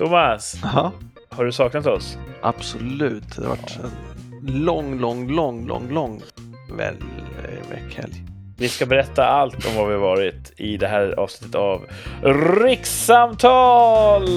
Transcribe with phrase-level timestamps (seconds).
[0.00, 0.92] Thomas, Ja,
[1.28, 2.18] har du saknat oss?
[2.42, 3.36] absolut.
[3.36, 3.90] Det har varit en
[4.64, 6.22] lång, lång, lång, lång, lång
[6.76, 6.94] väl,
[7.44, 8.24] eh, veckhelg.
[8.58, 11.86] Vi ska berätta allt om vad vi har varit i det här avsnittet av
[12.62, 14.28] Rikssamtal!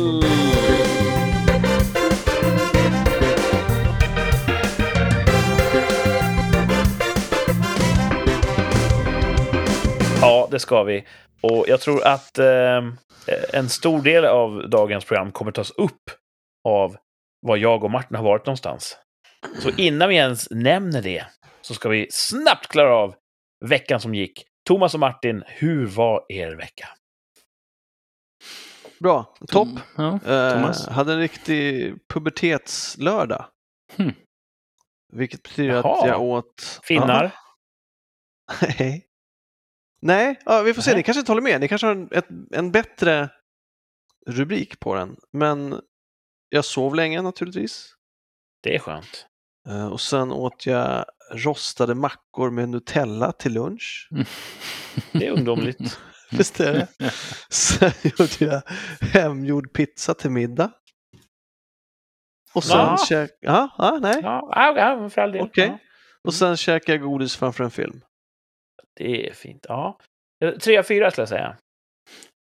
[10.21, 11.03] Ja, det ska vi.
[11.43, 12.81] Och jag tror att eh,
[13.53, 16.03] en stor del av dagens program kommer tas upp
[16.67, 16.97] av
[17.41, 18.97] var jag och Martin har varit någonstans.
[19.59, 21.25] Så innan vi ens nämner det
[21.61, 23.15] så ska vi snabbt klara av
[23.65, 24.43] veckan som gick.
[24.67, 26.87] Thomas och Martin, hur var er vecka?
[28.99, 29.67] Bra, topp.
[29.97, 30.87] Ja, Eh, Thomas?
[30.87, 33.45] hade en riktig pubertetslördag.
[33.97, 34.13] Hmm.
[35.13, 36.01] Vilket betyder Jaha.
[36.01, 36.79] att jag åt...
[36.83, 37.31] Finnar?
[38.79, 39.05] Nej.
[40.05, 40.91] Nej, ja, vi får se.
[40.91, 40.97] Nej.
[40.97, 41.61] Ni kanske inte håller med.
[41.61, 43.29] Ni kanske har en, ett, en bättre
[44.27, 45.15] rubrik på den.
[45.33, 45.81] Men
[46.49, 47.93] jag sov länge naturligtvis.
[48.63, 49.25] Det är skönt.
[49.69, 54.09] Eh, och sen åt jag rostade mackor med Nutella till lunch.
[55.11, 55.99] Det är ungdomligt.
[56.31, 57.11] Visst är det?
[57.49, 58.61] Sen gjorde jag
[59.01, 60.71] hemgjord pizza till middag.
[62.53, 62.97] Och sen Va?
[63.09, 63.31] käk...
[63.39, 64.19] Ja, ja, nej.
[64.23, 65.41] Ja, ja, ja för all del.
[65.41, 65.67] Okej.
[65.67, 65.77] Ja,
[66.23, 68.01] Och sen käkade jag godis framför en film.
[68.95, 69.65] Det är fint.
[69.69, 69.99] Ja.
[70.61, 71.57] Tre av fyra skulle jag säga.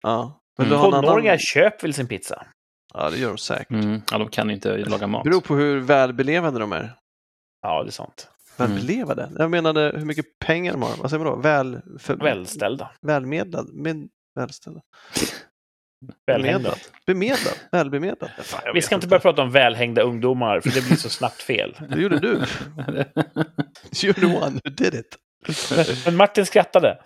[0.02, 0.38] Ja.
[0.58, 0.80] Men Mm.
[0.80, 1.38] Tonåringar annan...
[1.38, 2.46] köper väl sin pizza?
[2.94, 3.70] Ja, det gör de säkert.
[3.70, 4.02] Mm.
[4.10, 5.24] Ja, de kan inte laga mat.
[5.24, 6.94] beror på hur välbelevade de är.
[7.62, 8.28] Ja, det är sant.
[8.56, 9.30] Välbelevade?
[9.38, 10.96] Jag menade hur mycket pengar de har.
[10.96, 11.38] Vad säger man då?
[11.40, 11.80] Väl...
[11.98, 12.16] För...
[12.16, 12.90] Välställda.
[13.06, 13.68] Välmedlad?
[13.74, 14.08] Med...
[14.34, 14.80] Välställda?
[16.26, 16.74] Välhängda.
[17.06, 17.54] Bemedlad?
[17.72, 18.30] Välbemedlad?
[18.42, 21.76] Fan, Vi ska inte börja prata om välhängda ungdomar, för det blir så snabbt fel.
[21.88, 22.34] Det gjorde du.
[23.92, 25.16] You're the one who did it.
[26.06, 26.88] Men Martin skrattade.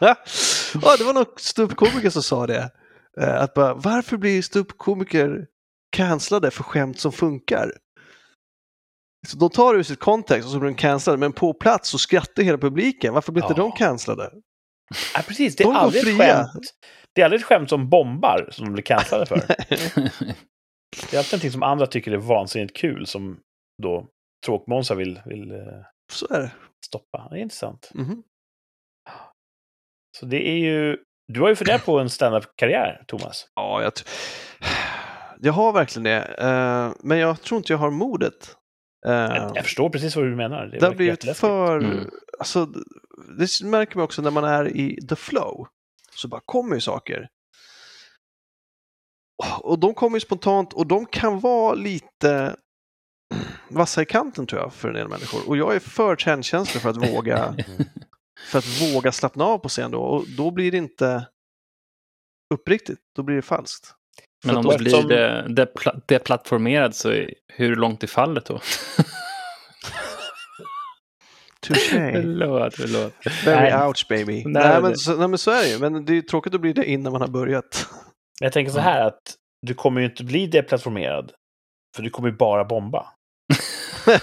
[0.00, 2.70] ja, det var någon ståuppkomiker som sa det.
[3.20, 5.46] Eh, Att bara, varför blir ståuppkomiker
[5.96, 7.72] cancellade för skämt som funkar?
[9.28, 11.88] Så de tar det ur sitt kontext och så blir de cancellade, men på plats
[11.90, 13.14] så skrattar hela publiken.
[13.14, 13.62] Varför blir inte Ja.
[13.62, 14.30] de cancellade?
[15.14, 15.56] Ja, precis.
[15.56, 16.50] Det är, De aldrig ett skämt.
[17.14, 19.36] det är aldrig ett skämt som bombar som de blir cancellade för.
[21.10, 23.38] Det är alltid någonting som andra tycker är vansinnigt kul som
[23.82, 24.06] då
[24.46, 25.58] tråkmånsar vill, vill eh,
[26.12, 26.50] Så är det.
[26.86, 27.28] Stoppa.
[27.30, 27.90] Det är intressant.
[27.94, 28.22] Mhm.
[30.18, 30.96] Så det är ju...
[31.28, 33.48] Du har ju funderat på en standup-karriär, Thomas.
[33.54, 33.92] Ja, jag,
[35.40, 38.56] jag har verkligen det, eh, men jag tror inte jag har modet.
[39.06, 40.66] Eh, Jag, jag förstår precis vad du menar.
[40.66, 41.78] Det, Det har blivit för...
[41.78, 42.10] Mm.
[42.38, 42.66] Alltså,
[43.38, 45.66] det märker man också när man är i the flow.
[46.10, 47.28] Så bara kommer ju saker.
[49.60, 52.56] Och de kommer ju spontant och de kan vara lite
[53.68, 55.48] vassa i kanten tror jag för en del människor.
[55.48, 57.54] Och jag är för trendkänslig för att våga,
[58.50, 60.00] för att våga slappna av på scen då.
[60.00, 61.26] Och då blir det inte
[62.54, 63.92] uppriktigt, då blir det falskt.
[64.44, 68.02] Men För om det de- blir som- det, det, pla- det plattformerad så hur långt
[68.02, 68.60] är fallet då?
[71.60, 72.12] Touché.
[72.12, 73.12] förlåt, förlåt.
[73.44, 73.86] Very Nej.
[73.88, 74.32] ouch baby.
[74.44, 75.78] Nej, Nej, det- men, så, nej men så är det ju.
[75.78, 77.88] Men det är tråkigt att bli det innan man har börjat.
[78.40, 79.22] Jag tänker så här att
[79.66, 81.32] du kommer ju inte bli deplattformerad.
[81.96, 83.06] För du kommer ju bara bomba.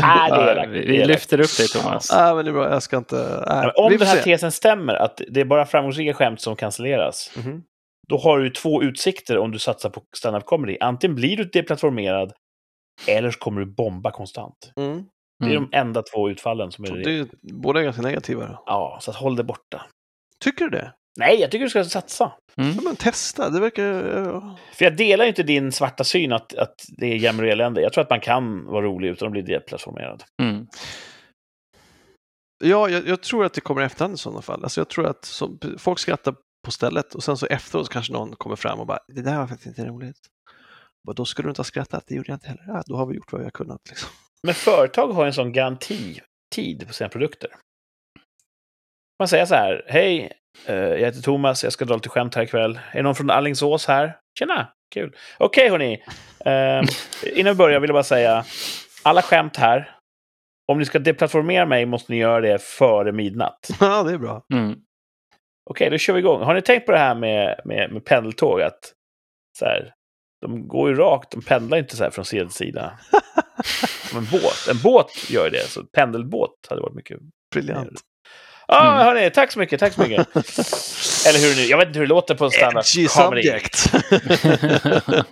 [0.00, 2.08] Nej, det är vi, lyfter upp dig Thomas.
[2.12, 2.70] Ja, men det är bra.
[2.70, 3.44] Jag ska inte...
[3.48, 3.72] Nej.
[3.76, 4.22] Om den här se.
[4.22, 7.62] tesen stämmer, att det är bara framgångsrika skämt som cancelleras, Mhm.
[8.08, 10.76] då har du två utsikter om du satsar på stand-up comedy.
[10.80, 12.32] Antingen blir du deplattformerad,
[13.06, 14.72] eller så kommer du bomba konstant.
[14.76, 15.04] Mm.
[15.38, 15.68] Det är Mm.
[15.70, 16.90] de enda två utfallen som är...
[17.04, 18.58] Det är båda är ganska negativa.
[18.66, 19.82] Ja, så att håll det borta.
[20.44, 20.92] Tycker du det?
[21.18, 22.32] Nej, jag tycker du ska satsa.
[22.56, 22.72] Mm.
[22.76, 23.82] Ja, men testa, det verkar...
[24.18, 24.58] ja.
[24.72, 27.80] För jag delar ju inte din svarta syn att, att det är jämmer och elände.
[27.80, 30.24] Jag tror att man kan vara rolig utan att bli deplattformerad.
[30.42, 30.66] Mm.
[32.64, 34.62] Ja, jag, jag tror att det kommer i efterhand i sådana fall.
[34.62, 36.34] Alltså jag tror att så, folk skrattar
[36.64, 39.38] på stället och sen så efteråt så kanske någon kommer fram och bara det där
[39.38, 40.18] var faktiskt inte roligt.
[41.08, 42.64] Och då skulle du inte ha skrattat, det gjorde jag inte heller.
[42.66, 43.80] Ja, då har vi gjort vad vi har kunnat.
[43.88, 44.08] Liksom.
[44.42, 47.50] Men företag har en sån garantitid på sina produkter.
[49.18, 50.32] Man säger så här, hej,
[50.66, 52.80] jag heter Thomas, jag ska dra lite skämt här ikväll.
[52.92, 54.16] Är någon från Allingsås här?
[54.38, 55.16] Tjena, kul.
[55.38, 56.02] Okej hörni,
[56.44, 56.82] eh,
[57.38, 58.44] innan vi börjar vill jag bara säga,
[59.02, 59.96] alla skämt här,
[60.68, 63.70] om ni ska deplattformera mig måste ni göra det före midnatt.
[63.80, 64.44] Ja, det är bra.
[64.52, 64.78] Mm.
[65.70, 66.42] Okej, då kör vi igång.
[66.42, 68.60] Har ni tänkt på det här med, med, med pendeltåg?
[68.60, 68.94] Att
[69.58, 69.92] så här,
[70.40, 72.98] de går ju rakt, de pendlar inte så här från sida till sida.
[74.10, 74.68] Som en båt.
[74.70, 77.18] En båt gör ju det, så pendelbåt hade varit mycket
[77.54, 78.00] Briljant.
[78.72, 79.06] Ja, ah, Mm.
[79.06, 80.26] hörni, tack så mycket, tack så mycket.
[81.26, 83.42] Eller hur nu, jag vet inte hur det låter på standard Edgy comedy.
[83.42, 83.92] subject.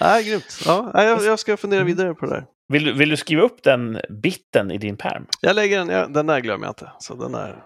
[0.00, 0.58] Nej, grymt.
[0.66, 2.44] Ja, jag, jag ska fundera vidare på det där.
[2.68, 5.26] Vill, du- vill du skriva upp den bitten i din perm?
[5.40, 6.92] Jag lägger den, ja, den där glömmer jag inte.
[6.98, 7.56] Så den, är,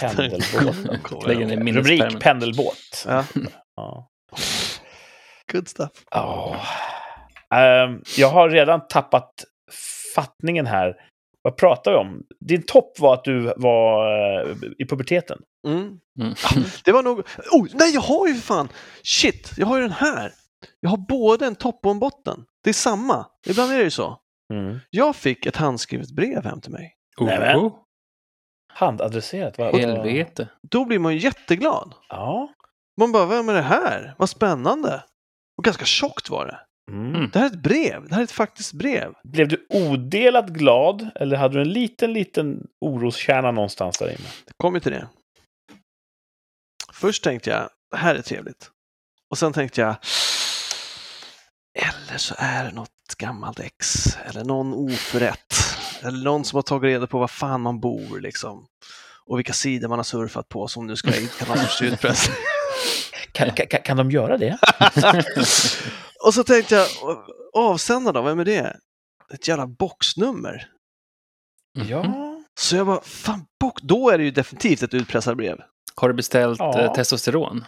[0.00, 0.42] Pendelbåt.
[1.26, 1.62] Lägger jag ihåg.
[1.62, 1.74] minnespärmen.
[1.74, 3.04] Rubrik pendelbåt.
[3.06, 3.24] Ja,
[3.76, 4.08] Ja.
[5.52, 5.90] good stuff.
[6.10, 6.56] Ja.
[7.54, 9.30] Ehm, jag har redan tappat
[10.14, 10.94] fattningen här.
[11.42, 12.22] Vad pratar vi om?
[12.40, 15.38] Din topp var att du var eh, i puberteten.
[15.66, 15.78] Mm.
[16.20, 16.34] Mm.
[16.84, 17.18] Det var nog...
[17.52, 18.68] Oh, nej, jag har ju för fan...
[19.02, 20.32] Shit, jag har ju den här.
[20.80, 22.44] Jag har både en topp och en botten.
[22.64, 23.26] Det är samma.
[23.46, 24.18] Ibland är det ju så.
[24.52, 24.78] Mm.
[24.90, 26.94] Jag fick ett handskrivet brev hem till mig.
[27.16, 27.26] Oh,
[28.72, 29.58] Handadresserat.
[29.58, 30.48] Vad- helvete.
[30.70, 31.94] Då blir man ju jätteglad.
[32.08, 32.48] Ja.
[33.00, 34.14] Man bara, vem är det här?
[34.18, 35.04] Vad spännande.
[35.58, 36.60] Och ganska tjockt var det.
[36.90, 37.30] Mm.
[37.32, 38.08] Det här är ett brev.
[38.08, 39.12] Det här är ett faktiskt brev.
[39.24, 44.28] Blev du odelat glad eller hade du en liten, liten oroskärna någonstans där inne?
[44.46, 45.08] Det kommer till det.
[46.92, 48.70] Först tänkte jag, det här är trevligt.
[49.30, 49.96] Och sen tänkte jag,
[51.74, 55.54] eller så är det något gammalt ex, eller någon oförrätt,
[56.02, 58.66] eller någon som har tagit reda på var fan man bor liksom.
[59.26, 62.36] Och vilka sidor man har surfat på som nu ska någon sorts utpressning.
[63.32, 64.58] Kan, kan, kan de göra det?
[66.26, 66.88] Och så tänkte jag,
[67.54, 68.76] avsändaren då, vem är det?
[69.34, 70.68] Ett jävla boxnummer.
[71.78, 71.88] Mhm.
[71.88, 72.28] Ja.
[72.60, 75.60] Så jag bara, fan box, då är det ju definitivt ett utpressarbrev.
[75.96, 76.80] Har du beställt Ja.
[76.80, 77.64] eh, testosteron?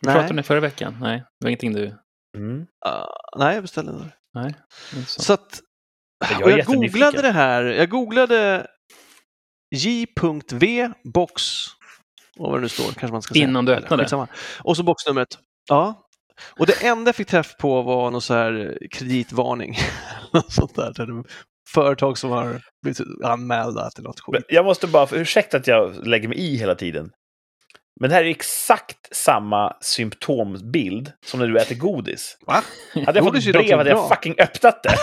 [0.00, 0.14] Vi Nej.
[0.14, 0.96] pratade om det förra veckan.
[1.00, 1.98] Nej, det var ingenting du...
[2.36, 2.60] Mm.
[2.60, 2.66] Uh,
[3.38, 4.12] nej, jag beställde det.
[4.34, 4.54] Nej,
[4.96, 5.22] inte så.
[5.22, 5.60] Så att,
[6.30, 7.64] Jag och jag googlade det här.
[7.64, 8.66] Jag googlade
[9.76, 11.42] j.v box.
[12.38, 13.44] Och vad det nu står, kanske man ska säga.
[13.44, 14.02] Innan du öppnade?
[14.02, 14.28] skitsamma.
[14.62, 15.38] Och så boxnumret.
[15.68, 16.00] Ja.
[16.58, 19.76] Och det enda jag fick träff på var någon så här kreditvarning.
[20.32, 20.92] Något Sånt där.
[21.68, 24.44] Företag som har blivit anmälda till något skit.
[24.48, 27.10] Jag måste bara, ursäkta att jag lägger mig i hela tiden.
[28.00, 32.38] Men det här är exakt samma symptombild som när du äter godis.
[32.46, 32.62] Va?
[32.94, 34.08] Hade jag fått Godis är ett brev hade jag bra.
[34.08, 34.94] fucking öppnat det.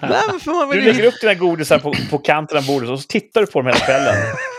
[0.00, 1.08] Nej, men för man Du lägger ju...
[1.08, 3.78] upp dina godisar på, på kanten av bordet och så tittar du på dem hela
[3.78, 4.14] kvällen.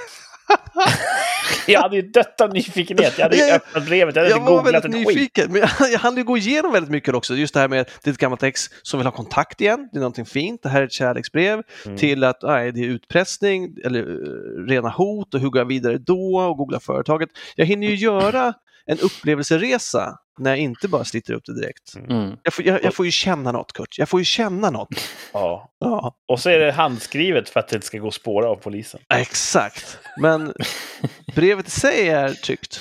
[1.67, 3.13] Jag hade ju dött av nyfikenhet.
[3.17, 5.17] Jag hade ju öppnat brevet, jag hade Jag inte var googlat väldigt ett skit.
[5.17, 5.61] nyfiken, men
[5.91, 7.35] jag, hann ju gå igenom väldigt mycket också.
[7.35, 10.25] Just det här med ett gammalt ex som vill ha kontakt igen, det är någonting
[10.25, 11.97] fint, det här är ett kärleksbrev, Mm.
[11.97, 15.97] till att nej, det är utpressning eller uh, rena hot och hur går jag vidare
[15.97, 17.29] då och googla företaget.
[17.55, 18.53] Jag hinner ju göra
[18.85, 21.95] en upplevelseresa när jag inte bara sliter upp det direkt.
[21.95, 22.37] Mm.
[22.43, 23.97] Jag får, jag, jag får ju känna något, Kurt.
[23.97, 24.89] Jag får ju känna något.
[25.33, 25.71] Ja.
[25.79, 28.55] Ja, Och så är det handskrivet för att det inte ska gå att spåra av
[28.55, 28.99] polisen.
[29.13, 29.99] exakt.
[30.21, 30.53] Men
[31.35, 32.79] brevet i sig är tryggt.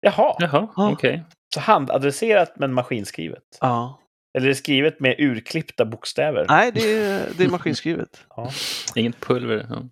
[0.00, 0.90] Jaha, Jaha, Ja.
[0.92, 1.22] okej.
[1.54, 3.42] så handadresserat men maskinskrivet.
[3.60, 4.00] Ja.
[4.38, 6.46] Eller är det skrivet med urklippta bokstäver?
[6.48, 8.20] Nej, det är, det är maskinskrivet.
[8.36, 8.50] Ja.
[8.94, 9.66] Inget pulver.
[9.70, 9.82] Ja.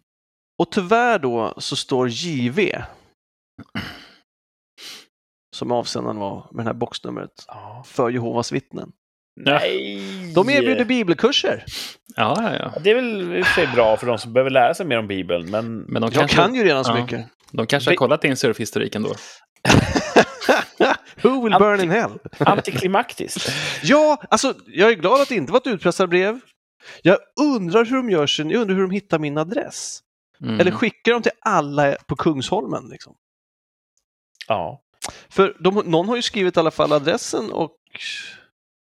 [0.58, 2.58] Och tyvärr då så står JV
[5.54, 7.82] som avsändaren var med det här boxnumret Ja.
[7.86, 8.92] för Jehovas vittnen.
[9.36, 10.32] Nej!
[10.34, 11.64] De erbjuder bibelkurser.
[12.16, 12.72] Ja, ja, ja.
[12.82, 14.98] Det är väl i och för sig bra för de som behöver lära sig mer
[14.98, 15.78] om Bibeln, men...
[15.78, 17.02] Men de Jag kanske, kan ju redan så ja.
[17.02, 17.26] mycket.
[17.52, 19.08] de kanske har kollat din surfhistorik ändå.
[21.22, 22.18] Who will burn in hell?
[22.38, 23.48] Antiklimaktiskt.
[23.82, 26.40] Ja, alltså jag är glad att det inte var ett utpressarbrev.
[27.02, 30.00] Jag undrar hur de gör sen, jag undrar hur de hittar min adress.
[30.42, 30.60] Mm.
[30.60, 32.88] Eller skickar de till alla på Kungsholmen?
[32.88, 33.14] Liksom?
[34.48, 34.80] Ja.
[35.28, 37.76] För de, någon har ju skrivit i alla fall adressen och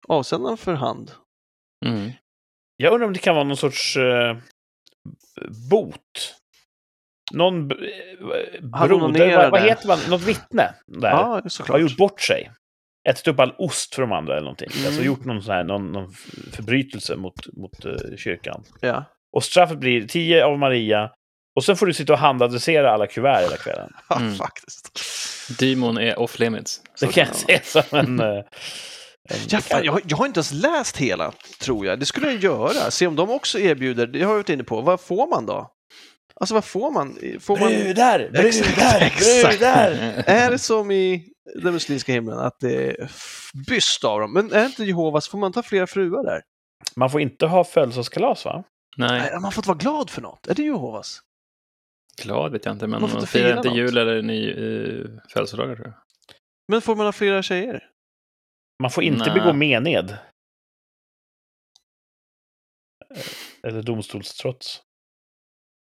[0.07, 1.11] avsändaren för hand.
[1.85, 2.11] Mm.
[2.77, 4.37] Jag undrar om det kan vara någon sorts eh,
[5.69, 6.35] bot.
[7.33, 7.77] Någon eh,
[8.61, 11.09] broder, vad, vad heter man, något vittne där.
[11.09, 11.81] Ja, har såklart.
[11.81, 12.51] gjort bort sig.
[13.09, 14.69] Ätit upp all ost för de andra eller någonting.
[14.75, 14.87] Mm.
[14.87, 16.11] Alltså gjort någon, sån här, någon, någon
[16.51, 18.63] förbrytelse mot, mot eh, kyrkan.
[18.81, 19.05] Ja.
[19.31, 21.11] Och straffet blir 10 av Maria.
[21.55, 23.89] Och sen får du sitta och handadressera alla kuvert hela kvällen.
[24.09, 24.35] Ja, Mm.
[24.35, 24.89] faktiskt.
[25.59, 26.81] Demon är off limits.
[26.99, 28.19] Det kan jag se som en...
[28.19, 28.27] eh,
[29.29, 31.31] en Ja, fan, jag, har- jag har inte ens läst hela,
[31.61, 31.99] tror jag.
[31.99, 32.91] Det skulle jag göra.
[32.91, 34.81] Se om de också erbjuder, det har jag varit inne på.
[34.81, 35.69] Vad får man då?
[36.35, 37.17] Alltså vad får man?
[37.41, 38.19] Får man Brudar!
[38.31, 39.01] Brudar!
[39.01, 39.49] exakt.
[39.49, 39.91] Brudar!
[40.27, 41.23] är det som i
[41.63, 43.11] den muslimska himlen, att det är
[43.67, 44.33] byst av dem?
[44.33, 46.41] Men är det inte Jehovas, får man ta flera fruar där?
[46.95, 48.63] Man får inte ha födelsedagskalas, va?
[48.97, 50.47] Nej, Nej, man får inte vara glad för något.
[50.47, 51.19] Är det Jehovas?
[52.21, 53.77] Glad vet jag inte, men Man får man inte firar fira inte något.
[53.77, 55.95] jul eller ny uh, födelsedagar tror jag.
[56.67, 57.89] Men får man ha flera tjejer?
[58.81, 59.33] Man får inte Nej.
[59.39, 60.17] begå mened.
[63.15, 63.21] Eh,
[63.63, 64.81] Eller domstolstrots.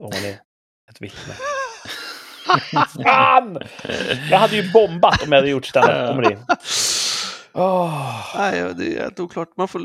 [0.02, 0.40] Om man är
[0.90, 1.34] ett vittne.
[3.04, 3.58] Fan!
[4.30, 6.36] Jag hade ju bombat om jag hade gjort standup-comedy.
[7.52, 8.36] Åh.
[8.36, 9.56] Nej, det är helt oklart.
[9.56, 9.78] Man får,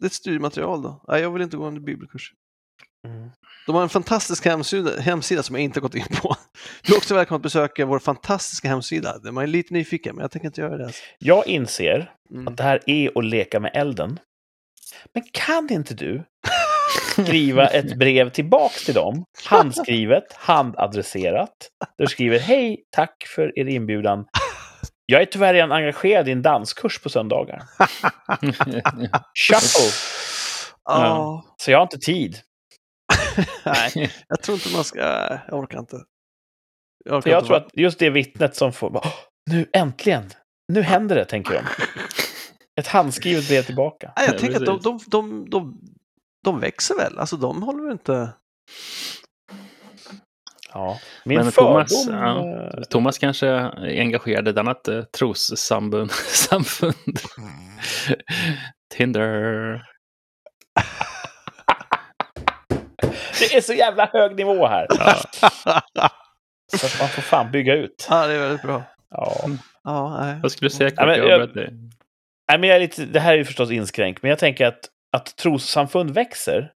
[0.00, 1.04] det är ett studiematerial då.
[1.08, 2.32] Nej, jag vill inte gå en bibelkurs.
[3.04, 3.30] Mm.
[3.66, 6.36] De har en fantastisk hemsida, hemsida som jag inte gått in på.
[6.82, 9.14] Du är också välkommen att besöka vår fantastiska hemsida.
[9.22, 10.92] Man är lite nyfiken, men jag tänker inte göra det.
[11.18, 12.48] Jag inser Mm.
[12.48, 14.18] att det här är att leka med elden.
[15.14, 16.24] Men kan inte du
[17.12, 21.54] skriva ett brev tillbaks till dem, handskrivet, handadresserat.
[21.98, 24.24] Där du skriver hej, tack för er inbjudan.
[25.06, 27.62] Jag är tyvärr redan engagerad i en danskurs på söndagar.
[29.34, 29.90] Shuffle.
[30.84, 32.36] Ja, Så jag har inte tid.
[33.64, 34.98] nej, jag tror inte man ska,
[35.48, 35.96] jag orkar inte.
[37.04, 38.96] Jag, orkar jag inte tror vara- att just det vittnet som får...
[38.96, 39.06] "Åh,
[39.50, 40.30] Nu äntligen!
[40.72, 41.60] Nu händer det, tänker de.
[42.80, 44.12] Ett handskrivet brev tillbaka.
[44.16, 45.80] Nej, jag Ja, tänker att de, de, de, de,
[46.44, 48.32] de växer väl, alltså de håller väl inte...
[50.72, 51.00] Ja.
[51.24, 51.72] Min Men fördom...
[51.72, 52.46] Thomas, ja.
[52.78, 56.10] eh, Thomas kanske är engagerad i ett annat eh, trossamfund.
[56.50, 57.18] samfund.
[58.94, 59.82] Tinder.
[63.38, 64.86] Det är så jävla hög nivå här.
[64.90, 66.10] Ja.
[66.76, 68.06] Så att man får fan bygga ut.
[68.10, 68.82] ja, det är väldigt bra.
[69.10, 69.34] Ja.
[69.84, 70.40] Ja, nej.
[70.42, 71.70] Vad skulle du säga, Ja, men jag- Jag började-
[72.50, 74.88] Nej, men jag är lite, det här är ju förstås inskränkt, men jag tänker att,
[75.16, 76.72] att trossamfund växer.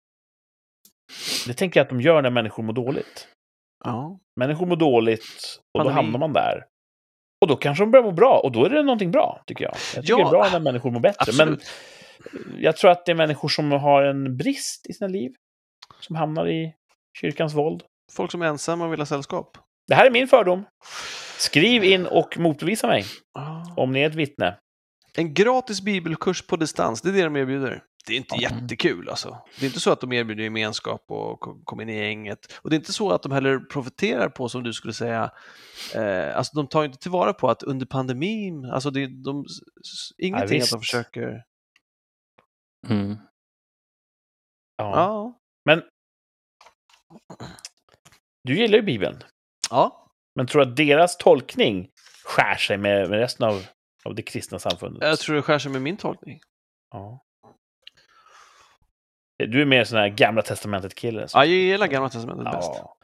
[1.46, 3.28] Det tänker jag att de gör när människor mår dåligt.
[3.84, 4.18] Ja.
[4.40, 5.94] Människor mår dåligt och då Pandemi.
[5.94, 6.64] hamnar man där.
[7.40, 9.74] Och då kanske de börjar må bra och då är det någonting bra, tycker jag.
[9.94, 11.16] Jag tycker Ja, det är bra när människor mår bättre.
[11.18, 11.70] absolut.
[12.32, 15.30] Men jag tror att det är människor som har en brist i sina liv.
[16.06, 16.74] Som hamnar i
[17.20, 17.82] kyrkans våld.
[18.12, 19.58] Folk som är ensamma och vill ha sällskap.
[19.88, 20.64] Det här är min fördom.
[21.38, 23.74] Skriv in och motbevisa mig Ja.
[23.76, 24.58] om ni är ett vittne.
[25.18, 27.82] En gratis bibelkurs på distans, det är det de erbjuder.
[28.06, 28.42] Det är inte Mm.
[28.60, 29.38] jättekul alltså.
[29.58, 32.38] Det är inte så att de erbjuder gemenskap och ko- kom in i gänget.
[32.62, 35.30] Och det är inte så att de heller profiterar på, som du skulle säga,
[35.94, 39.44] eh, alltså de tar inte tillvara på att under pandemin, alltså det, de,
[40.18, 41.42] ingenting att de försöker...
[42.88, 43.16] Mm.
[44.76, 44.90] Ja.
[44.96, 45.38] Ja.
[45.64, 45.82] Men
[48.44, 49.22] du gillar ju Bibeln.
[49.70, 51.88] Ja, Men tror att deras tolkning
[52.24, 53.66] skär sig med, med resten av,
[54.04, 55.02] av det kristna samfundet?
[55.08, 56.40] jag tror det skär sig med min tolkning.
[56.92, 57.22] Ja.
[59.38, 61.20] Du är mer sån här gamla testamentet-kille.
[61.32, 62.70] Ja, jag gillar Gamla Testamentet bäst.
[62.74, 62.96] Ja.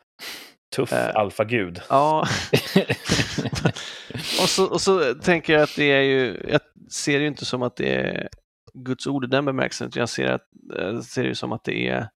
[0.76, 1.16] Tuff Eh.
[1.16, 1.80] alfagud.
[1.88, 2.20] Ja,
[4.42, 6.60] och så, och så tänker jag att det är ju, jag
[6.92, 8.28] ser det ju inte som att det är
[8.74, 11.64] Guds ord i den bemärkelsen, utan jag ser, att, jag ser det ju som att
[11.64, 12.08] det är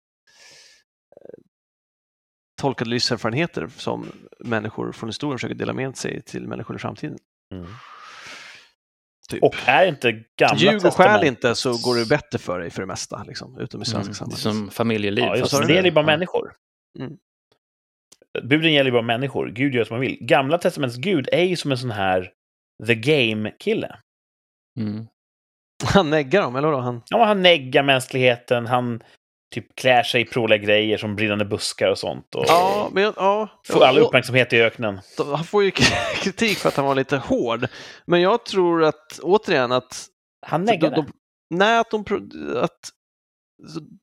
[2.56, 7.18] tolkade livserfarenheter som människor från historien försöker dela med sig till människor i framtiden.
[7.54, 7.66] Mm.
[9.28, 9.42] Typ.
[9.42, 12.82] Och är inte gamla Ljug och testamentet- inte så går det bättre för dig för
[12.82, 14.30] det mesta, liksom, utom i svenska Mm.
[14.30, 14.68] Det är sammanhang.
[14.68, 15.25] som familjeliv.
[15.25, 15.72] Ja, just det.
[15.75, 16.06] gäller ju bara Ja.
[16.06, 16.52] människor.
[16.98, 17.12] Mm.
[18.42, 19.48] Buden gäller ju bara människor.
[19.50, 20.18] Gud gör som han vill.
[20.20, 22.32] Gamla testamentets Gud är ju som en sån här
[22.86, 23.96] the game-kille.
[24.80, 25.06] Mm.
[25.84, 26.80] Han neggar dem, eller vadå?
[26.80, 27.02] Han...
[27.08, 29.02] Ja, han neggar mänskligheten, han
[29.56, 32.34] typ klär sig i pråliga grejer som brinnande buskar och sånt.
[32.34, 33.48] Och Ja, men ja.
[33.66, 35.00] får all uppmärksamhet i öknen.
[35.18, 35.70] Han får ju
[36.22, 37.66] kritik för att han var lite hård.
[38.06, 40.06] Men jag tror att, återigen, att...
[40.46, 41.02] Han för neggar de, det.
[41.02, 41.12] de,
[41.56, 42.04] nej, att de...
[42.56, 42.90] Att,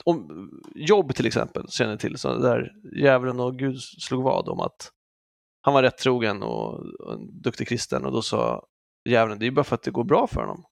[0.03, 4.59] om, jobb till exempel, känner jag till, så där djävulen och Gud slog vad om
[4.59, 4.91] att
[5.61, 8.65] han var rätt trogen och, och en duktig kristen och då sa
[9.09, 10.65] djävulen, det är ju bara för att det går bra för honom.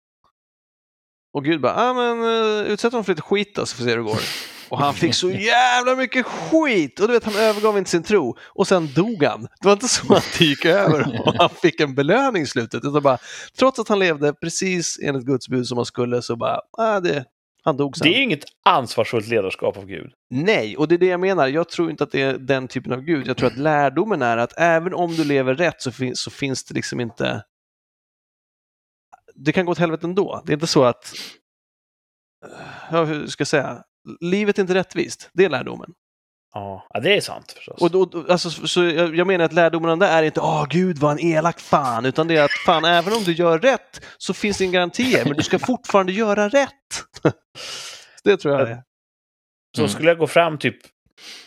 [1.33, 3.89] Och Gud bara, ah, men uh, utsätt honom för lite skit då så får vi
[3.89, 4.21] se hur det går.
[4.71, 6.99] Och han fick så jävla mycket skit!
[6.99, 8.37] Och du vet, han övergav inte sin tro.
[8.47, 9.41] Och sen dog han.
[9.41, 12.85] Det var inte så att det gick över och han fick en belöning i slutet.
[12.85, 13.17] Utan bara,
[13.57, 17.25] trots att han levde precis enligt Guds bud som han skulle så bara, ah, det,
[17.63, 18.07] han dog sen.
[18.07, 20.11] Det är inget ansvarsfullt ledarskap av Gud.
[20.29, 21.47] Nej, och det är det jag menar.
[21.47, 23.27] Jag tror inte att det är den typen av Gud.
[23.27, 26.63] Jag tror att lärdomen är att även om du lever rätt så, fin- så finns
[26.63, 27.43] det liksom inte...
[29.35, 30.41] Det kan gå åt helvete ändå.
[30.45, 31.13] Det är inte så att...
[32.91, 33.83] Ja, hur ska jag säga?
[34.19, 35.29] Livet är inte rättvist.
[35.33, 35.93] Det är lärdomen.
[36.53, 37.81] Ja, det är sant förstås.
[37.81, 41.11] Och då, alltså, så jag, jag menar att lärdomen där är inte åh gud vad
[41.11, 44.57] en elak fan, utan det är att fan även om du gör rätt så finns
[44.57, 46.71] det inga garantier, men du ska fortfarande göra rätt.
[48.23, 48.83] det tror jag det är.
[49.75, 49.89] Så Mm.
[49.89, 50.77] skulle jag gå fram typ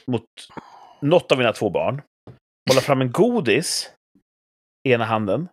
[0.06, 0.24] mot
[1.00, 2.02] något av mina två barn,
[2.70, 3.90] hålla fram en godis
[4.88, 5.48] i ena handen.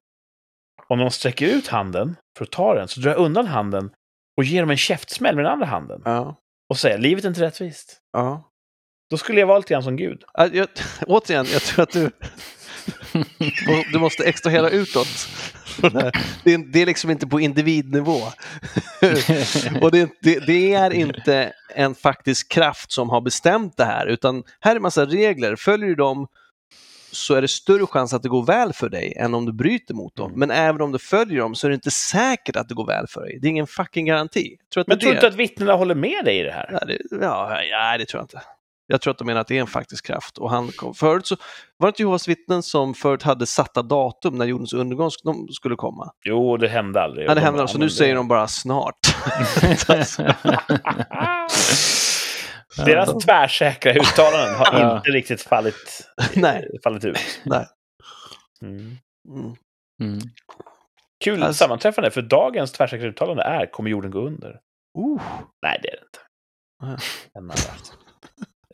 [0.88, 3.91] Om de sträcker ut handen för att ta den så drar jag undan handen
[4.38, 6.01] och ger dem en käftsmäll med den andra handen.
[6.05, 6.36] Ja.
[6.72, 7.98] Och säger livet är inte rättvist.
[8.13, 8.51] Ja.
[9.10, 10.24] Då skulle jag vara lite grann som Gud.
[10.34, 10.68] Ja, Jag,
[11.08, 12.12] återigen, jag tror att du,
[13.92, 15.28] du måste extrahera utåt.
[16.44, 18.18] Det är, det är liksom inte på individnivå.
[19.82, 24.44] Och det, det, det är inte en faktisk kraft som har bestämt det här, utan
[24.60, 25.56] här är massa regler.
[25.56, 26.28] Följer du dem
[27.12, 29.94] så är det större chans att det går väl för dig än om du bryter
[29.94, 30.27] mot dem.
[30.27, 30.39] Mm.
[30.39, 33.08] Men även om du följer dem så är det inte säkert att det går väl
[33.08, 33.39] för dig.
[33.41, 34.56] Det är ingen fucking garanti.
[34.74, 36.70] Tror Men tror du inte att vittnena håller med dig i det här?
[36.72, 38.41] Ja, det, ja, ja, det tror jag inte.
[38.88, 40.38] Jag tror att de menar att det är en faktisk kraft.
[40.38, 41.36] Och han kom, förut så
[41.77, 45.48] var det inte Jehovas vittnen som förut hade satta datum när jordens undergång sk- de
[45.48, 46.12] skulle komma.
[46.25, 47.25] Jo, det hände aldrig.
[47.25, 48.96] Ja, det De hände, bara, så nu säger de bara snart.
[52.78, 54.98] Deras tvärsäkra uttalanden har Ja.
[54.98, 56.70] inte riktigt fallit, Nej.
[56.84, 57.18] fallit ut.
[57.44, 57.66] Nej.
[58.62, 58.98] Mm.
[59.30, 59.56] Mm.
[60.01, 60.20] Mm.
[61.24, 64.50] Kul Alltså- sammanträffande, för dagens tvärsäkra uttalande är kommer jorden gå under?
[64.98, 65.22] Uh.
[65.62, 66.20] Nej, det är det inte.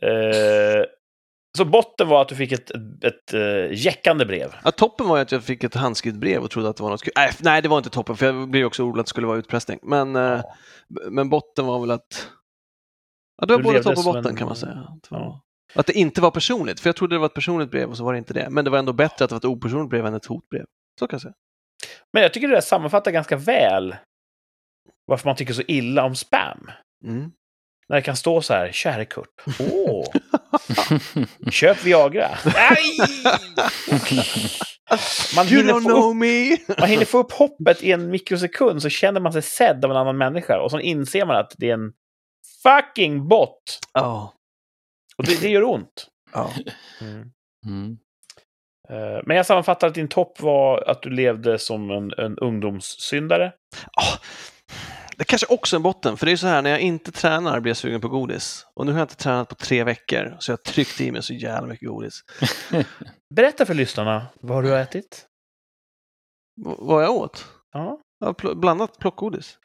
[0.02, 0.84] Eh,
[1.58, 4.54] så botten var att du fick ett, ett, ett uh, jäckande brev.
[4.64, 7.02] Ja, toppen var att jag fick ett handskrivet brev och trodde att det var något
[7.02, 7.12] kul.
[7.16, 9.38] Nej, nej, det var inte toppen, för jag blev också orolig att det skulle vara
[9.38, 9.78] utpressning.
[9.82, 10.54] Men, eh, Ja.
[11.10, 12.28] men botten var väl att...
[13.38, 14.72] Ja, det var både topp och botten en- kan man säga.
[14.72, 15.20] Att det, var...
[15.20, 15.42] Ja.
[15.74, 18.04] att det inte var personligt, för jag trodde det var ett personligt brev och så
[18.04, 18.50] var det inte det.
[18.50, 20.64] Men det var ändå bättre att det var ett opersonligt brev än ett hotbrev.
[20.98, 21.34] Så kan jag säga.
[22.12, 23.96] Men jag tycker det där sammanfattar ganska väl
[25.06, 26.70] varför man tycker så illa om spam.
[27.04, 27.30] Mm.
[27.88, 29.28] När det kan stå så här, käre Kurt.
[29.60, 30.04] Åh,
[31.50, 32.28] köp Viagra.
[32.44, 32.82] Nej!
[35.36, 36.56] Man You hinner, don't få know upp, me!
[36.78, 39.96] man hinner få upp hoppet i en mikrosekund så känner man sig sedd av en
[39.96, 41.92] annan människa och så inser man att det är en
[42.62, 43.78] fucking bot.
[43.92, 44.34] Ja.
[45.18, 46.08] Och det, det gör ont.
[46.32, 46.50] ja.
[47.66, 47.98] Mm.
[48.88, 53.52] Eh, Men jag sammanfattar att din topp var att du levde som en, en ungdomssyndare.
[53.92, 54.18] Ah,
[55.16, 57.60] Det kanske också är en botten, för det är så här när jag inte tränar
[57.60, 58.66] blir jag sugen på godis.
[58.74, 61.22] Och nu har jag inte tränat på tre veckor, så jag har tryckt i mig
[61.22, 62.20] så jävla mycket godis.
[63.34, 65.26] Berätta för lyssnarna vad du har ätit.
[66.66, 67.46] V- vad jag åt?
[67.72, 68.00] Ja.
[68.18, 69.58] Ja, pl- blandat plockgodis.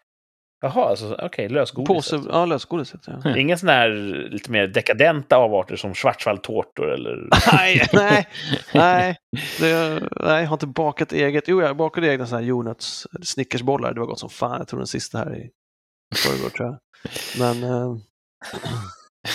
[0.63, 1.87] Jaha, alltså, okej, lösgodis.
[1.87, 3.01] Påse, ja, lösgodiset.
[3.23, 3.37] Ja.
[3.37, 3.89] Ingen sån här
[4.31, 7.27] lite mer dekadenta avarter som schwarzwaldtårtor eller...
[7.53, 8.27] nej, nej,
[8.73, 9.17] nej,
[9.59, 11.47] det, nej, jag har inte bakat eget.
[11.47, 13.93] Jo, jag bakade egna såna här jordnöts snickersbollar.
[13.93, 14.57] Det var gott som fan.
[14.57, 15.49] Jag tror den sista här i
[16.15, 16.77] förrgår tror jag.
[17.39, 17.95] Men, eh,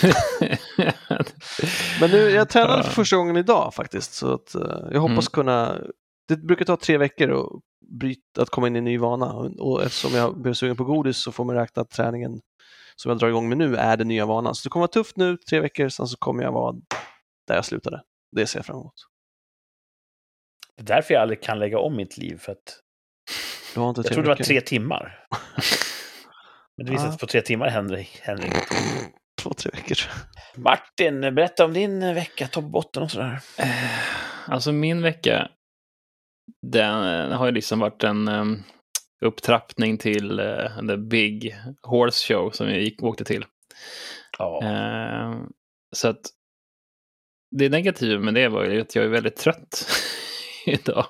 [1.99, 4.13] men nu, jag tränade för första gången idag faktiskt.
[4.13, 5.31] Så att, eh, jag hoppas Mm.
[5.33, 5.77] kunna...
[6.27, 9.33] Det brukar ta tre veckor att, bryta, att komma in i en ny vana.
[9.33, 12.41] Och, eftersom jag blev sugen på godis så får man räkna att träningen
[12.95, 14.55] som jag drar igång med nu är den nya vanan.
[14.55, 16.75] Så det kommer vara tufft nu, tre veckor, sen så kommer jag vara
[17.47, 18.01] där jag slutade.
[18.35, 18.93] Det ser jag fram emot.
[20.77, 22.37] Det är därför jag aldrig kan lägga om mitt liv.
[22.37, 22.79] För att
[23.73, 25.27] Du har inte jag trodde det var tre timmar.
[26.77, 27.11] Men det visar Ja.
[27.13, 28.67] att på tre timmar händer, händer inget.
[29.41, 29.97] Två, tre veckor.
[30.55, 33.39] Martin, berätta om din vecka, topp och botten och sådär.
[33.57, 33.69] Eh,
[34.47, 35.49] Alltså min vecka,
[36.61, 38.63] den har ju liksom varit en um,
[39.21, 43.45] upptrappning till uh, The Big Horse Show som vi gick, åkte till.
[44.37, 44.63] Ja.
[44.63, 45.35] Eh,
[45.95, 46.21] så att
[47.51, 49.87] det negativa med det var ju att jag är väldigt trött
[50.65, 51.05] idag.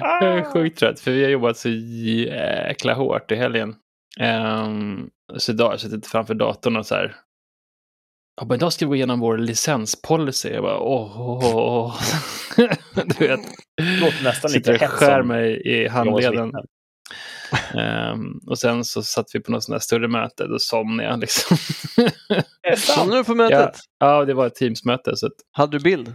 [0.00, 3.76] Jag är sjukt trött för vi har jobbat så jäkla hårt i helgen.
[4.20, 7.16] Um, så idag har jag suttit framför datorn och så här.
[8.36, 10.48] Ja, men idag ska vi gå igenom vår licenspolicy.
[10.48, 11.20] Jag bara åh.
[11.20, 12.00] åh, åh.
[13.18, 13.40] du vet.
[14.00, 16.52] Låter nästan lite hett skär mig i handleden.
[17.74, 20.46] Ehm, och sen så satt vi på något sånt där större möte.
[20.46, 21.56] Då somnade jag liksom.
[22.76, 23.80] Somnade du på mötet?
[23.98, 25.16] ja, det var ett Teamsmöte.
[25.16, 26.14] Så att, Hade du bild?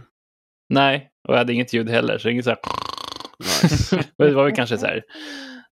[0.68, 2.18] nej, och jag hade inget ljud heller.
[2.18, 2.58] Så inget så här.
[3.38, 4.04] Nice.
[4.18, 5.02] Det var väl kanske så här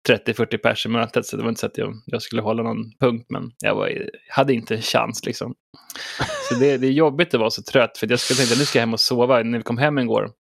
[0.10, 2.92] 30-40 pers i mötet, så det var inte så att jag, jag skulle hålla någon
[3.00, 5.56] punkt, men jag var, hade inte en chans liksom.
[6.50, 8.80] Så det, det är jobbigt att vara så trött, för jag skulle tänka nu ska
[8.80, 9.44] jag hem och sova.
[9.44, 10.32] När vi kom hem igår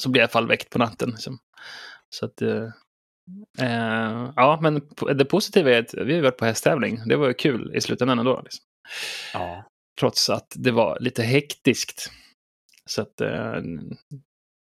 [0.00, 1.10] så blev jag i alla fall väckt på natten.
[1.10, 1.38] Liksom.
[2.10, 2.68] Så att, eh,
[3.60, 4.82] eh, ja, men
[5.16, 7.00] det positiva är att vi har varit på hästtävling.
[7.06, 8.40] Det var ju kul i slutändan ändå.
[8.44, 8.64] Liksom.
[9.32, 9.64] Ja.
[10.00, 12.10] Trots att det var lite hektiskt.
[12.86, 13.60] Så att, eh,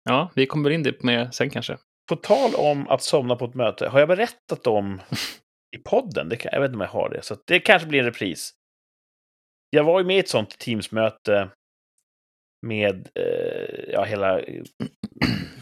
[0.04, 1.78] ja, vi kommer in det mer sen kanske.
[2.10, 5.02] På tal om att somna på ett möte, har jag berättat om
[5.76, 6.30] i podden?
[6.30, 8.54] Det kan, jag vet inte om jag har det, så det kanske blir en repris.
[9.70, 11.50] Jag var ju med i ett sånt Teamsmöte
[12.66, 14.64] med eh, ja, hela eh,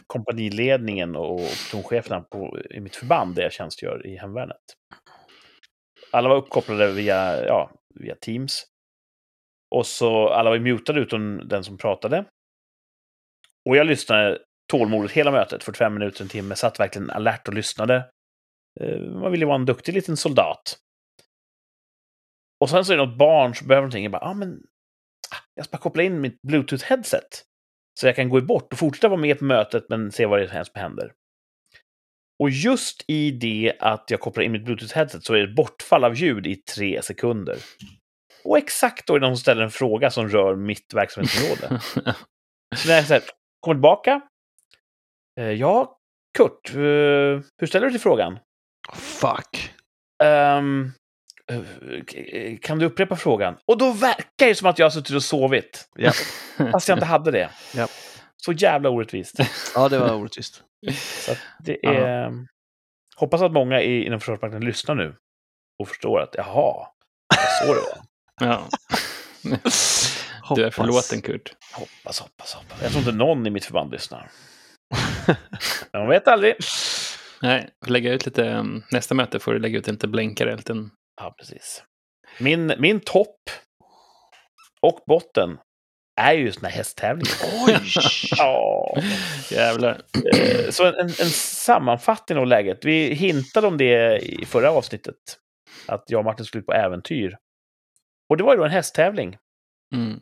[0.08, 2.26] kompaniledningen och toncheferna
[2.70, 4.62] i mitt förband där jag tjänstgör i hemvärnet.
[6.12, 8.64] Alla var uppkopplade via, ja, via Teams.
[9.76, 12.26] Och så alla var ju mutade utom den som pratade.
[13.70, 14.40] Och jag lyssnade
[14.72, 17.96] tålmodigt hela mötet, 45 minuter, en timme, satt verkligen alert och lyssnade.
[18.80, 20.78] Eh, Man ville ju vara en duktig liten soldat.
[22.62, 24.04] Och sen så är det något barn som behöver någonting.
[24.04, 24.54] Jag bara, ah, men
[25.32, 27.44] ah, jag ska koppla in mitt bluetooth-headset.
[28.00, 30.46] Så jag kan gå bort och fortsätta vara med på mötet, men se vad det
[30.46, 31.14] är som händer.
[32.40, 36.04] Och just i det att jag kopplar in mitt bluetooth-headset så är det ett bortfall
[36.04, 37.58] av ljud i tre sekunder.
[38.44, 41.80] Och exakt då är det någon som ställer en fråga som rör mitt verksamhetsområde.
[42.76, 43.24] Så när jag så här,
[43.60, 44.22] kommer tillbaka.
[45.40, 45.98] Eh, ja,
[46.38, 48.40] Kurt, eh, hur ställer du dig till frågan?
[48.94, 49.74] Fuck.
[50.24, 50.92] Ehm,
[52.12, 53.58] k- kan du upprepa frågan?
[53.68, 55.90] Och då verkar det som att jag har suttit och sovit.
[55.96, 56.12] Ja.
[56.72, 57.50] Fast jag inte hade det.
[57.76, 57.88] Ja.
[58.38, 59.36] Så jävla orättvist.
[59.76, 60.64] Ja, det var orättvist.
[61.26, 62.32] Så det är...
[63.16, 65.16] Hoppas att många i, inom Försvarsmakten lyssnar nu
[65.80, 66.88] och förstår att jaha,
[67.62, 67.98] så det var.
[68.48, 68.68] Ja.
[70.56, 71.54] Du är förlåten Kurt.
[71.74, 72.82] Hoppas, hoppas, hoppas.
[72.82, 74.32] Jag tror inte någon i mitt förband lyssnar.
[75.94, 76.56] Man vet aldrig.
[77.42, 80.52] Nej, lägga ut lite, um, nästa möte får du lägga ut en liten blänkare.
[80.52, 80.90] En liten...
[81.22, 81.84] Ja, precis.
[82.40, 83.38] Min, min topp
[84.82, 85.58] och botten
[86.22, 87.32] är ju såna här hästtävlingar.
[87.68, 87.78] Oj!
[88.38, 88.94] Ja.
[89.52, 90.02] Jävlar.
[90.34, 92.86] Eh, Så en, en sammanfattning av läget.
[92.86, 95.16] Vi hintade om det i förra avsnittet.
[95.88, 97.38] Att jag och Martin skulle ut på äventyr.
[98.30, 99.38] Och det var ju då en hästtävling.
[99.96, 100.20] Mm.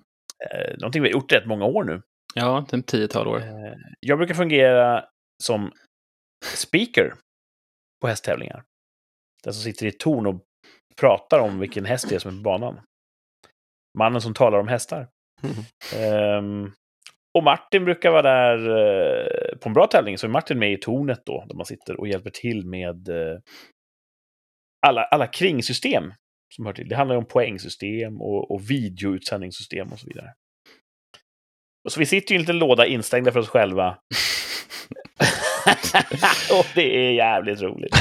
[0.51, 2.01] Eh, Någonting vi har gjort rätt många år nu.
[2.39, 3.37] Ja, en tiotal år.
[3.37, 5.05] Eh, Jag brukar fungera
[5.43, 5.71] som
[6.55, 7.13] speaker
[8.01, 8.63] på hästtävlingar.
[9.43, 10.43] Den som sitter i ett torn och
[11.01, 12.81] pratar om vilken häst det är som är på banan.
[13.97, 15.07] Mannen som talar om hästar.
[15.41, 15.63] Mhm.
[16.03, 16.71] Ehm,
[17.37, 20.77] och Martin brukar vara där eh, på en bra tävling, så är Martin med i
[20.77, 23.39] tornet då, där man sitter och hjälper till med eh,
[24.87, 26.13] alla, alla kringsystem
[26.55, 26.89] som hör till.
[26.89, 30.33] Det handlar ju om poängsystem och, och videoutsändningssystem och så vidare.
[31.89, 33.87] Och så vi sitter ju i en liten låda instängda för oss själva.
[36.59, 37.95] och det är jävligt roligt.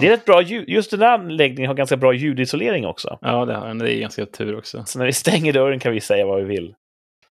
[0.00, 0.68] Det är ett bra ljud.
[0.68, 3.18] Just den här anläggningen har ganska bra ljudisolering också.
[3.20, 3.78] ja, det har den.
[3.78, 4.84] Det är ganska tur också.
[4.86, 6.74] Så när vi stänger dörren kan vi säga vad vi vill.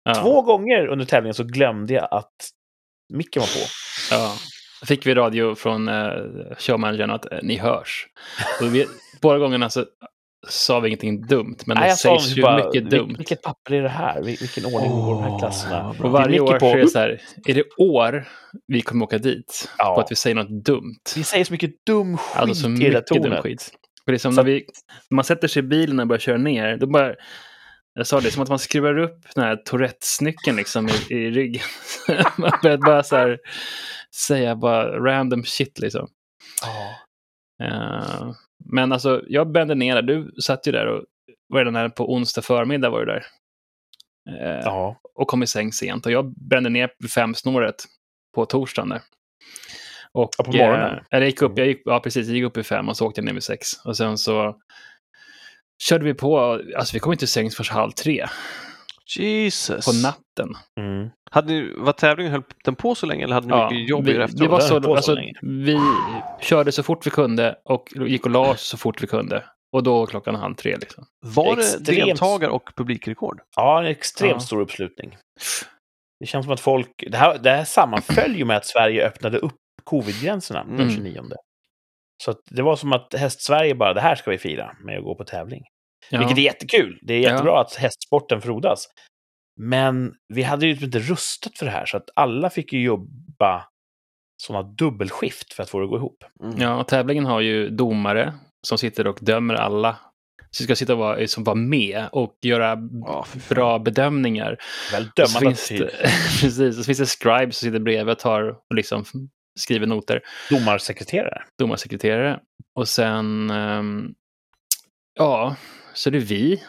[0.04, 0.14] Ja.
[0.14, 2.50] Två gånger under tävlingen så glömde jag att
[3.12, 3.66] micken var på.
[4.10, 4.34] Ja.
[4.86, 6.12] Fick vi radio från eh,
[6.58, 8.06] showmanagern att eh, ni hörs.
[8.60, 8.86] Och vi,
[9.20, 9.84] båda gångerna så
[10.48, 13.14] sa vi ingenting dumt, men Nej, det sägs ju bara, mycket "Vil- dumt.
[13.18, 14.22] Vilket papper är det här?
[14.22, 15.88] Vil- Vilken ordning går de här klasserna?
[16.02, 18.28] Och varje Det är år mycket på- så är det så här, är det år
[18.66, 19.68] vi kommer åka dit?
[19.78, 19.94] Ja.
[19.94, 20.98] På att vi säger något dumt.
[21.16, 23.70] Vi säger så mycket dum skit Alltså så i det mycket dum skit.
[24.06, 24.64] Och det är som Så när vi,
[25.10, 27.14] man sätter sig i bilen och börjar köra ner, då bara,
[27.94, 31.62] jag sa det, som att man skruvar upp den här Tourettes-nyckeln liksom i, i ryggen.
[32.38, 33.38] man börjar bara så här
[34.26, 36.08] säga bara random shit liksom.
[36.62, 36.90] Ja.
[37.66, 38.30] Eh,
[38.72, 40.02] men alltså, jag bände ner där.
[40.02, 41.04] Du satt ju där och
[41.48, 43.26] var redan här på onsdag förmiddag var du där.
[44.30, 45.00] Eh, ja.
[45.14, 46.06] och kom i säng sent.
[46.06, 47.84] Och jag brände ner vid fem snåret
[48.34, 49.00] på torsdagen där.
[50.12, 50.96] Och, Ja, på morgonen?
[50.96, 52.26] Eh, jag gick upp, jag gick, ja, precis.
[52.26, 53.72] Jag gick upp i fem och så åkte jag ner vid sex.
[53.84, 54.56] Och sen så
[55.82, 56.60] körde vi på.
[56.76, 58.26] Alltså vi kom inte till sängs förrän halv tre
[59.16, 59.84] Jesus.
[59.86, 60.54] på natten.
[60.80, 61.10] Mm.
[61.30, 64.12] Hade ni, var tävlingen, höll den på så länge eller hade ni mycket jobb i
[64.12, 64.50] vi, det det efteråt?
[64.50, 65.32] var Det höll så, så alltså, länge.
[65.42, 65.78] vi
[66.40, 69.44] körde så fort vi kunde och gick och la oss så fort vi kunde.
[69.72, 71.04] Och då klockan halv tre liksom.
[71.26, 71.86] Var det Extremt.
[72.06, 73.40] deltagar och publikrekord?
[73.56, 74.40] ja, en extremt Ja.
[74.40, 75.16] stor uppslutning.
[76.20, 77.04] Det känns som att folk...
[77.10, 80.90] Det här, det här sammanföll ju med att Sverige öppnade upp covid-gränserna den Mm.
[80.94, 81.22] 29.
[82.24, 85.04] Så att det var som att Häst-Sverige bara, det här ska vi fira med att
[85.04, 85.62] gå på tävling.
[86.10, 86.18] Ja.
[86.18, 86.98] Vilket är jättekul.
[87.02, 87.30] Det är Ja.
[87.30, 88.88] jättebra att hästsporten frodas.
[89.60, 93.64] Men vi hade ju inte rustat för det här, så att alla fick ju jobba
[94.42, 96.24] sådana dubbelskift för att få det att gå ihop.
[96.44, 96.54] Mm.
[96.60, 98.34] Ja, och tävlingen har ju domare
[98.66, 99.96] som sitter och dömer alla.
[100.50, 103.40] Så ska sitta och vara, som var med och göra Ja, fan.
[103.48, 104.56] bra bedömningar.
[104.92, 105.80] Väl dömande finns attityd.
[105.80, 105.90] det,
[106.40, 109.04] precis, och så finns det scribes som sitter bredvid och tar och liksom
[109.58, 110.20] skriver noter.
[110.50, 111.42] Domarsekreterare.
[111.58, 112.40] Domarsekreterare.
[112.74, 114.14] Och sen, ehm,
[115.14, 115.56] ja,
[115.96, 116.62] så det är vi.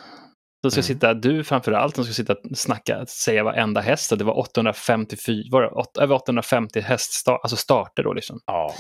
[0.62, 0.84] Som ska Mm.
[0.84, 4.14] sitta, du framför allt, som ska sitta och snacka, säga varenda häst.
[4.18, 8.40] Det var 854, var det, åt, över 850 häststar, alltså starter då liksom.
[8.46, 8.74] Ja.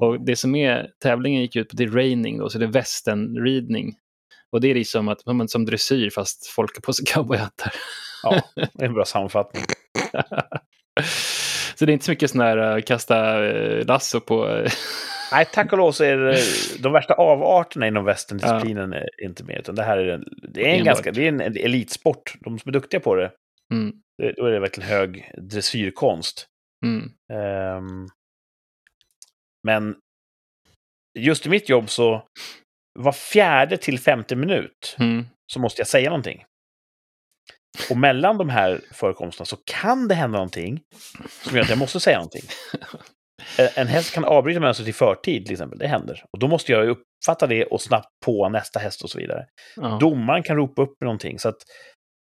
[0.00, 2.68] Och det som är, tävlingen gick ut på, det är raining då, så det är
[2.72, 3.94] västernridning.
[4.52, 7.72] Och det är liksom att, som, som dressyr fast folk har på sig cowboyhattar.
[8.22, 9.62] ja, det är en bra sammanfattning.
[11.74, 14.48] så det är inte så mycket sån här uh, kasta uh, lasso på...
[14.48, 14.72] eh,
[15.32, 16.38] Nej, tack och lov så är det
[16.82, 19.58] de värsta avarterna inom västerndisciplinen är inte med.
[19.58, 20.24] Utan det här är, en-
[20.54, 20.86] det är en, Enbart.
[20.86, 22.34] ganska, det är en elitsport.
[22.40, 23.32] De som är duktiga på det,
[23.72, 26.46] mm, det då är det verkligen hög dressyrkonst.
[26.86, 28.06] mm, Ehm,
[29.66, 29.96] men
[31.18, 32.22] just i mitt jobb så
[32.98, 35.24] var fjärde till femte minut mm.
[35.52, 36.44] så måste jag säga någonting.
[37.90, 40.80] Och mellan de här förekomsterna så kan det hända någonting
[41.44, 42.42] som gör att jag måste säga någonting.
[43.76, 46.24] En- häst kan avbryta mönstret i förtid till exempel, det händer.
[46.32, 49.46] Och då måste jag uppfatta det och snabbt på nästa häst och så vidare.
[49.76, 49.98] Ja.
[50.00, 51.38] Domaren kan ropa upp någonting.
[51.38, 51.56] Så att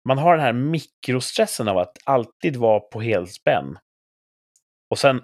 [0.09, 3.79] man har den här mikrostressen av att alltid vara på helspänn.
[4.91, 5.23] Och sen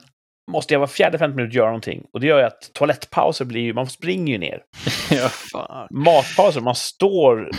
[0.51, 2.07] måste jag var fjärde, femte minut göra någonting.
[2.13, 4.63] Och det gör ju att toalettpauser blir ju, man springer ju ner.
[5.53, 5.89] ja.
[5.91, 7.51] Matpauser, man står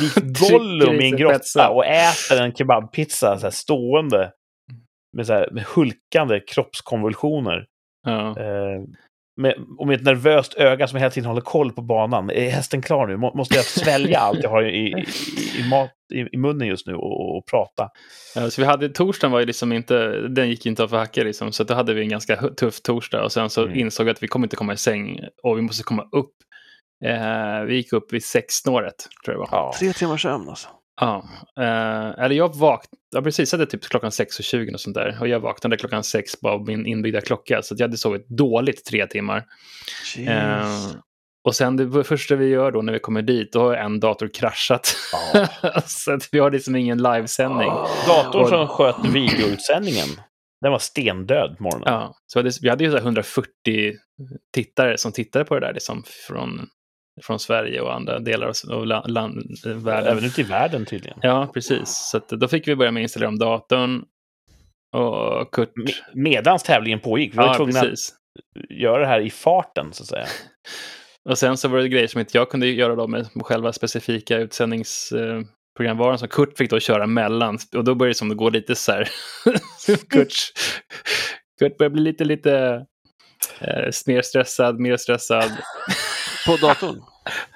[0.00, 4.32] likt Gollum i en grotta och äter en kebabpizza så här stående.
[5.16, 7.66] Med, så här, med hulkande kroppskonvulsioner.
[8.06, 8.40] Ja.
[8.40, 8.82] Eh,
[9.40, 12.30] med, och med ett nervöst öga som hela tiden håller koll på banan.
[12.30, 13.16] Är hästen klar nu?
[13.16, 15.06] Må, måste jag svälja allt jag har i, i,
[15.60, 17.88] i, mat, i, i munnen just nu och, och prata?
[18.34, 21.22] Ja, så vi hade, torsdagen var ju liksom inte, den gick inte av för hacka
[21.22, 23.78] liksom, så då hade vi en ganska tuff torsdag och sen så Mm.
[23.78, 26.30] insåg vi att vi kommer inte komma i säng och vi måste komma upp
[27.04, 29.58] Eh, vi gick upp vid sexsnåret, tror jag det var.
[29.58, 29.72] Ja.
[29.78, 30.68] Tre timmars sömn alltså.
[31.00, 31.24] Ja,
[31.58, 35.18] eh, eller jag vaknade, jag precis hade typ klockan 6.20 och sånt där.
[35.20, 37.62] Och jag vaknade klockan 6 bara av min inbyggda klocka.
[37.62, 39.44] Så att jag hade sovit dåligt tre timmar.
[40.18, 40.90] Eh,
[41.44, 44.28] och sen det första vi gör då när vi kommer dit, då har en dator
[44.34, 44.96] kraschat.
[45.84, 47.70] så att vi har liksom ingen livesändning.
[48.06, 50.08] Datorn Och- som sköt videoutsändningen,
[50.60, 51.84] den var stendöd på morgonen.
[51.86, 53.48] Ja, så vi hade ju så här 140
[54.54, 56.66] tittare som tittade på det där liksom, från,
[57.22, 60.12] från Sverige och andra delar av av la- land, världen.
[60.12, 61.18] Även ute i världen tydligen.
[61.22, 61.88] Ja, precis.
[61.88, 64.04] Så då fick vi börja med att installera om datorn.
[64.92, 65.72] Och Kurt...
[65.76, 67.32] Me- Medans tävlingen pågick.
[67.32, 68.10] Vi var ja, tvungna precis.
[68.10, 70.26] att göra det här i farten, så att säga.
[71.28, 74.38] Och sen så var det grejer som inte jag kunde göra då med själva specifika
[74.38, 77.58] utsändningsprogramvaran som Kurt fick då köra mellan.
[77.76, 79.08] Och då började det som att gå lite så här.
[80.10, 80.32] Kurt,
[81.58, 82.86] Kurt började bli lite, lite
[83.60, 85.50] eh, mer stressad, mer stressad
[86.46, 87.02] På datorn?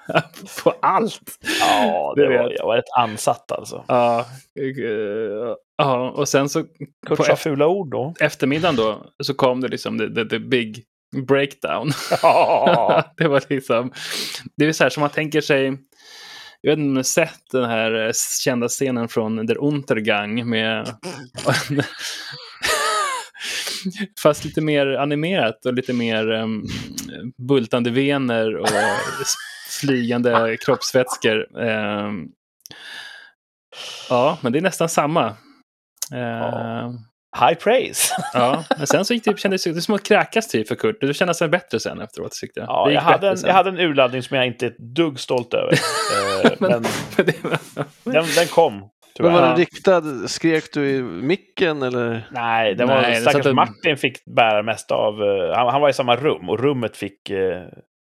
[0.64, 1.38] på allt.
[1.60, 3.84] Ja, Det var, jag var rätt ansatt alltså.
[3.88, 4.26] Ja,
[5.78, 6.62] ja, och sen så
[7.06, 8.14] Kurt på sa fula ord då.
[8.20, 10.84] eftermiddagen då så kom det liksom the, the, the big
[11.28, 11.90] breakdown.
[12.22, 13.04] Ja.
[13.16, 13.92] det var liksom,
[14.56, 15.64] det är så här som man tänker sig,
[16.60, 18.12] jag vet inte om ni har sett den här eh,
[18.44, 20.88] kända scenen från Der Untergang med
[24.22, 26.64] Fast lite mer animerat och lite mer um,
[27.48, 28.68] bultande vener och
[29.80, 31.60] flygande kroppsvätskor.
[31.60, 32.26] Ehm,
[34.10, 35.36] ja, men det är nästan samma.
[36.14, 36.92] Ehm,
[37.40, 38.14] High praise.
[38.34, 40.96] Ja, men sen så gick det, kändes det som att kräkas typ för Kurt.
[41.00, 42.68] Det kändes bättre sen efteråt tyckte jag.
[42.68, 43.48] Ja, jag, hade en, sen.
[43.48, 45.72] jag hade en urladdning som jag inte är ett dugg stolt över.
[46.44, 46.84] Eh, Men-
[48.04, 48.90] men den, den kom,
[49.22, 50.28] Men var den riktad?
[50.28, 52.28] Skrek du i micken eller?
[52.30, 55.22] Nej, den var, Nej, det stackars en- Martin fick bära mest av...
[55.22, 57.36] eh, han, han var i samma rum och rummet fick uh,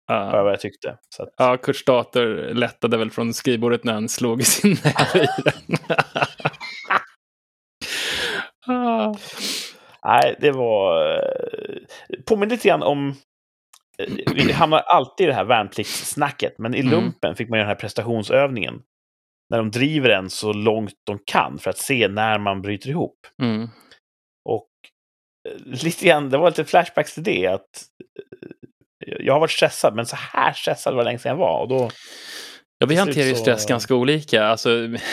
[0.09, 0.43] ja.
[0.43, 0.97] vad jag tyckte.
[1.17, 5.43] Så att, ja, Kurts dator lättade väl från skrivbordet när han slog sin näve i
[5.45, 5.77] den.
[8.69, 9.15] Ah.
[10.05, 11.09] nej, det var...
[11.15, 11.79] Uh,
[12.27, 13.15] påminner lite grann om...
[13.99, 16.93] eh, vi hamnar alltid i det här värnpliktssnacket, men i Mm.
[16.93, 18.75] lumpen fick man göra den här prestationsövningen.
[19.51, 23.17] När de driver en så långt de kan för att se när man bryter ihop.
[23.43, 23.69] Mm.
[24.49, 24.69] Och
[25.49, 27.47] eh, lite grann, det var lite flashbacks till det.
[27.47, 27.63] Att
[29.07, 31.61] eh, jag har varit stressad, men så här stressad var det länge sedan jag var.
[31.61, 31.91] Och då,
[32.79, 34.45] Ja, vi hanterar ju slut så- stress ganska olika.
[34.45, 34.71] Alltså,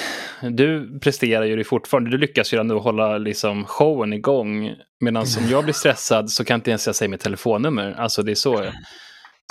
[0.51, 2.09] du presterar ju det fortfarande.
[2.09, 4.75] Du lyckas ju ändå hålla liksom, showen igång.
[5.03, 7.95] Medan om jag blir stressad så kan inte ens jag säga mitt telefonnummer.
[7.97, 8.65] Alltså det är så.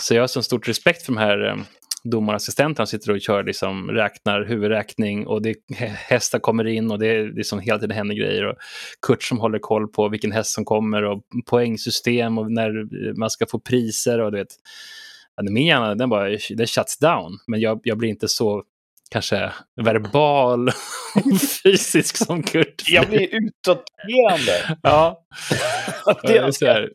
[0.02, 1.64] Så jag har så stort respekt för de här
[2.04, 5.54] domarassistenterna sitter och kör, liksom, räknar huvudräkning och det,
[5.94, 8.46] hästar kommer in och det är liksom hela tiden händer grejer.
[8.46, 8.56] Och
[9.06, 12.88] Kurt som håller koll på vilken häst som kommer och poängsystem och när
[13.18, 14.56] man ska få priser och du vet.
[15.50, 18.62] Min hjärna den bara den shuts down, men jag, jag blir inte så
[19.12, 22.82] kanske verbal och fysisk som Kurt.
[22.88, 24.78] jag blir utåtagerande.
[24.82, 25.24] Ja,
[26.22, 26.90] det är så här.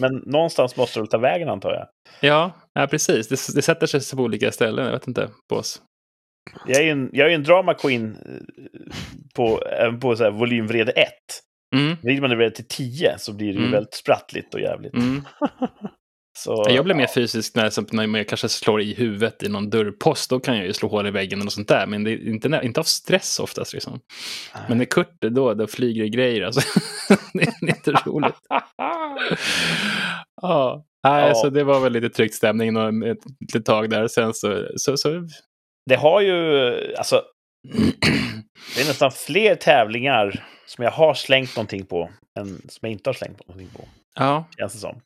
[0.00, 1.86] Men någonstans måste väl ta vägen, antar jag.
[2.20, 3.28] ja, ja precis.
[3.28, 5.82] Det, det sätter sig på olika ställen, jag vet inte, på oss.
[6.66, 8.94] Jag är ju en, jag är en drama queen eh,
[9.34, 9.62] på,
[10.00, 11.08] på så här volymvrede 1.
[11.76, 13.70] Mm, Vrider man det till 10 så blir det ju Mm.
[13.72, 14.94] väldigt sprattligt och jävligt.
[14.94, 15.22] mm.
[16.38, 20.30] Så, Jag blir mer fysisk när, när jag kanske slår i huvudet i någon dörrpost.
[20.30, 21.86] Då kan jag ju slå hål i väggen och sånt där.
[21.86, 23.72] Men det är inte, inte av stress oftast.
[23.72, 24.00] Liksom.
[24.68, 26.42] Men när Kurt är då, då flyger det grejer.
[26.42, 26.60] Alltså.
[27.34, 28.34] det är inte roligt.
[30.42, 30.84] ja.
[31.04, 31.34] Nej, Ja.
[31.34, 34.08] så det var väl lite tryckt stämning och ett litet tag där.
[34.08, 35.28] Sen så, så, så
[35.90, 37.22] Det har ju, alltså,
[38.76, 43.08] det är nästan fler tävlingar som jag har slängt någonting på än som jag inte
[43.10, 43.88] har slängt någonting på.
[44.14, 44.44] ja.
[44.58, 45.00] Känns det som.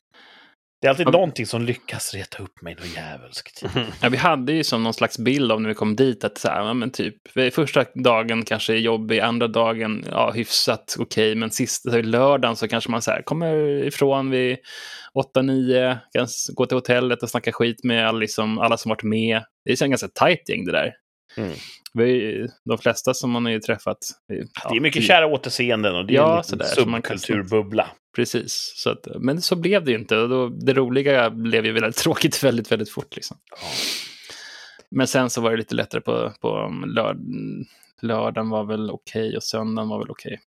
[0.86, 1.10] Det är alltid Ja.
[1.10, 3.62] någonting som lyckas reta upp mig något djävulskt.
[4.02, 6.48] Ja, vi hade ju som någon slags bild av när vi kom dit att så
[6.48, 7.14] här, ja, men typ,
[7.54, 12.68] första dagen kanske är jobbig, andra dagen ja, hyfsat okej, men sista så lördagen så
[12.68, 14.56] kanske man så här, kommer ifrån vid
[15.36, 19.42] 8-9, kan gå till hotellet och snacka skit med alla, liksom, alla som varit med.
[19.64, 20.92] Det är en ganska tajt gäng det där.
[21.36, 21.52] Mm.
[21.94, 23.98] Vi, är de flesta som man har ju träffat.
[24.26, 27.86] ja, Det är mycket kära återseenden och det är Ja, en så man kan- subkulturbubbla.
[28.16, 30.16] Precis, så att, men så blev det ju inte.
[30.16, 33.16] Och då, det roliga blev ju väldigt tråkigt väldigt, väldigt fort.
[33.16, 33.36] Liksom.
[34.90, 37.16] Men sen så var det lite lättare på, på lörd,
[38.02, 40.40] lördagen var väl okej och söndagen var väl okej.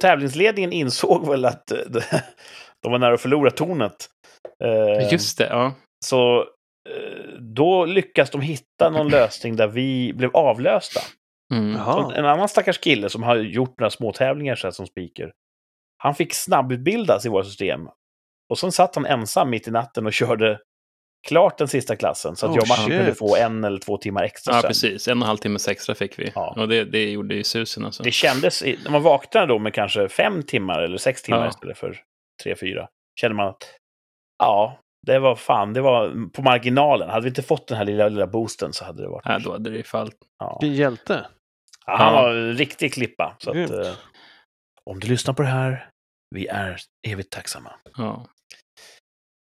[0.00, 1.78] Tävlingsledningen insåg väl att eh,
[2.82, 4.06] de var nära att förlora tornet.
[4.64, 5.74] Eh, Just det, ja.
[6.04, 6.44] Så eh,
[7.54, 11.00] då lyckas de hitta någon lösning där vi blev avlösta.
[11.54, 11.76] Mm.
[12.10, 15.32] En annan stackars kille som har gjort några små tävlingar så här som speaker.
[15.98, 17.88] Han fick snabbutbildas i vårt system.
[18.50, 20.60] Och sen satt han ensam mitt i natten och körde
[21.28, 22.36] klart den sista klassen.
[22.36, 24.68] Så att Oh, jag och Martin kunde få en eller två timmar extra Ja, sömn.
[24.68, 25.08] precis.
[25.08, 26.32] En och en halv timme extra fick vi.
[26.34, 26.54] Ja.
[26.56, 28.02] Och det, det gjorde ju susen alltså.
[28.02, 31.48] Det kändes, när man vaknade då med kanske fem timmar eller sex timmar Ja.
[31.48, 31.96] istället för
[32.42, 32.88] tre, fyra,
[33.20, 33.74] kände man att
[34.38, 34.78] ja,
[35.08, 37.10] det var fan, det var på marginalen.
[37.10, 39.22] Hade vi inte fått den här lilla, lilla boosten så hade det varit...
[39.24, 40.16] Ja, då hade det ju fallit.
[40.38, 40.58] Ja.
[40.60, 41.26] Vilken hjälte.
[41.86, 43.36] Ja, han var en riktig klippa.
[43.38, 43.94] Så att, eh,
[44.84, 45.90] om du lyssnar på det här,
[46.34, 47.72] vi är evigt tacksamma.
[47.96, 48.26] Ja.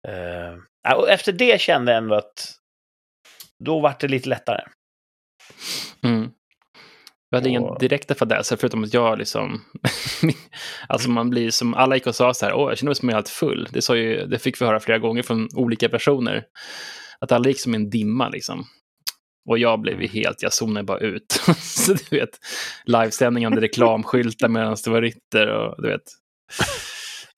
[0.08, 2.54] Eh, och efter det kände jag ändå att
[3.64, 4.64] då var det lite lättare.
[6.04, 6.32] Mm.
[7.32, 9.60] Jag hade inga Och- direkta fadäser förutom att jag liksom...
[10.88, 11.74] alltså man blir som...
[11.74, 13.68] Alla gick och sa så här, åh, jag känner mig som jag är helt full.
[13.72, 16.44] Det, sa ju, det fick vi höra flera gånger från olika personer.
[17.20, 18.64] Att alla gick som en dimma liksom.
[19.48, 21.32] Och jag blev ju helt, jag zonade bara ut.
[21.58, 22.30] så du vet,
[22.84, 26.02] livesändning hade reklamskyltar medan det var Ritter och du vet.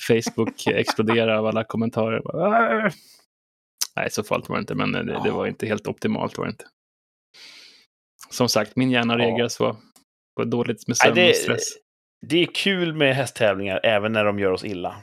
[0.09, 2.21] Facebook exploderade av alla kommentarer.
[2.25, 2.93] Bara, "Arr!"
[3.97, 6.51] Nej, så farligt var det inte, men det, det var inte helt optimalt var det
[6.51, 6.65] inte.
[8.35, 9.19] Som sagt, min hjärna Ja.
[9.19, 9.77] reagerar så.
[10.37, 11.63] På dåligt med sömn och stress.
[12.27, 14.97] det är kul med hästtävlingar även när de gör oss illa.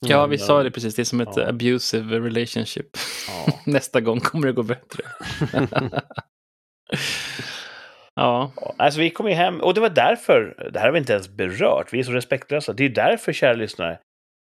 [0.00, 0.62] Ja, vi Mm, sa ja.
[0.62, 0.94] det precis.
[0.94, 1.48] Det är som ett Ja.
[1.48, 2.86] abusive relationship.
[3.28, 3.52] Ja.
[3.72, 5.02] Nästa gång kommer det gå bättre.
[8.14, 10.98] ja, Ja, Alltså vi kom ju hem, och det var därför, det här har vi
[10.98, 12.72] inte ens berört, vi är så respektlösa.
[12.72, 13.98] Det är därför, kära lyssnare,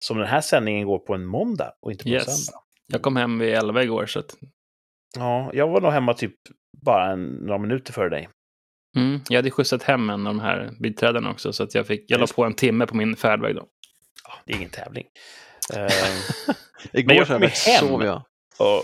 [0.05, 2.45] som den här sändningen går på en måndag och inte på en Yes.
[2.45, 2.59] söndag.
[2.87, 4.35] jag kom hem vid 11 igår, så att,
[5.17, 6.35] Ja, jag var nog hemma typ
[6.85, 8.29] bara en, några minuter före dig.
[8.97, 12.05] mm, jag hade skjutsat hem en av de här biträdena också, så att jag, fick,
[12.07, 13.55] jag la på en timme på min färdväg.
[13.55, 13.65] Då.
[14.23, 15.05] Ja, det är ingen tävling.
[15.75, 17.51] Eh, Igår jag så kom hem.
[17.79, 18.21] sov jag.
[18.59, 18.83] och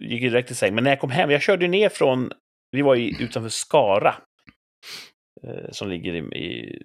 [0.00, 0.74] gick direkt till säng.
[0.74, 2.30] Men när jag kom hem, jag körde ner från,
[2.70, 4.14] vi var ju utanför Skara,
[5.46, 6.78] eh, som ligger i, i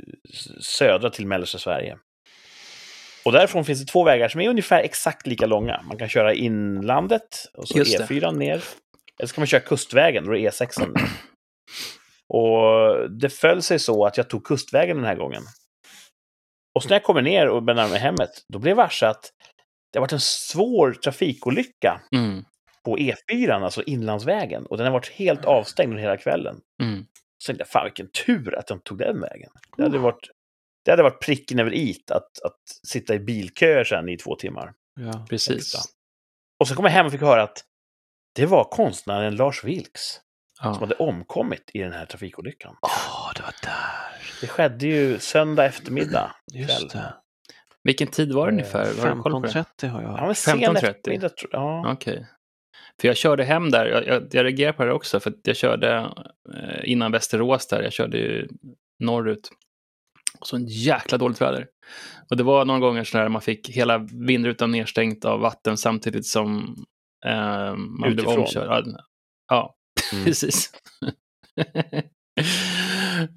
[0.61, 1.97] södra till mellersta Sverige.
[3.25, 5.81] Och därifrån finns det två vägar som är ungefär exakt lika långa.
[5.87, 8.03] Man kan köra inlandet och så Just det.
[8.05, 8.63] E4 ner.
[9.21, 11.09] Eller så kan man köra kustvägen, då är E6 ner.
[12.27, 15.43] Och det föll sig så att jag tog kustvägen den här gången.
[16.75, 19.31] Och så när jag kommer ner och närmar mig hemmet, då blev jag varse att
[19.91, 22.45] det har varit en svår trafikolycka Mm,
[22.85, 24.65] på E4, alltså inlandsvägen.
[24.65, 26.61] Och den har varit helt avstängd hela kvällen.
[26.83, 27.05] mm.
[27.37, 29.49] Så tänkte jag, fan vilken tur att jag inte tog den vägen.
[29.77, 30.29] Det hade varit,
[30.85, 34.73] det hade varit pricken över it att, att sitta i bilköer sen i två timmar.
[34.99, 35.25] Ja.
[35.29, 35.75] Precis.
[36.59, 37.63] Och så kom jag hem och fick höra att
[38.35, 40.01] det var konstnären Lars Vilks
[40.61, 40.79] som Ja.
[40.79, 42.75] hade omkommit i den här trafikolyckan.
[42.81, 44.21] Åh, det var där.
[44.41, 46.31] Det skedde ju söndag eftermiddag.
[46.53, 46.61] kväll.
[46.61, 47.13] Just det.
[47.83, 48.85] Vilken tid var det ungefär?
[49.23, 49.47] På det?
[49.47, 50.11] 15.30 har jag.
[50.17, 50.89] Ja, men sen 15.30.
[50.89, 51.29] eftermiddag.
[51.29, 51.91] tror- Ja.
[51.93, 52.27] Okej.
[53.01, 55.95] För jag körde hem där, jag, jag, jag reagerar på det också, för jag körde
[56.55, 58.47] eh, innan Västerås där, jag körde ju
[58.99, 59.49] norrut.
[60.39, 61.67] Och så en jäkla dåligt väder.
[62.29, 66.75] Och det var några gånger sådär man fick hela vindrutan nedstängt av vatten samtidigt som
[67.25, 68.39] eh, man blev Utifrån.
[68.39, 68.85] omkörd.
[68.87, 68.99] Ja,
[69.49, 69.75] Ja,
[70.13, 70.25] Mm.
[70.25, 70.71] precis.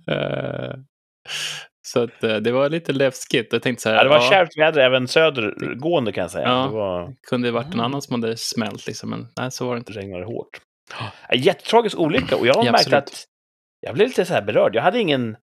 [0.08, 0.74] Eh,
[1.86, 3.52] så att, eh, det var lite läskigt.
[3.52, 6.48] Jag tänkte så här, Ja, det var ja, kärvt väder även södergående kan jag säga.
[6.48, 6.62] Ja.
[6.66, 7.84] Det var, kunde varit någon Mm.
[7.84, 9.92] annan som hade smält, liksom, men nej, så var det inte.
[9.92, 10.60] det regnade hårt.
[11.34, 13.04] Jättetragisk olycka och jag Ja, märkte absolut.
[13.04, 13.24] att
[13.80, 14.74] jag blev lite så här berörd.
[14.74, 15.36] Jag hade ingen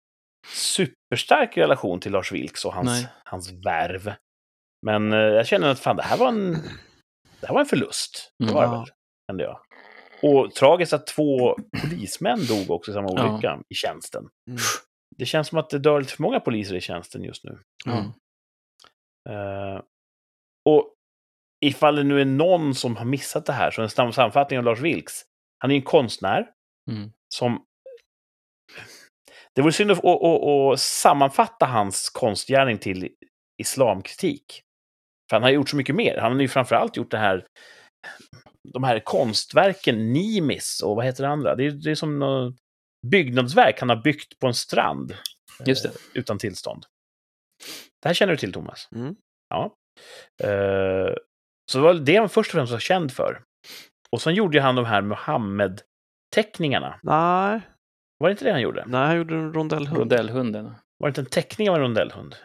[0.55, 3.07] superstark relation till Lars Vilks och hans, Nej.
[3.25, 4.13] hans värv.
[4.87, 6.57] Men eh, jag känner att fan, det här var en,
[7.41, 8.33] det här var en förlust.
[8.39, 8.55] Det Mm.
[8.55, 8.79] var det Ja.
[8.81, 8.89] väl,
[9.31, 9.61] kände jag.
[10.23, 13.33] Och tragiskt att två polismän dog också i samma Ja.
[13.33, 14.29] olycka i tjänsten.
[14.49, 14.59] Mm.
[15.17, 17.59] Det känns som att det dör lite för många poliser i tjänsten just nu.
[17.87, 18.05] Mm.
[19.29, 19.83] Eh,
[20.69, 20.95] och
[21.65, 24.65] ifall det nu är någon som har missat det här, så en snabb sammanfattning av
[24.65, 25.23] Lars Vilks.
[25.59, 26.51] Han är en konstnär
[26.91, 27.11] Mm.
[27.35, 27.65] som...
[29.55, 30.43] Det vore synd att, att, att,
[30.75, 33.09] att sammanfatta hans konstgärning till
[33.61, 34.63] islamkritik.
[35.31, 36.19] För han har gjort så mycket mer.
[36.21, 37.47] Han har ju framförallt gjort det här,
[38.73, 41.55] de här konstverken Nimis och vad heter det andra?
[41.55, 42.55] Det är, det är som något
[43.07, 45.15] byggnadsverk han har byggt på en strand.
[45.67, 45.89] Just det.
[45.89, 46.85] eh, Utan tillstånd.
[48.03, 48.89] Det här känner du till, Thomas?
[48.95, 49.17] Mm.
[49.49, 49.75] Ja.
[50.43, 51.15] Eh,
[51.73, 53.43] så det var det han först och främst var känd för.
[54.11, 57.01] Och sen gjorde han de här Muhammed-teckningarna.
[57.03, 57.61] Nej,
[58.19, 58.85] Var det inte det han gjorde?
[58.87, 59.99] nej, han gjorde en rondellhund.
[59.99, 60.65] Rondellhunden.
[60.99, 62.37] Var det inte en teckning av en rondellhund?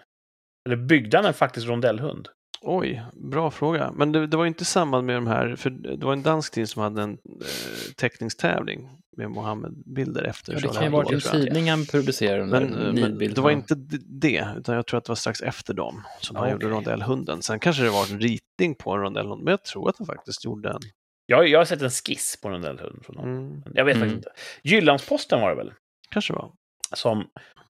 [0.67, 2.29] Eller byggde han en faktisk rondellhund?
[2.65, 3.91] Oj, bra fråga.
[3.95, 6.53] Men det, det var inte i samband med de här, för det var en dansk
[6.53, 10.53] tidning som hade en eh, teckningstävling med Mohammed-bilder efter.
[10.53, 13.37] Ja, det kan ju vara Hebdo, en tidning han publicerar den Men, eh, men det
[13.41, 16.53] var inte det, utan jag tror att det var strax efter dem som han Okej.
[16.53, 17.41] gjorde rondellhunden.
[17.41, 20.45] Sen kanske det var en ritning på en rondellhund, men jag tror att han faktiskt
[20.45, 20.79] gjorde en.
[21.25, 23.37] Jag, jag har sett en skiss på en rondellhund från honom.
[23.37, 24.09] Mm, Jag vet Mm.
[24.09, 24.39] faktiskt inte.
[24.63, 25.71] Jyllandsposten var det väl?
[26.09, 26.51] kanske var.
[26.95, 27.27] Som,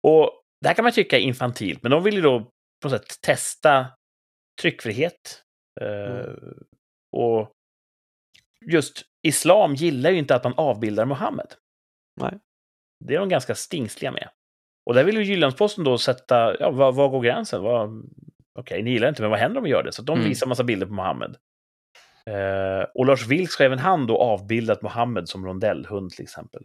[0.02, 0.30] och
[0.62, 2.40] det här kan man tycka är infantilt, men de vill ju då
[2.82, 3.86] på något sätt testa
[4.60, 5.42] tryckfrihet.
[5.80, 6.54] Eh, Mm.
[7.16, 7.52] Och
[8.72, 11.54] just islam gillar ju inte att man avbildar Muhammed.
[12.20, 12.38] Nej.
[13.04, 14.28] Det är de ganska stingsliga med.
[14.86, 17.62] Och där vill ju Jyllandsposten då sätta, ja, vad, vad går gränsen?
[17.62, 18.02] Vad,
[18.58, 19.92] Okej, ni gillar inte, men vad händer om vi gör det?
[19.92, 20.28] Så de Mm.
[20.28, 21.36] visar massa bilder på Mohammed.
[22.26, 26.62] Eh, och Lars Vilks har även han då avbildat Mohammed som rondellhund till exempel.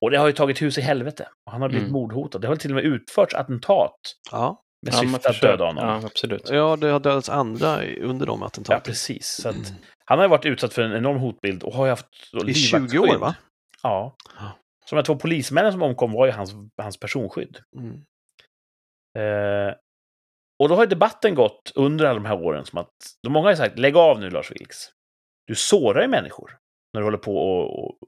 [0.00, 1.28] Och det har ju tagit hus i helvete.
[1.46, 1.92] Och han har blivit Mm.
[1.92, 2.38] mordhotad.
[2.38, 4.00] Det har till och med utförts attentat
[4.30, 4.64] Ja.
[4.82, 5.88] Med Ja, syfte att döda honom.
[5.88, 6.50] Ja, absolut.
[6.50, 8.80] ja, det har dödats andra under de Ja, attentaten.
[8.82, 9.26] precis.
[9.26, 9.72] Så att,
[10.04, 12.54] han har ju varit utsatt för en enorm hotbild och har ju haft då I
[12.54, 13.34] 20 år, va?
[13.82, 14.16] Ja.
[14.38, 14.52] Ja.
[14.86, 16.52] Så de här två polismännen som omkom var ju hans,
[16.82, 17.58] hans personskydd.
[17.76, 17.94] Mm.
[19.18, 19.74] Eh,
[20.62, 22.90] och då har ju debatten gått under alla de här åren som att
[23.22, 24.76] de många har ju sagt lägg av nu Lars Vilks.
[25.46, 26.58] Du sårar ju människor
[26.92, 27.98] när du håller på och, och,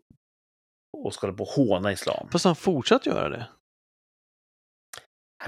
[1.05, 2.29] och ska hålla på och håna islam.
[2.33, 3.49] Fast han fortsatt göra det.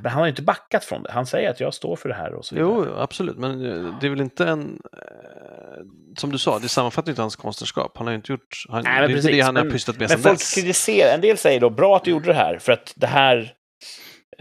[0.00, 1.12] Men han har ju inte backat från det.
[1.12, 2.70] Han säger att jag står för det här och så vidare.
[2.70, 4.80] Jo, absolut, men eh, det är väl inte en...
[4.92, 5.82] eh,
[6.18, 7.96] Som du sa, det sammanfattar inte hans konstnärskap.
[7.98, 8.64] Han har ju inte gjort...
[8.68, 10.54] Han, Nej, men det är inte precis, det han har pysslat med Men folk dess.
[10.54, 13.54] kritiserar, en del säger då bra att du gjorde det här för att det här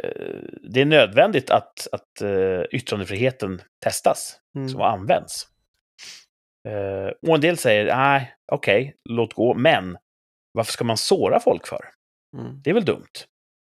[0.04, 0.10] eh,
[0.74, 2.22] det är nödvändigt att, att
[2.72, 4.70] yttrandefriheten testas Mm.
[4.70, 5.48] som används.
[7.28, 9.98] Och en del säger nej, okej, låt gå, men
[10.54, 11.86] varför ska man såra folk för?
[12.38, 12.62] Mm.
[12.64, 13.08] Det är väl dumt.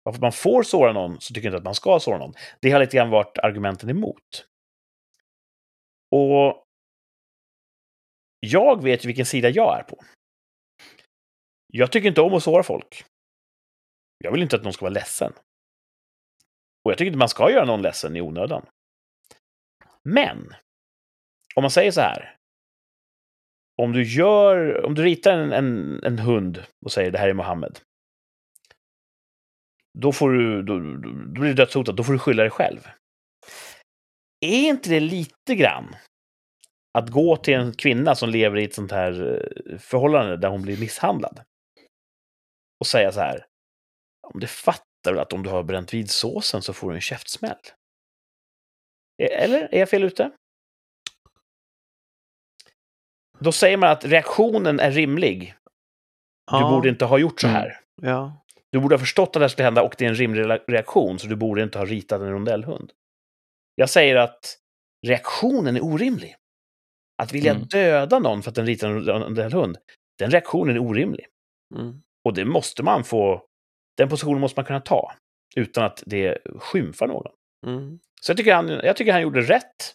[0.06, 2.34] Varför man får såra någon så tycker jag inte att man ska såra någon.
[2.60, 4.46] Det har lite grann varit argumenten emot.
[6.10, 6.64] Och
[8.40, 10.04] jag vet ju vilken sida jag är på.
[11.72, 13.04] Jag tycker inte om att såra folk.
[14.18, 15.32] Jag vill inte att någon ska vara ledsen.
[16.84, 18.66] Och jag tycker inte man ska göra någon ledsen i onödan.
[20.02, 20.54] Men,
[21.54, 22.36] om man säger så här.
[23.82, 27.34] Om du gör, om du ritar en, en, en hund och säger det här är
[27.34, 27.80] Mohammed.
[30.00, 32.88] Då får du, då, då, blir du dödshotad, då får du skylla dig själv.
[34.40, 35.96] Är inte det lite grann
[36.98, 40.62] att gå till en kvinna som lever i ett sånt här eh, förhållande där hon
[40.62, 41.40] blir misshandlad
[42.80, 43.46] och säga så här.
[44.34, 44.82] Om du fattar
[45.12, 47.56] väl att om du har bränt vid såsen så får du en käftsmäll?
[49.22, 50.30] E- Eller är jag fel ute?
[53.38, 55.54] Då säger man att reaktionen är rimlig.
[56.50, 57.60] Du Ja, borde inte ha gjort så Mm.
[57.60, 57.80] här.
[58.02, 58.42] Ja.
[58.72, 60.64] Du borde ha förstått att det här skulle hända och det är en rimlig re-
[60.68, 62.92] reaktion, så du borde inte ha ritat en rondellhund.
[63.74, 64.58] Jag säger att
[65.06, 66.36] reaktionen är orimlig.
[67.22, 67.66] Att vilja Mm.
[67.66, 69.78] döda någon för att den ritar en rondellhund,
[70.18, 71.26] den reaktionen är orimlig.
[71.74, 72.02] Mm.
[72.24, 73.42] Och det måste man få,
[73.96, 75.12] den positionen måste man kunna ta
[75.56, 77.32] utan att det skymfar någon.
[77.66, 77.98] Mm.
[78.20, 79.94] Så jag tycker han, jag tycker han gjorde rätt.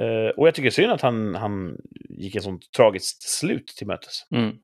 [0.00, 1.78] Eh, och jag tycker synd att han, han
[2.08, 4.26] gick ett sånt tragiskt slut till mötes.
[4.30, 4.56] Mm.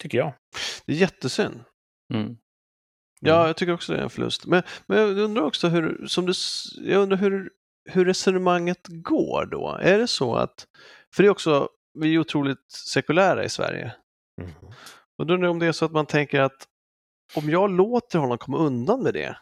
[0.00, 0.32] Tycker jag.
[0.86, 1.64] Det är jättesynd.
[2.14, 2.36] Mm.
[3.20, 4.46] Ja, jag tycker också det är en förlust.
[4.46, 6.32] Men, men jag undrar också hur, som du,
[6.80, 7.50] jag undrar hur,
[7.90, 9.78] hur resonemanget går då.
[9.80, 10.66] Är det så att,
[11.14, 11.68] för det är också,
[11.98, 13.94] vi är otroligt sekulära i Sverige.
[14.40, 14.50] Mm.
[15.18, 16.68] Och då undrar jag om det är så att man tänker att
[17.34, 19.38] om jag låter honom komma undan med det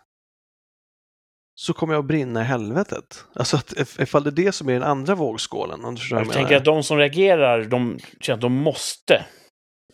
[1.55, 3.25] så kommer jag att brinna i helvetet.
[3.33, 5.85] Alltså att if- ifall det är det som är den andra vågskålen.
[5.85, 9.25] Om du Jag jag tänker att de som reagerar, de känner att de måste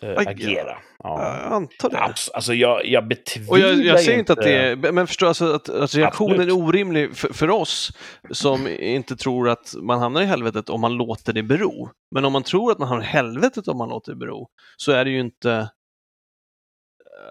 [0.03, 0.79] eh, agera.
[1.03, 1.39] Ja.
[1.43, 1.97] Jag antar det.
[1.97, 5.07] Abs- Alltså jag, jag betvivlar Och jag, jag säger inte inte att det är, men
[5.07, 6.49] förstå alltså att, att reaktionen Absolut.
[6.49, 7.91] är orimlig för, för oss
[8.31, 11.91] som inte tror att man hamnar i helvetet om man låter det bero.
[12.15, 14.93] Men om man tror att man hamnar i helvetet om man låter det bero, så
[14.93, 15.69] är det ju inte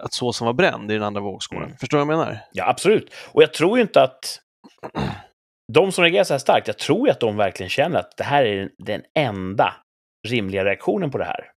[0.02, 1.64] att såsen var bränd i den andra vågskålen.
[1.64, 1.76] Mm.
[1.76, 2.38] Förstår du vad jag menar?
[2.52, 3.14] Ja, absolut.
[3.32, 4.38] Och jag tror ju inte att
[5.72, 8.24] de som reagerar så här starkt, jag tror ju att de verkligen känner att det
[8.24, 9.74] här är den enda
[10.28, 11.51] rimliga reaktionen på det här.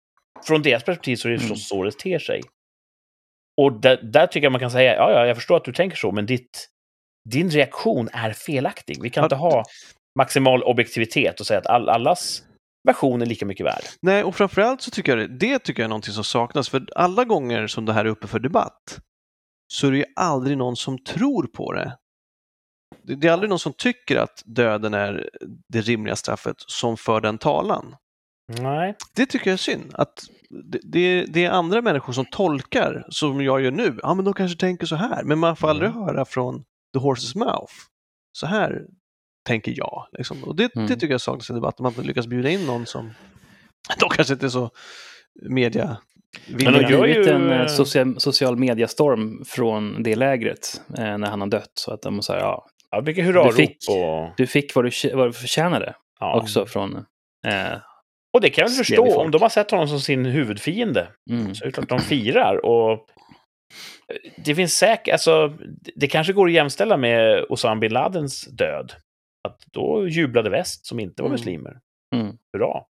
[0.47, 1.49] Från deras perspektiv så är det Mm.
[1.49, 2.41] förstås så det ter sig.
[3.61, 5.97] Och där, där tycker jag man kan säga, ja, ja, jag förstår att du tänker
[5.97, 6.69] så, men ditt,
[7.29, 9.01] din reaktion är felaktig.
[9.01, 9.63] Vi kan Ja, inte ha
[10.19, 12.43] maximal objektivitet och säga att all, allas
[12.87, 13.83] version är lika mycket värd.
[14.01, 16.69] Nej, och framförallt så tycker jag det, det tycker jag är någonting som saknas.
[16.69, 18.99] För alla gånger som det här är uppe för debatt
[19.67, 21.73] så är det ju aldrig någon som tror på.
[21.73, 21.97] Det
[23.03, 25.29] det är aldrig någon som tycker att döden är
[25.69, 27.95] det rimliga straffet som för den talan.
[28.47, 28.95] Nej.
[29.15, 29.91] Det tycker jag är synd.
[29.93, 33.99] Att det, det, det är andra människor som tolkar som jag gör nu.
[34.03, 35.23] Ja, men de kanske tänker så här.
[35.23, 36.03] Men man får aldrig Mm.
[36.03, 37.73] höra från the horse's mouth.
[38.31, 38.81] Så här
[39.47, 40.07] tänker jag.
[40.17, 40.43] Liksom.
[40.43, 40.87] Och det, Mm.
[40.87, 41.83] det tycker jag saknas i debatten.
[41.83, 43.11] Man inte lyckas bjuda in någon som
[43.99, 44.69] de kanske inte är så
[45.49, 45.97] media
[46.47, 51.17] Men Det de har blivit ju- en eh, social, social mediastorm från det lägret eh,
[51.17, 51.71] när han har dött.
[51.73, 54.29] Så att de säger ja, Ja, mycket hurrarop Du fick- och...
[54.37, 56.39] du fick vad du, vad du förtjänade Ja.
[56.41, 56.95] också från...
[57.47, 57.77] Eh,
[58.35, 61.55] Och det kan jag väl förstå, om de har sett honom som sin huvudfiende, mm.
[61.55, 62.65] så är det klart de firar.
[62.65, 63.07] Och
[64.37, 65.47] det finns säkert, alltså,
[65.95, 68.93] det- kanske går att jämställa med Osama bin Ladens död.
[69.47, 71.31] Att då jublade väst, som inte var Mm.
[71.39, 71.79] muslimer.
[72.15, 72.37] Mm.
[72.57, 72.83] Hurra.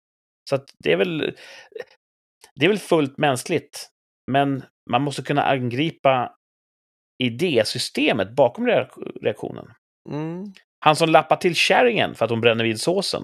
[0.49, 1.35] Så att det är väl...
[2.55, 3.89] Det är väl fullt mänskligt.
[4.31, 6.35] Men man måste kunna angripa
[7.23, 9.65] idésystemet bakom reak- reaktionen.
[10.09, 10.53] Mm.
[10.85, 13.23] Han som lappar till kärringen för att hon bränner vid såsen.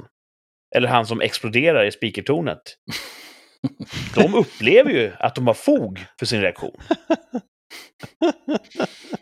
[0.76, 2.62] Eller han som exploderar i speakertornet.
[4.16, 6.78] De upplever ju att de har fog för sin reaktion.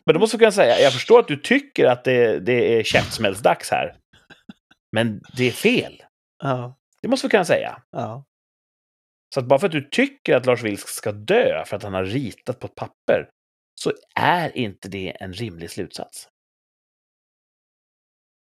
[0.05, 2.83] Men då måste du kunna säga, jag förstår att du tycker att det, det är
[2.83, 3.95] käftsmällsdags här.
[4.91, 6.03] Men det är fel.
[6.43, 6.77] Ja.
[7.01, 7.81] Det måste vi kunna säga.
[7.91, 8.25] Ja.
[9.33, 11.93] Så att bara för att du tycker att Lars Vilks ska dö för att han
[11.93, 13.29] har ritat på ett papper,
[13.81, 16.29] så är inte det en rimlig slutsats.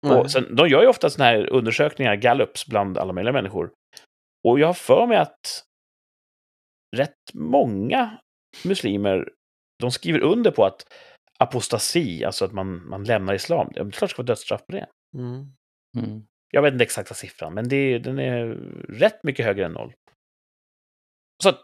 [0.07, 0.17] Nej.
[0.19, 3.71] Och sen, de gör ju ofta sådana här undersökningar, gallups, bland alla möjliga människor.
[4.47, 5.63] Och jag har för mig att
[6.95, 8.17] rätt många
[8.65, 9.29] muslimer,
[9.79, 10.85] de skriver under på att
[11.39, 14.71] apostasi, alltså att man, man lämnar islam, det är klart det ska vara dödsstraff på
[14.71, 14.87] det.
[15.17, 15.45] Mm.
[15.97, 16.23] Mm.
[16.51, 18.45] Jag vet inte exakta siffran, men det, är- den är
[18.89, 19.93] rätt mycket högre än noll.
[21.43, 21.61] Så att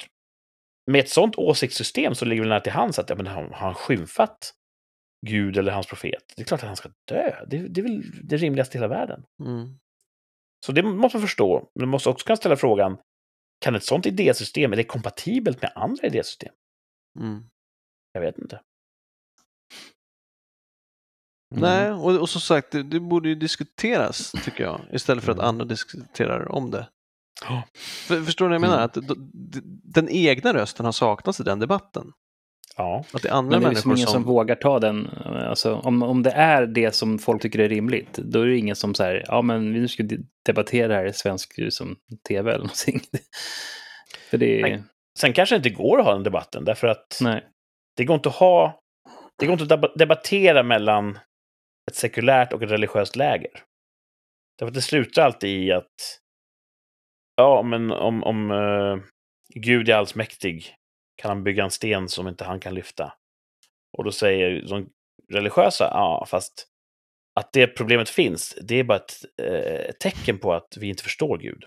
[0.91, 3.51] med ett sånt åsiktssystem så ligger det nära till hands att ja, men har, har
[3.53, 4.53] han skymfat
[5.27, 6.23] Gud eller hans profet?
[6.35, 7.45] Det är klart att han ska dö.
[7.47, 9.23] Det, det är väl det rimligaste i hela världen.
[9.43, 9.79] Mm.
[10.65, 11.69] Så det måste man förstå.
[11.75, 12.97] Men man måste också kunna ställa frågan,
[13.61, 16.53] kan ett sånt idésystem, är det kompatibelt med andra idésystem?
[17.19, 17.43] Mm.
[18.11, 18.61] Jag vet inte.
[21.55, 21.61] Mm.
[21.61, 25.37] Nej, och, och som sagt, det, det borde ju diskuteras, tycker jag, istället för att
[25.37, 25.49] Mm.
[25.49, 26.89] andra diskuterar om det.
[27.41, 27.63] Ja.
[28.07, 28.75] För, förstår du vad jag menar?
[28.75, 28.85] Mm.
[28.85, 32.11] Att d- d- den egna rösten har saknats i den debatten.
[32.77, 33.03] Ja.
[33.13, 34.23] Att det är andra Men det är liksom människor ingen som...
[34.23, 34.33] som...
[34.33, 35.09] vågar ta den.
[35.25, 38.75] Alltså, om, om det är det som folk tycker är rimligt, då är det ingen
[38.75, 41.95] som säger ja men vi nu ska de- debattera det här i svensk som
[42.27, 43.01] tv eller någonting.
[44.29, 44.61] För det är...
[44.61, 44.83] Nej.
[45.19, 47.43] Sen kanske det inte går att ha den debatten, därför att Nej.
[47.95, 48.79] det går inte att ha...
[49.39, 51.19] Det går inte att deb- debattera mellan
[51.91, 53.51] ett sekulärt och ett religiöst läger.
[54.59, 56.19] Därför att det slutar alltid i att...
[57.35, 58.97] Ja, men om, om eh,
[59.55, 60.75] Gud är allsmäktig
[61.17, 63.13] kan han bygga en sten som inte han kan lyfta.
[63.97, 64.89] Och då säger de
[65.33, 66.67] religiösa, ja, fast
[67.39, 71.03] att det problemet finns, det är bara ett, eh, ett tecken på att vi inte
[71.03, 71.63] förstår Gud.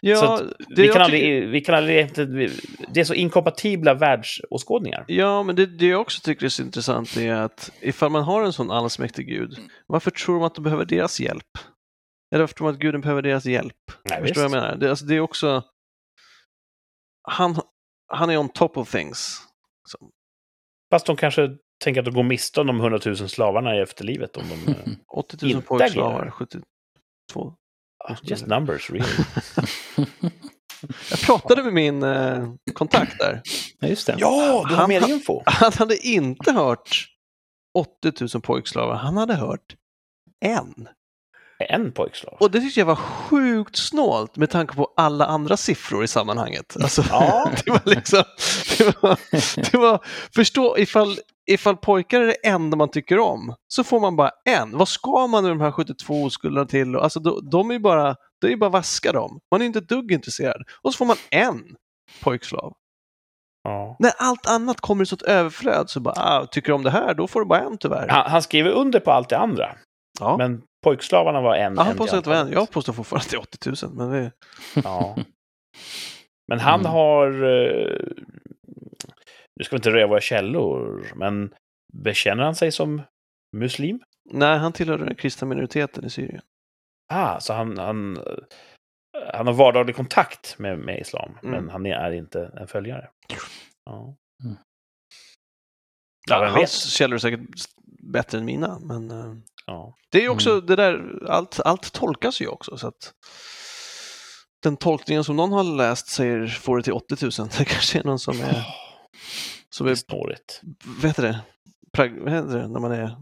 [0.00, 0.40] Ja,
[0.76, 2.14] vi, kan aldrig, vi kan aldrig...
[2.88, 5.04] Det är så inkompatibla världsåskådningar.
[5.08, 8.42] Ja, men det, det jag också tycker är så intressant är att ifall man har
[8.42, 11.58] en sån allsmäktig gud, varför tror de att de behöver deras hjälp?
[12.34, 13.76] Eller varför tror de att guden behöver deras hjälp?
[14.04, 14.76] Nej, Förstår du vad jag menar?
[14.76, 15.62] Det, alltså, det är också...
[17.28, 17.56] Han,
[18.12, 19.38] han är on top of things.
[19.88, 19.98] Så,
[20.92, 21.50] Fast de kanske
[21.84, 24.36] tänker att de går miste om de 100 000 slavarna i efterlivet.
[24.36, 24.76] Om de, eh,
[25.08, 26.30] 80 000 Inte pojkslavar, agerar.
[26.30, 27.54] 72.
[28.04, 29.06] ah, just numbers, really.
[31.10, 33.42] Jag pratade med min eh, kontakt där.
[33.78, 34.14] ja, just det.
[34.18, 35.42] Ja, du har Han- mer info.
[35.46, 37.06] Han hade inte hört
[37.78, 39.76] 80 000 pojkslavar, han hade hört
[40.44, 40.88] en.
[41.58, 42.36] En pojkslav.
[42.40, 46.76] Och det tyckte jag var sjukt snålt med tanke på alla andra siffror i sammanhanget.
[46.82, 47.50] Alltså, Ja.
[47.64, 48.22] det var liksom,
[48.78, 49.18] det var,
[49.70, 51.18] det var, förstå ifall,
[51.50, 54.78] ifall pojkar är det enda man tycker om, så får man bara en.
[54.78, 56.96] Vad ska man med de här 72 oskulderna till?
[56.96, 59.38] Alltså, de, de är ju bara, det är ju bara vaska dem.
[59.50, 60.62] Man är inte ett dugg intresserad.
[60.82, 61.62] Och så får man en
[62.22, 62.72] pojkslav.
[63.64, 63.96] Ja.
[63.98, 67.14] När allt annat kommer i sånt överflöd så bara, ah, tycker du om det här,
[67.14, 68.08] då får du bara en tyvärr.
[68.08, 69.76] Han, han skriver under på allt det andra.
[70.20, 70.36] Ja.
[70.36, 71.74] Men pojkslavarna var en.
[71.74, 72.52] Ja, han påstår att det var en.
[72.52, 73.94] Jag påstår fortfarande att det är 80 000.
[73.96, 74.32] Men det,
[74.84, 75.16] Ja.
[76.48, 76.92] Men han Mm.
[76.92, 77.26] har...
[77.32, 78.06] eh,
[79.56, 81.54] Nu ska vi inte röja våra källor, men
[81.92, 83.02] bekänner han sig som
[83.56, 84.00] muslim?
[84.30, 86.42] nej, han tillhörde den kristna minoriteten i Syrien.
[87.12, 88.22] Ah, så han, han, eh,
[89.34, 91.50] han har vardaglig kontakt med, med islam, Mm.
[91.54, 93.10] men han är inte en följare.
[93.84, 94.14] Ja.
[94.44, 94.56] Mm.
[96.30, 96.54] Ja, vem vet?
[96.56, 97.40] Hans källor är säkert
[98.02, 99.34] bättre än mina, men eh,
[99.66, 99.94] Ja.
[100.10, 100.66] det är ju också Mm.
[100.66, 102.76] det där, allt, allt tolkas ju också.
[102.78, 103.12] Så att
[104.62, 107.40] den tolkningen som någon har läst säger får det till 80 000.
[107.58, 108.64] Det kanske är någon som är,
[109.70, 110.60] som är snårigt.
[110.84, 111.40] vad heter det,
[111.92, 113.16] Prag, vad heter det när man är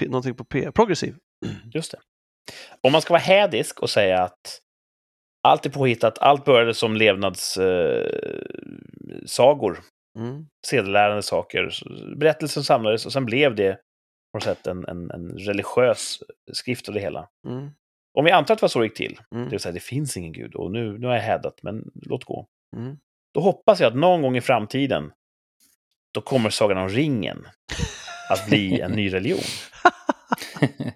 [0.00, 1.16] P, någonting på P, progressiv.
[1.74, 1.98] Just det.
[2.80, 4.60] Om man ska vara hädisk och säga att
[5.42, 9.78] allt är påhittat, allt började som levnadssagor, eh,
[10.18, 10.46] Mm.
[10.66, 11.70] sedelärande saker.
[12.16, 13.78] Berättelsen samlades och sen blev det
[14.34, 16.18] på något sätt en, en, en religiös
[16.52, 17.28] skrift av det hela.
[17.46, 17.70] Mm.
[18.18, 19.44] Om vi antar att det var så det gick till, Mm.
[19.44, 22.24] det vill säga det finns ingen gud och nu, nu har jag hädat, men låt
[22.24, 22.46] gå.
[22.76, 22.96] Mm.
[23.34, 25.12] Då hoppas jag att någon gång i framtiden,
[26.14, 27.46] då kommer Sagan om ringen
[28.30, 29.40] att bli en ny religion.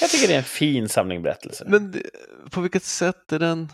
[0.00, 1.66] Jag tycker det är en fin samling berättelser.
[1.68, 2.02] Men
[2.50, 3.68] på vilket sätt är den...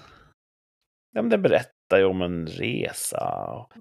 [1.13, 3.45] Ja, men den berättar ju om en resa.
[3.47, 3.73] Och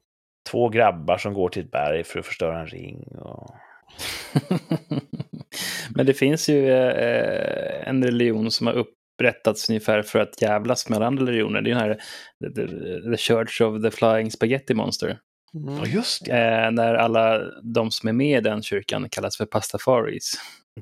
[0.49, 3.17] två grabbar som går till ett berg för att förstöra en ring.
[3.17, 3.55] Och...
[5.95, 11.01] Men det finns ju eh, en religion som har upprättats ungefär för att jävlas med
[11.01, 11.61] andra religioner.
[11.61, 11.97] Det är den här
[12.43, 12.67] the, the,
[13.11, 15.17] the Church of the Flying Spaghetti Monster.
[15.53, 15.77] Mm.
[15.77, 16.31] Ja, just det.
[16.31, 20.33] Eh, där alla de som är med i den kyrkan kallas för pastafaris.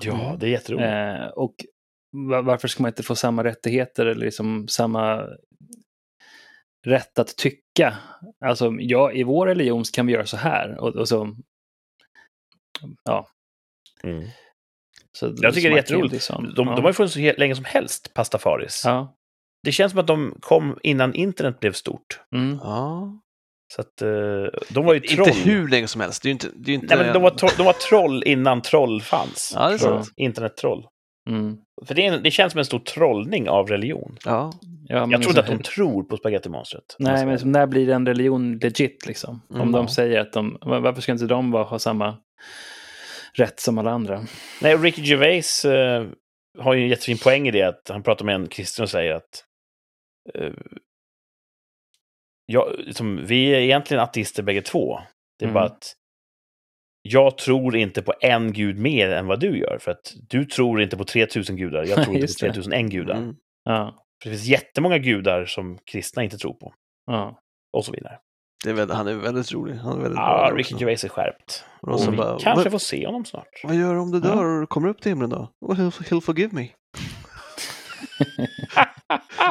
[0.02, 0.88] Ja, det är jätteroligt.
[0.90, 1.56] Eh, och
[2.30, 5.24] va- varför ska man inte få samma rättigheter eller liksom samma
[6.88, 7.98] rätt att tycka?
[8.46, 10.78] Alltså, ja, i vår religion kan vi göra så här.
[10.80, 11.36] Och, och så,
[13.04, 13.28] ja,
[14.04, 14.28] Mm.
[15.12, 16.14] så Jag tycker det är jätteroligt.
[16.14, 16.54] liksom.
[16.56, 16.76] De, ja.
[16.76, 18.82] de har ju funnits så länge som helst, pastafaris.
[18.86, 19.16] Ja.
[19.64, 22.20] Det känns som att de kom innan internet blev stort.
[22.36, 22.60] Mm.
[22.64, 23.20] Ja.
[23.74, 25.28] Så att eh, de var ju troll.
[25.28, 26.24] Inte hur länge som helst.
[26.24, 26.48] Det är ju inte...
[26.56, 26.96] Det är ju inte...
[26.96, 29.52] Nej, men de, var tro- de var troll innan troll fanns.
[29.56, 30.08] Ja, det är sant.
[30.16, 30.86] Internettroll.
[31.30, 31.58] Mm.
[31.86, 34.18] För det, är, en- det känns som en stor trollning av religion.
[34.26, 34.52] Ja.
[34.88, 36.96] Ja, men Jag tror inte liksom- att de tror på spagettimonstret.
[37.00, 39.42] Nej, Alltså, men som när blir en religion legit liksom?
[39.50, 39.72] Om Mm.
[39.72, 42.18] de säger att de, varför ska inte de bara ha samma
[43.34, 44.26] rätt som alla andra?
[44.62, 46.08] Nej, Ricky Gervais eh,
[46.60, 47.64] har ju en jättefin poäng i det.
[47.64, 49.44] Att han pratar med en kristen och säger att
[50.34, 50.52] eh,
[52.46, 55.00] ja, liksom, vi är egentligen ateister bägge två.
[55.40, 55.54] Det är Mm.
[55.54, 55.96] bara att
[57.02, 59.78] jag tror inte på en gud mer än vad du gör.
[59.82, 62.46] För att du tror inte på 3000 gudar, jag tror inte på Just det.
[62.54, 63.16] 3001 gudar.
[63.16, 63.36] Mm.
[63.64, 66.74] Ja, För det finns jättemånga gudar som kristna inte tror på.
[67.06, 67.40] ja.
[67.74, 68.20] Och så vidare.
[68.64, 69.76] Det är väldigt, han är väldigt rolig.
[69.76, 70.80] Han är väldigt Ja, Ricky också.
[70.86, 71.64] Gervais är skärpt.
[71.82, 73.48] Och Och så vi bara, kanske vad, får se honom snart.
[73.64, 74.24] vad gör du om du Ja.
[74.36, 75.50] dör och kommer upp till himlen då?
[75.68, 76.68] Well, he'll, he'll forgive me.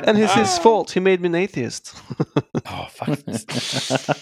[0.06, 1.96] And it's his fault, he made me an atheist.
[2.64, 3.52] Ja, faktiskt.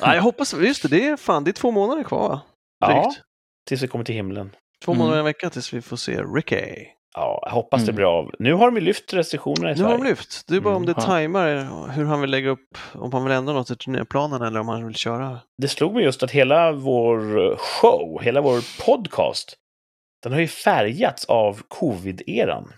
[0.00, 2.40] Ja, jag hoppas, just det, det är fan, det är två månader kvar va?
[2.80, 3.14] Ja,
[3.68, 4.50] tills vi kommer till himlen.
[4.84, 4.98] Två Mm.
[4.98, 6.86] månader och en vecka tills vi får se Ricky.
[7.14, 7.94] Ja, jag hoppas det Mm.
[7.96, 8.30] blir av.
[8.38, 10.04] Nu har de ju lyft restriktionerna i Nu har Sverige.
[10.04, 10.44] de lyft.
[10.48, 13.32] Det är bara om Mm, det tajmar hur han vill lägga upp, om han vill
[13.32, 15.38] ändra något i turnéplanen eller om han vill köra.
[15.58, 19.56] Det slog mig just att hela vår show, hela vår podcast,
[20.22, 22.72] den har ju färgats av covid-eran.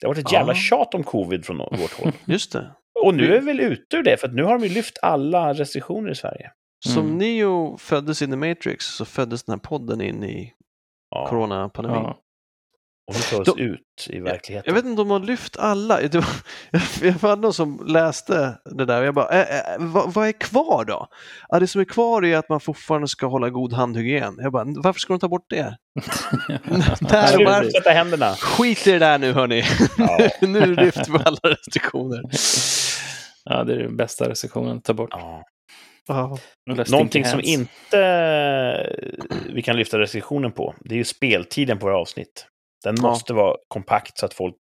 [0.00, 0.56] Det har varit ett jävla Ja.
[0.56, 2.12] tjat om covid från vårt håll.
[2.24, 2.70] Just det.
[3.04, 4.98] Och nu är vi väl ute ur det, för att nu har de ju lyft
[5.02, 6.50] alla restriktioner i Sverige.
[6.88, 7.18] Som Mm.
[7.18, 10.52] Neo föddes in i Matrix så föddes den här podden in i
[11.10, 11.26] Ja.
[11.28, 12.02] coronapandemin.
[12.02, 12.18] ja.
[13.14, 14.64] Och vi tar oss De- ut i verkligheten.
[14.66, 16.00] Jag vet inte om de har lyft alla.
[16.08, 16.26] Det var,
[17.02, 20.32] jag var någon som läste det där och jag bara, äh, äh, vad, vad är
[20.32, 21.06] kvar då?
[21.48, 24.34] Ja, det som är kvar är att man fortfarande ska hålla god handhygien.
[24.38, 25.56] Jag bara, varför ska de ta bort det?
[27.00, 27.70] Där, Sluta varför?
[27.70, 28.34] Sätta händerna.
[28.34, 29.62] Skit i det där nu hörni.
[29.98, 30.28] Ja.
[30.46, 32.22] nu lyfter vi alla restriktioner.
[33.44, 35.10] ja, det är den bästa att ta bort.
[35.12, 35.44] Ja.
[36.70, 37.48] Eller Någonting som hands.
[37.48, 38.96] inte
[39.52, 42.46] vi kan lyfta restriktionen på, det är ju speltiden på våra avsnitt.
[42.84, 43.02] Den Ja.
[43.02, 44.56] måste vara kompakt så att folk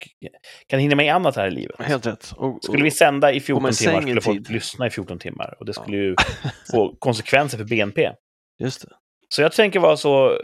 [0.68, 1.82] kan hinna med annat här i livet.
[1.82, 2.34] Helt rätt.
[2.38, 4.49] Och, Skulle vi sända i 14 man timmar skulle folk tid.
[4.53, 5.55] lyssna i 14 timmar.
[5.59, 6.15] Och det skulle ju
[6.72, 8.11] få konsekvenser för BNP.
[8.59, 8.88] Just det.
[9.30, 10.38] Så jag tänker vara så eh,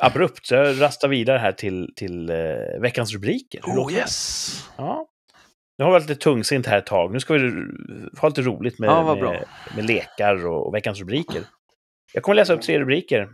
[0.00, 2.36] abrupt, så jag rastar vidare här till, till eh,
[2.80, 3.60] veckans rubriker.
[3.66, 4.68] Oh yes!
[4.76, 5.08] Ja.
[5.78, 7.12] Nu har vi varit lite tungsint här ett tag.
[7.12, 7.52] Nu ska vi
[8.20, 9.44] ha lite roligt med, Ja, med,
[9.76, 11.42] med lekar och, och veckans rubriker.
[12.12, 13.28] Jag kommer läsa upp tre rubriker.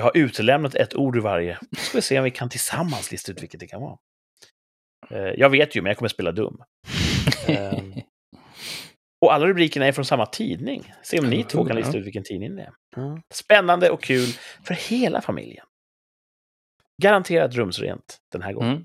[0.00, 1.58] Jag har utelämnat ett ord ur varje.
[1.70, 3.98] Nu ska vi se om vi kan tillsammans lista ut vilket det kan vara.
[5.10, 6.62] Eh, Jag vet ju, men jag kommer spela dum.
[7.48, 7.92] Ehm,
[9.20, 10.94] Och alla rubrikerna är från samma tidning.
[11.02, 12.72] Se om ni två kan lista ut vilken tidning det är.
[13.34, 14.26] Spännande och kul
[14.64, 15.66] för hela familjen.
[17.02, 18.70] Garanterat rumsrent den här gången.
[18.72, 18.84] Mm.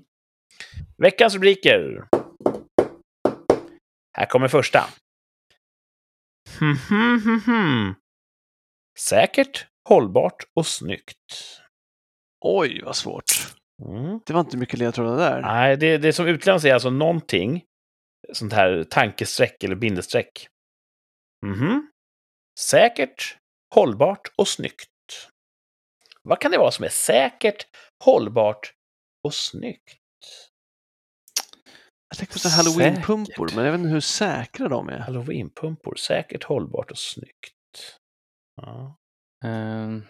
[0.98, 2.08] Veckans rubriker.
[4.16, 4.84] Här kommer första.
[6.58, 7.94] Hmm, hmm, hmm.
[8.98, 11.60] Säkert, hållbart och snyggt.
[12.40, 13.24] Oj, vad svårt.
[13.82, 14.20] Mm.
[14.26, 15.40] Det var inte mycket ledtrådar där.
[15.40, 17.64] Nej, det, det som utlämnas är alltså någonting,
[18.32, 20.48] sånt här tankestreck eller bindestreck.
[21.46, 21.90] Mhm.
[22.60, 23.38] Säkert,
[23.74, 24.90] hållbart och snyggt.
[26.22, 27.66] Vad kan det vara som är säkert,
[28.04, 28.72] hållbart
[29.24, 30.00] och snyggt?
[32.08, 34.98] Jag tänkte på halloween-pumpor, men jag vet inte hur säkra de är.
[34.98, 37.98] Halloweenpumpor, säkert, hållbart och snyggt.
[38.56, 38.96] Ja.
[39.44, 40.02] Ehm,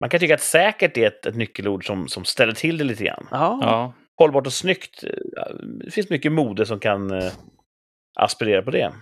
[0.00, 3.04] Man kan tycka att säkert är ett, ett nyckelord som, som ställer till det lite
[3.04, 3.28] grann.
[3.30, 3.92] Ja, ja.
[4.18, 5.54] Hållbart och snyggt, eh,
[5.84, 7.32] det finns mycket mode som kan eh,
[8.20, 8.94] aspirera på det.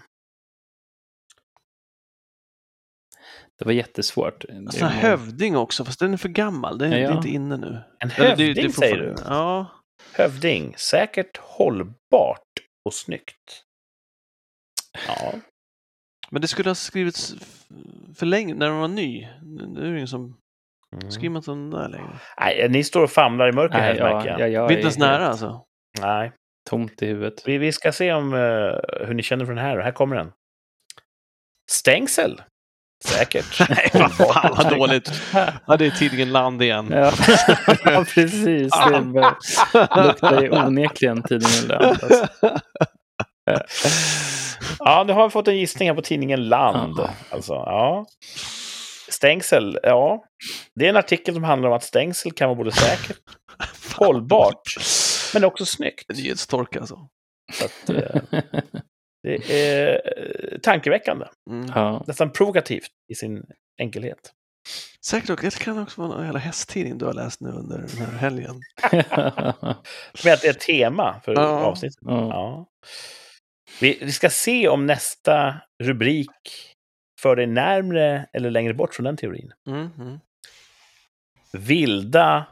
[3.58, 4.44] Det var jättesvårt.
[4.48, 6.78] Här är- hövding också, fast den är för gammal.
[6.78, 7.80] Den är Ja, inte inne nu.
[7.98, 9.14] En hövding det- det säger du?
[9.24, 9.66] Ja.
[10.12, 12.42] Hövding, säkert, hållbart
[12.84, 13.64] och snyggt.
[15.08, 15.32] Ja,
[16.30, 17.34] Men det skulle ha skrivits
[18.16, 19.28] för länge, när den var ny.
[19.42, 20.36] Nu är det ingen som
[20.96, 21.10] mm.
[21.10, 22.18] skriver man den där längre.
[22.40, 24.40] Nej, ni står och famlar i mörkret här märker jag.
[24.40, 25.64] ja, jag Vi är inte ens är nära helt alltså.
[26.00, 26.32] Nej,
[26.70, 27.42] Tomt i huvudet.
[27.46, 29.78] vi, vi ska se om eh, hur ni känner för den här.
[29.78, 30.32] Här kommer den.
[31.70, 32.42] Stängsel.
[33.04, 33.60] Säkert.
[33.68, 35.10] Nej, vad fan vad dåligt.
[35.66, 36.88] Ja, det är tidningen Land igen.
[36.90, 36.96] Ja,
[37.84, 38.72] ja precis.
[38.72, 41.84] Det luktar ju onekligen tidningen Land.
[41.84, 42.28] Alltså.
[44.78, 47.00] Ja, nu har vi fått en gissning här på tidningen Land.
[47.30, 48.06] Alltså, ja.
[49.08, 50.24] Stängsel, ja.
[50.74, 53.18] Det är en artikel som handlar om att stängsel kan vara både säkert,
[53.96, 54.74] hållbart,
[55.34, 56.08] men också snyggt.
[56.08, 57.08] Nyhetstorka alltså.
[57.52, 58.22] Så att, eh,
[59.22, 61.26] det är eh, tankeväckande.
[61.50, 61.72] Mm.
[61.74, 62.04] Ja.
[62.06, 63.42] Nästan provokativt i sin
[63.80, 64.32] enkelhet.
[65.06, 68.06] Säkert också, det kan också vara någon jävla hästtidning du har läst nu under den
[68.06, 68.60] här helgen.
[70.14, 71.48] Som är ett- ett tema för Ja.
[71.48, 71.98] avsnittet.
[72.00, 72.28] Ja.
[72.28, 72.66] Ja.
[73.80, 76.72] Vi, vi ska se om nästa rubrik
[77.20, 79.52] för dig närmre eller längre bort från den teorin.
[79.68, 80.18] Mm, mm.
[81.52, 82.46] Vilda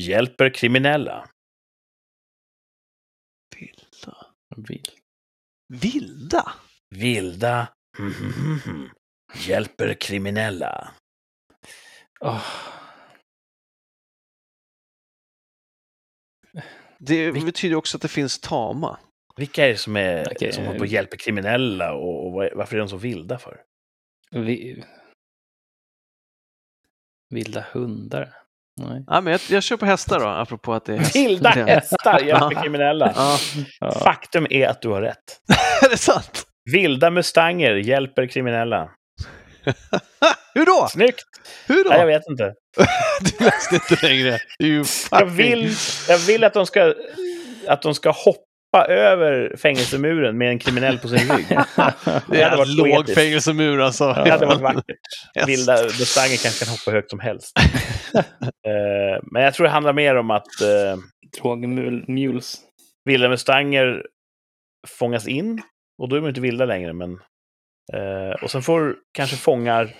[0.00, 1.28] hjälper kriminella.
[3.56, 4.26] Vilda.
[4.56, 4.90] Vill.
[5.68, 6.52] Vilda?
[6.90, 7.68] Vilda
[9.46, 10.94] hjälper kriminella.
[12.20, 12.44] Åh,
[17.06, 18.98] Det Vil- betyder också att det finns tama.
[19.36, 20.52] Vilka är det som, är, Okej.
[20.52, 23.56] som håller på och hjälper kriminella och, och varför är de så vilda för?
[24.30, 24.84] vi...
[27.30, 28.28] Vilda hundar?
[28.80, 29.04] Nej.
[29.06, 31.16] Ja, men jag, jag kör på hästar då, apropå att det är häst.
[31.16, 31.64] Vilda det.
[31.72, 33.12] hästar hjälper kriminella.
[33.16, 33.38] Ja,
[33.80, 33.92] Ja.
[33.92, 35.40] Faktum är att du har rätt.
[35.84, 36.46] är det sant?
[36.72, 38.90] Vilda mustanger hjälper kriminella.
[40.54, 40.88] Hur då?
[40.90, 41.24] Snyggt!
[41.66, 41.90] Hur då?
[41.90, 42.54] Nej, jag vet inte.
[43.38, 44.38] Du läste inte längre.
[44.58, 45.74] Jag fucking- vill,
[46.08, 46.94] jag vill att, de ska,
[47.68, 51.46] att de ska hoppa över fängelsemuren med en kriminell på sin rygg.
[51.56, 53.18] Det hade är varit låg poetiskt.
[53.18, 54.12] fängelsemur alltså.
[54.12, 54.96] Det hade varit vackert.
[55.46, 57.52] Vilda mustanger kanske kan hoppa högt som helst.
[58.14, 61.02] Eh, Men jag tror det handlar mer om att uh,
[61.42, 62.56] Drogmules.
[63.04, 64.06] vilda mustanger
[64.98, 65.62] fångas in.
[66.02, 66.92] Och då är de inte vilda längre.
[66.92, 67.18] Men,
[67.92, 69.94] eh, och sen får kanske fångar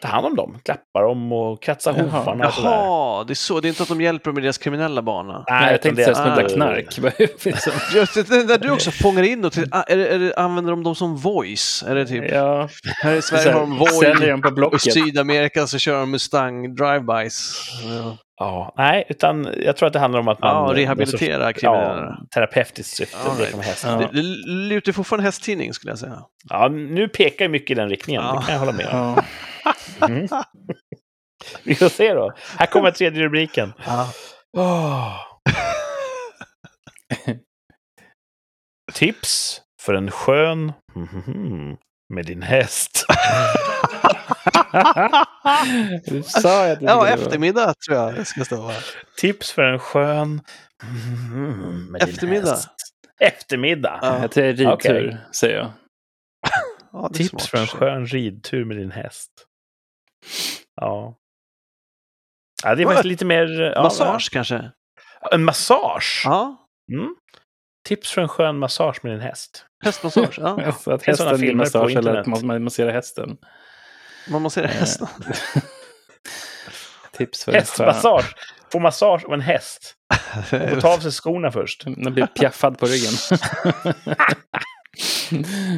[0.00, 0.58] ta hand om dem.
[0.64, 2.02] Klappa dem och kratsa Jaha.
[2.02, 2.52] hovarna och.
[2.64, 3.60] Jaha, det är så.
[3.60, 5.44] Det är inte att de hjälper med deras kriminella bana.
[5.48, 6.98] Nej, jag utan tänkte det- säga smuggla knark.
[7.94, 10.70] Just det, när du också fångar in dem, till, ah, är det, är det, använder
[10.70, 11.84] de dem som voice?
[11.88, 12.68] Är det typ, ja,
[13.02, 14.90] här i Sverige har de säljer Void dem på och i.
[14.90, 17.52] Sydamerika så kör de Mustang drive-bys.
[17.88, 20.68] Ja, Ja, nej, utan jag tror att det handlar om att man...
[20.68, 22.16] ja rehabilitera kriminella.
[22.20, 23.16] Ja, terapeutiskt syfte.
[23.16, 23.50] Right.
[23.50, 23.84] kan vara häst.
[23.86, 23.96] Ja.
[23.96, 26.22] Det, det lutar fortfarande hästtidning skulle jag säga.
[26.50, 28.22] Ja, nu pekar mycket i den riktningen.
[28.22, 28.32] Ja.
[28.40, 29.22] Det kan jag hålla med om.
[30.00, 30.06] Ja.
[30.06, 30.28] Mm.
[31.64, 32.32] Vi får se då.
[32.58, 33.72] Här kommer tredje rubriken.
[33.86, 34.08] Ja.
[34.56, 35.16] Åh.
[38.92, 40.72] Tips för en skön
[42.08, 43.06] med din häst.
[46.06, 48.72] Du sa att du Ja, eftermiddag tror jag det ska stå.
[49.18, 50.40] Tips för en skön
[51.90, 52.50] med din Eftermiddag.
[52.50, 52.68] häst.
[53.20, 53.98] Eftermiddag.
[54.02, 54.18] Ja.
[54.20, 55.16] Jag tror det är ridtur, Okej.
[55.34, 55.72] säger jag.
[56.92, 57.42] Ja, Tips smart.
[57.42, 59.30] för en skön ridtur med din häst.
[60.74, 61.16] Ja.
[62.64, 63.72] Ja, det är faktiskt lite mer...
[63.74, 64.70] Ja, Massage kanske?
[65.32, 66.22] En massage?
[66.24, 66.60] Ja,
[66.92, 67.14] Mm.
[67.84, 69.66] Tips för en skön massage med din häst.
[69.84, 70.38] hästmassage.
[70.40, 70.60] Ja.
[70.66, 72.42] Att Det är sådana hästen filmer på massage eller att internet.
[72.44, 73.36] man massera hästen.
[74.30, 75.06] Man måste säga hästen.
[77.12, 77.52] Tips för.
[77.52, 78.34] Hästmassage.
[78.72, 79.94] Få massage av en häst.
[80.50, 81.84] Får ta av sig skorna först.
[81.96, 83.12] Den blir pjaffad på ryggen.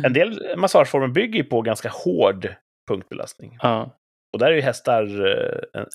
[0.04, 2.54] En del massageformer bygger ju på ganska hård
[2.88, 3.58] punktbelastning.
[3.62, 3.96] ja,
[4.32, 5.86] Och där är ju hästar eh, en-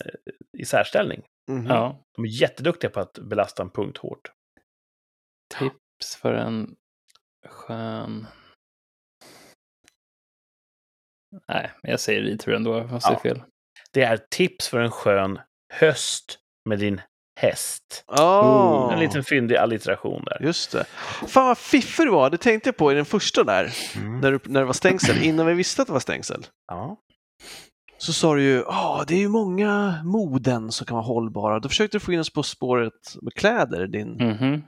[0.58, 1.22] i särställning.
[1.50, 1.66] Mhm.
[1.66, 2.04] ja.
[2.16, 4.30] De är jätteduktiga på att belasta en punkt hårt.
[5.58, 6.74] Tips för en
[7.48, 8.26] skön...
[11.48, 13.20] Nej, jag säger ridtur ändå, fast det är Ja.
[13.20, 13.42] fel.
[13.92, 15.38] Det är tips för en skön
[15.74, 16.38] höst
[16.68, 17.00] med din
[17.40, 18.04] häst.
[18.06, 20.38] Ja, En liten fyndig allitteration där.
[20.42, 20.84] just det.
[21.28, 24.20] Fan vad fiffig du var, det tänkte jag på i den första där, Mm.
[24.20, 26.46] när, du, när det var stängsel, innan vi visste att det var stängsel.
[26.66, 26.96] Ja.
[27.98, 31.58] Så sa du ju, ja det är ju många moden som kan vara hållbara.
[31.60, 34.62] Då försökte du få in oss på spåret med kläder, din Mhm.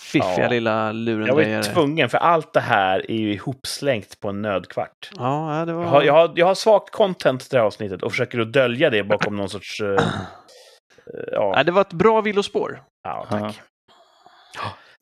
[0.00, 0.48] Fiffiga Ja.
[0.48, 0.92] lilla
[1.26, 5.10] Jag var ju tvungen, för allt det här är ju ihopslängt på en nödkvart.
[5.16, 5.82] Ja, ja, det var...
[5.82, 8.52] Jag har, jag, har, jag har svagt content till det här avsnittet och försöker att
[8.52, 9.80] dölja det bakom någon sorts...
[9.80, 9.96] eh,
[11.32, 12.82] ja, Nej, det var ett bra villospår.
[13.02, 13.38] ja, Ja.
[13.40, 13.60] tack.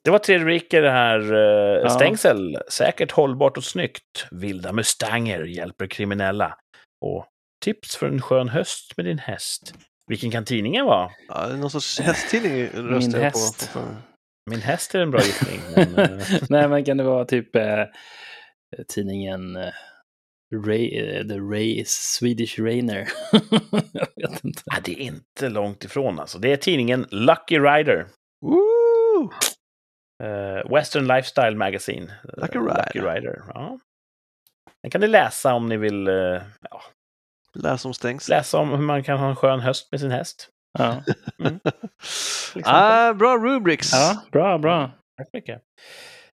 [0.05, 1.21] Det var tre rubriker det här.
[1.83, 1.89] Ja.
[1.91, 4.27] Stängsel, säkert hållbart och snyggt.
[4.31, 6.57] Vilda mustanger hjälper kriminella.
[7.05, 7.27] Och
[7.65, 9.75] tips för en skön höst med din häst.
[10.07, 11.11] Vilken kan tidningen vara?
[11.29, 13.71] Ja, någon sorts hästtidning röstar jag häst.
[13.73, 13.79] på.
[13.81, 13.87] på.
[14.51, 15.61] Min häst är en bra gissning.
[15.77, 17.85] Men, eh, Nej, men kan det vara typ eh,
[18.89, 19.73] tidningen eh,
[20.67, 23.09] Ray, eh, The Ray Swedish Rainer?
[24.15, 24.63] jag vet inte.
[24.65, 26.39] ja, det är inte långt ifrån alltså.
[26.39, 28.07] Det är tidningen Lucky Rider.
[28.41, 29.31] Woo!
[30.23, 32.13] Eh, Western Lifestyle Magazine.
[32.37, 33.15] Lucky Lucky Rider.
[33.15, 33.43] Rider.
[33.55, 33.79] Ja.
[34.83, 36.83] Den kan ni läsa om ni vill eh, ja,
[37.55, 38.37] Läs om stängsel.
[38.37, 40.49] läsa om hur man kan ha en skön höst med sin häst.
[40.79, 42.63] Ja, exempel.
[42.65, 43.93] ah, bra rubrics.
[43.93, 44.91] ja bra, bra.
[45.19, 45.63] Tack så mycket.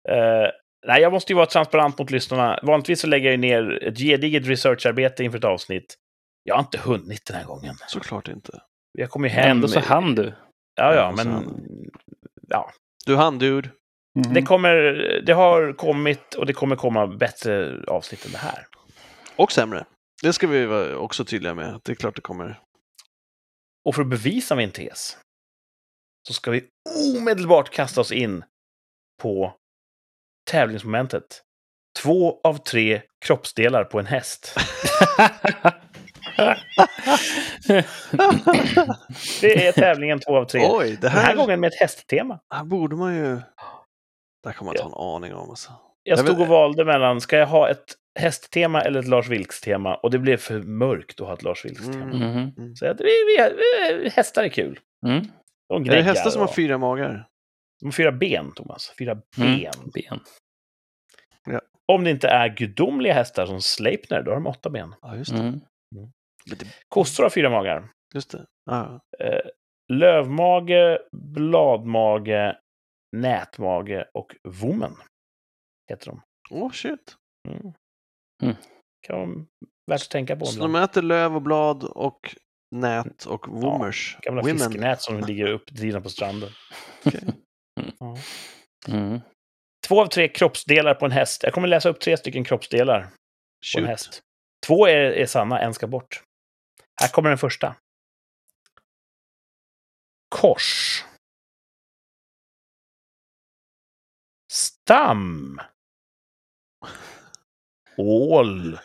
[0.08, 0.50] Eh,
[0.86, 2.58] nej, jag måste ju vara transparent mot lyssnarna.
[2.62, 5.94] Vanligtvis så lägger jag ner ett gediget researcharbete inför ett avsnitt.
[6.44, 7.74] Jag har inte hunnit den här gången.
[7.88, 8.60] Såklart inte.
[8.98, 9.50] Jag kommer ju hem...
[9.50, 10.32] Ändå så hann du.
[10.76, 11.28] Ja, ja, men...
[11.28, 11.66] hann
[12.48, 12.70] Ja,
[13.06, 13.68] Du han dude.
[14.18, 14.34] Mm.
[14.34, 14.74] det kommer...
[15.26, 18.66] Det har kommit och det kommer komma bättre avsnitt än det här.
[19.36, 19.84] Och sämre.
[20.22, 21.74] Det ska vi vara också tydliga med.
[21.74, 22.58] att Det är klart det kommer.
[23.84, 25.18] Och för att bevisa min tes
[26.28, 26.64] så ska vi
[27.16, 28.44] omedelbart kasta oss in
[29.22, 29.54] på
[30.50, 31.42] tävlingsmomentet.
[32.02, 34.54] Två av tre kroppsdelar på en häst.
[39.40, 40.68] Det är tävlingen två av tre.
[40.70, 42.40] Oj, det Den här här, gången med ett hästtema.
[42.54, 43.40] här borde man ju...
[44.44, 45.50] Där kan man ta en aning om.
[45.50, 45.72] Alltså.
[46.02, 49.94] Jag Jag stod och valde mellan, ska jag ha ett hästtema eller ett Lars Vilks-tema?
[49.94, 52.04] Och det blev för mörkt att ha ett Lars Vilks-tema.
[52.04, 52.50] Mm.
[52.56, 52.76] Mhm.
[52.76, 53.52] Så att vi, vi,
[54.02, 54.78] vi, hästar är kul.
[55.06, 55.24] Mm.
[55.68, 57.28] De Är det hästar som har och- fyra magar?
[57.80, 58.94] De har fyra ben, Thomas.
[58.98, 59.58] Fyra Mm.
[59.60, 59.72] ben.
[59.94, 60.20] Ben.
[61.92, 64.94] Om det inte är gudomliga hästar som Sleipner, då har de åtta ben.
[65.02, 65.38] Ja, just det.
[65.38, 65.60] Mm.
[66.46, 67.88] Det Kossor har fyra magar.
[68.14, 68.46] just det.
[68.70, 69.00] Ja.
[69.18, 69.40] Eh,
[69.92, 72.56] lövmage, bladmage,
[73.16, 74.92] nätmage och vommen
[75.90, 76.22] heter de.
[76.50, 77.16] Åh, shit.
[77.48, 77.72] Mm.
[78.40, 78.56] Mm.
[79.06, 79.46] Kan vara
[79.86, 80.46] värt att tänka på.
[80.46, 82.36] Så de äter löv och blad och
[82.70, 84.18] nät och woomers.
[84.22, 84.58] Gamla Women.
[84.58, 86.50] fisknät som ligger uppdrivna på stranden.
[87.98, 88.16] Ja.
[88.88, 89.20] Mm.
[89.88, 91.42] Två av tre kroppsdelar på en häst.
[91.42, 93.12] Jag kommer läsa upp tre stycken kroppsdelar på en
[93.64, 93.86] Shoot.
[93.86, 94.20] häst.
[94.66, 96.22] Två är, är sanna, en ska bort.
[97.00, 97.76] Här kommer den första.
[100.28, 101.04] Kors.
[104.52, 105.60] Stam.
[108.00, 108.78] Ål.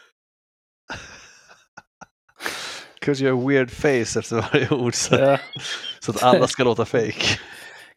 [3.07, 5.39] Have a weird face efter varje ord så, Ja.
[5.99, 7.39] så att alla ska låta fake.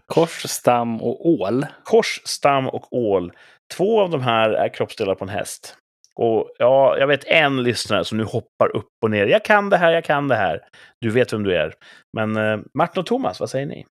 [0.07, 1.67] Kors, stam och ål.
[1.85, 3.33] Kors, stam och ål.
[3.75, 5.77] Två av de här är kroppsdelar på en häst.
[6.15, 9.27] Och ja, jag vet en lyssnare som nu hoppar upp och ner.
[9.27, 10.61] Jag kan det här, jag kan det här.
[11.01, 11.75] Du vet vem du är.
[12.17, 13.87] Men eh, Martin och Thomas, vad säger ni?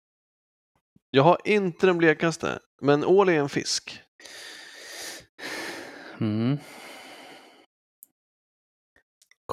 [1.12, 4.02] Jag har inte den blekaste, men ål är en fisk.
[6.22, 6.58] Mm.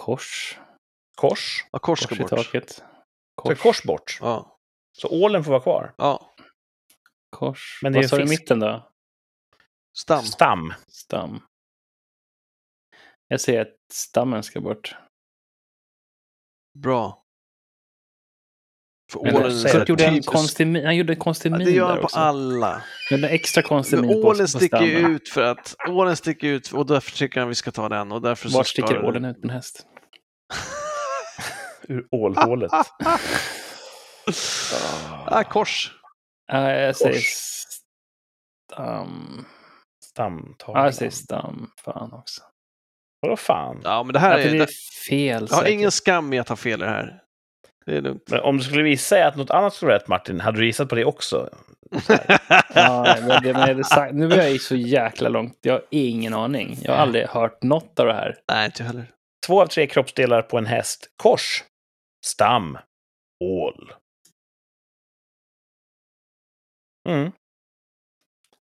[0.05, 0.59] Kors.
[1.17, 1.65] Kors.
[1.73, 2.29] Ja, kors Kors ska i bort.
[2.31, 2.71] taket.
[2.73, 3.61] Så är Kors.
[3.63, 4.19] kors bort.
[4.21, 4.59] Ja.
[4.99, 5.95] Så ålen får vara kvar.
[5.99, 6.35] ja.
[7.31, 7.81] Kors.
[7.83, 8.91] Men det är Vad sa du i mitten då?
[9.97, 10.23] Stam.
[10.23, 10.75] Stam.
[10.89, 11.41] Stam.
[13.29, 14.95] Jag säger att stammen ska bort.
[16.79, 17.25] Bra.
[19.13, 20.85] För Men ålen är att Kurt gjorde en typiskt- konstig min.
[20.85, 22.19] Han gjorde en konstig Ja, min Det gör han på också.
[22.19, 22.73] alla.
[23.11, 25.17] Han gjorde en extra konstig Men min på, ålen på sticker ju stammen.
[25.17, 28.13] ut för att ålen sticker ut och därför tycker han vi ska ta den.
[28.13, 29.87] Och därför så Vart ska sticker den- ålen ut på en häst?
[31.93, 32.71] Ur ålhålet.
[35.27, 35.93] Ah, kors.
[36.53, 37.27] Ja, jag säger Kors.
[38.73, 39.45] stam.
[40.05, 40.81] Stamtavlan.
[40.83, 41.71] Ja, jag säger stam.
[41.85, 42.43] Fan också.
[43.21, 43.81] Vadå fan?
[43.85, 44.53] Ja, men det här Ja, är...
[44.53, 44.69] det är
[45.09, 45.69] fel Jag har säkert.
[45.75, 47.19] ingen skam i att ha fel i det här.
[47.87, 48.23] Det är lugnt.
[48.31, 50.89] Men om du skulle visa att något annat skulle vara rätt, Martin, hade du gissat
[50.89, 51.49] på det också?
[52.75, 55.59] Ja, men det, men är det sagt, nu är jag ju så jäkla långt.
[55.63, 56.79] Jag har ingen aning.
[56.83, 58.37] Jag har aldrig hört något av det här.
[58.53, 59.11] Nej, inte heller.
[59.47, 61.07] Två av tre kroppsdelar på en häst.
[61.23, 61.65] Kors.
[62.25, 62.79] Stam.
[63.45, 63.93] Ål.
[67.09, 67.33] Mm.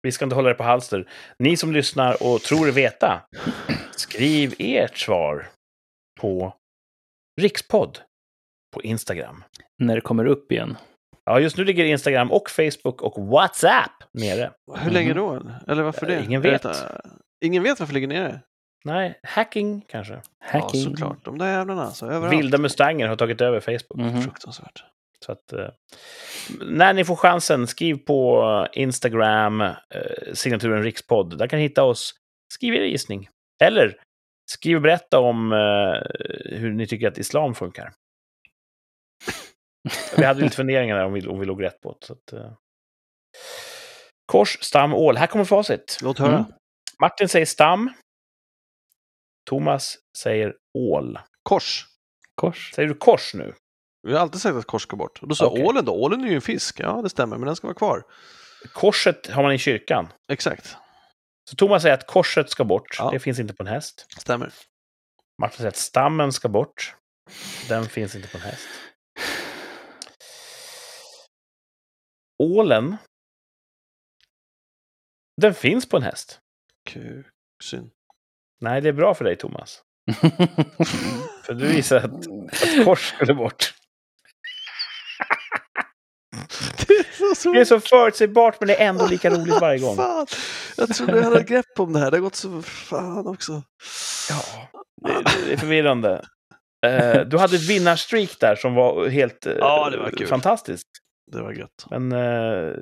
[0.03, 1.11] Vi ska inte hålla det på halster.
[1.39, 3.23] Ni som lyssnar och tror veta,
[3.97, 5.47] skriv ert svar
[6.21, 6.57] på
[7.41, 7.99] Rikspodd
[8.75, 9.45] på Instagram.
[9.79, 10.77] När det kommer upp igen.
[11.25, 14.53] Ja, just nu ligger Instagram och Facebook och WhatsApp nere.
[14.79, 15.35] Hur länge då?
[15.69, 16.25] Eller varför Eh, det?
[16.25, 16.67] ingen vet.
[17.45, 18.41] Ingen vet varför det ligger nere?
[18.85, 20.23] Nej, hacking kanske.
[20.45, 20.81] Hacking.
[20.83, 21.25] Ja, såklart.
[21.25, 22.07] De där jävlarna alltså.
[22.07, 22.39] Överallt.
[22.39, 24.13] Vilda Mustanger har tagit över Facebook.
[24.13, 24.23] Mhm.
[24.23, 24.85] Fruktansvärt.
[25.25, 25.69] Så att, eh,
[26.61, 29.75] när ni får chansen, skriv på Instagram, eh,
[30.33, 31.39] signaturen Rikspodd.
[31.39, 32.15] Där kan ni hitta oss.
[32.55, 33.29] Skriv er gissning.
[33.63, 33.97] Eller
[34.51, 37.93] skriv och berätta om eh, hur ni tycker att islam funkar.
[40.17, 42.07] Vi hade lite funderingar där om vi, om vi låg rätt på det.
[42.07, 42.53] Så att, eh.
[44.27, 45.17] Kors, stam, ål.
[45.17, 45.99] Här kommer facit.
[46.03, 46.39] Låt höra.
[46.39, 46.45] Mm.
[47.01, 47.91] Martin säger stam.
[49.45, 51.19] Thomas säger ål.
[51.43, 51.87] Kors.
[52.35, 52.73] Kors.
[52.75, 53.55] Säger du kors nu?
[54.03, 55.23] Vi har alltid sagt att kors ska bort.
[55.23, 55.65] Och då sa Okej.
[55.65, 55.93] ålen då?
[55.93, 56.81] Ålen är ju en fisk.
[56.81, 58.03] Ja, det stämmer, men den ska vara kvar.
[58.73, 60.13] Korset har man i kyrkan.
[60.29, 60.77] Exakt.
[61.51, 62.97] Så Thomas säger att korset ska bort.
[62.99, 63.11] Ja.
[63.11, 64.07] Det finns inte på en häst.
[64.19, 64.53] Stämmer.
[65.43, 66.97] Martin säger att stammen ska bort.
[67.69, 68.69] Den finns inte på en häst.
[72.43, 72.97] Ålen.
[75.41, 76.41] Den finns på en häst.
[76.91, 77.27] Kuk.
[77.63, 77.91] Synd.
[78.61, 79.81] Nej, det är bra för dig, Thomas.
[81.47, 83.75] För du visar att, att kors skulle bort.
[86.87, 89.97] Det är så Det är så förutsägbart, men det är ändå lika roligt varje gång.
[89.97, 90.27] Fan,
[90.77, 92.11] jag trodde jag hade grepp om det här.
[92.11, 93.63] Det har gått så fan också.
[94.31, 94.69] Ja,
[95.09, 96.25] det, det är förvirrande.
[96.87, 100.27] Eh, du hade ett vinnarstreak där som var helt eh, Ja, det var kul.
[100.27, 100.89] fantastiskt.
[101.33, 101.87] Det var gött.
[101.91, 102.75] Men eh,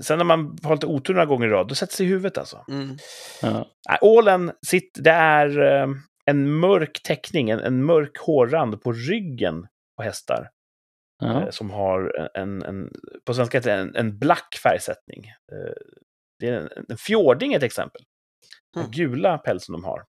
[0.00, 2.38] sen när man har lite otur några gånger i rad, då sätter sig i huvudet
[2.38, 2.64] alltså.
[2.68, 2.96] Mm.
[3.42, 3.66] ja.
[4.00, 5.88] Ålen, sitt, det är eh,
[6.24, 9.66] en mörk teckning, en, en mörk hårrand på ryggen
[9.96, 10.50] på hästar.
[11.22, 11.42] Ja.
[11.42, 12.92] eh, som har en, en,
[13.26, 15.24] på svenska heter det en, en black färgsättning.
[15.52, 15.72] Eh,
[16.40, 18.02] det är en, en fjording ett exempel.
[18.74, 18.90] Den Mm.
[18.92, 20.04] gula pälsen de har.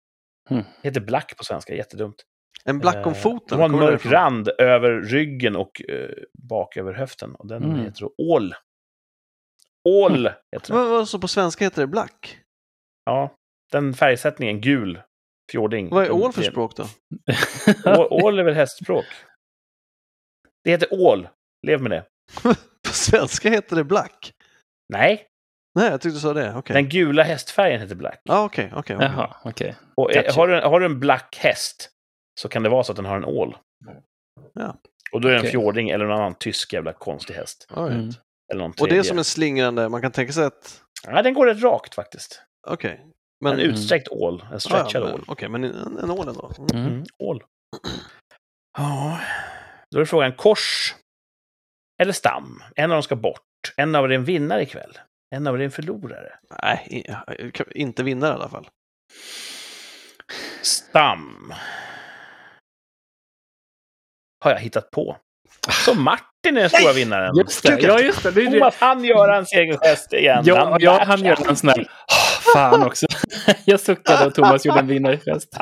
[0.50, 0.64] Mm.
[0.82, 2.16] heter black på svenska, jättedumt.
[2.68, 3.58] En black om Eh, foten.
[3.58, 6.10] Har en mörk rand över ryggen och eh,
[6.42, 7.34] bak över höften.
[7.34, 7.80] Och den Mm.
[7.80, 8.54] heter ål.
[9.88, 10.76] Ål heter den.
[10.82, 12.38] Men vad så på svenska heter det black?
[13.04, 13.34] Ja,
[13.72, 15.00] den färgsättningen, gul
[15.52, 15.88] fjording.
[15.90, 16.86] Vad är ål för språk då?
[18.10, 19.04] Ål är väl hästspråk?
[20.64, 21.28] Det heter ål.
[21.66, 22.04] Lev med det.
[22.86, 24.32] På svenska heter det black.
[24.92, 25.26] Nej,
[25.78, 26.54] Nej, jag tyckte du sa det.
[26.56, 26.74] Okej.
[26.74, 28.20] den gula hästfärgen heter black.
[28.24, 28.96] Ja, okej, okej.
[28.96, 29.08] okej.
[29.16, 29.76] Jaha, okej.
[29.94, 30.40] Och eh, Gotcha.
[30.40, 31.90] har, du, har du en black häst
[32.40, 33.56] så kan det vara så att den har en ål.
[34.52, 34.76] Ja.
[35.12, 35.50] Och då är det en Okej.
[35.50, 37.68] fjording eller någon annan tysk jävla konstig häst.
[37.76, 38.10] Mm.
[38.52, 40.82] Eller någon Och det är som en slingrande, man kan tänka sig att...
[41.06, 42.42] Ja, den går rätt rakt faktiskt.
[42.66, 43.06] Okej.
[43.44, 43.52] Men...
[43.52, 44.40] en utsträckt ål.
[44.40, 45.24] En Ja, stretchad ja, men- ål.
[45.28, 46.52] Okej, men en, en ål ändå.
[46.58, 46.82] Mm.
[46.82, 46.92] Mm.
[46.92, 47.44] Mm, ål.
[48.78, 49.20] Ja,
[49.90, 50.94] då är frågan kors
[52.02, 52.62] eller stam.
[52.76, 53.40] En av dem ska bort.
[53.76, 54.98] En av er är en vinnare ikväll.
[55.34, 56.38] En av er är en förlorare.
[56.62, 57.06] Nej,
[57.70, 58.68] inte vinna i alla fall.
[60.62, 61.52] Stam.
[64.44, 65.16] Har jag hittat på.
[65.84, 67.36] Så Martin är den stora vinnaren.
[67.36, 68.30] Just det, ja just det.
[68.30, 68.50] det, det.
[68.50, 70.42] Thomas han gör hans egen gest igen.
[70.46, 71.78] Ja, ja, han gör en sån här...
[71.80, 73.06] "Åh, Fan också.
[73.64, 75.48] Jag suckade och Thomas gjorde en vinnargest.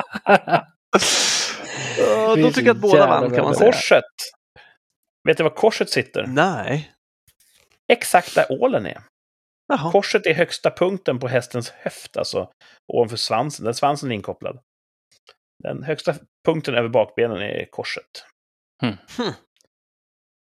[2.37, 3.71] Då tycker jag att båda vann kan man säga.
[3.71, 4.03] Korset.
[5.27, 6.25] Vet du var korset sitter?
[6.27, 6.91] Nej.
[7.93, 9.01] Exakt där ålen är.
[9.67, 9.91] Jaha.
[9.91, 12.49] Korset är högsta punkten på hästens höft, alltså
[12.93, 14.59] ovanför svansen, där svansen är inkopplad.
[15.63, 16.15] Den högsta
[16.45, 18.25] punkten över bakbenen är korset.
[18.81, 18.97] Hmm.
[19.17, 19.33] Hmm.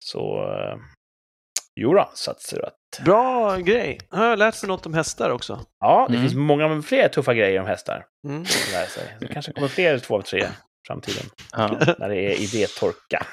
[0.05, 0.43] Så...
[0.45, 0.77] Uh,
[1.81, 3.05] jo då, satsar du att...
[3.05, 3.99] Bra grej.
[4.11, 5.67] Har jag lärt sig något om hästar också?
[5.81, 6.29] Ja, det Mm.
[6.29, 8.43] finns många fler tuffa grejer om hästar Mm.
[8.43, 9.17] att lära sig.
[9.21, 10.47] Det kanske kommer fler två av tre i
[10.87, 11.69] framtiden, Ja.
[11.99, 13.27] när det är idétorka.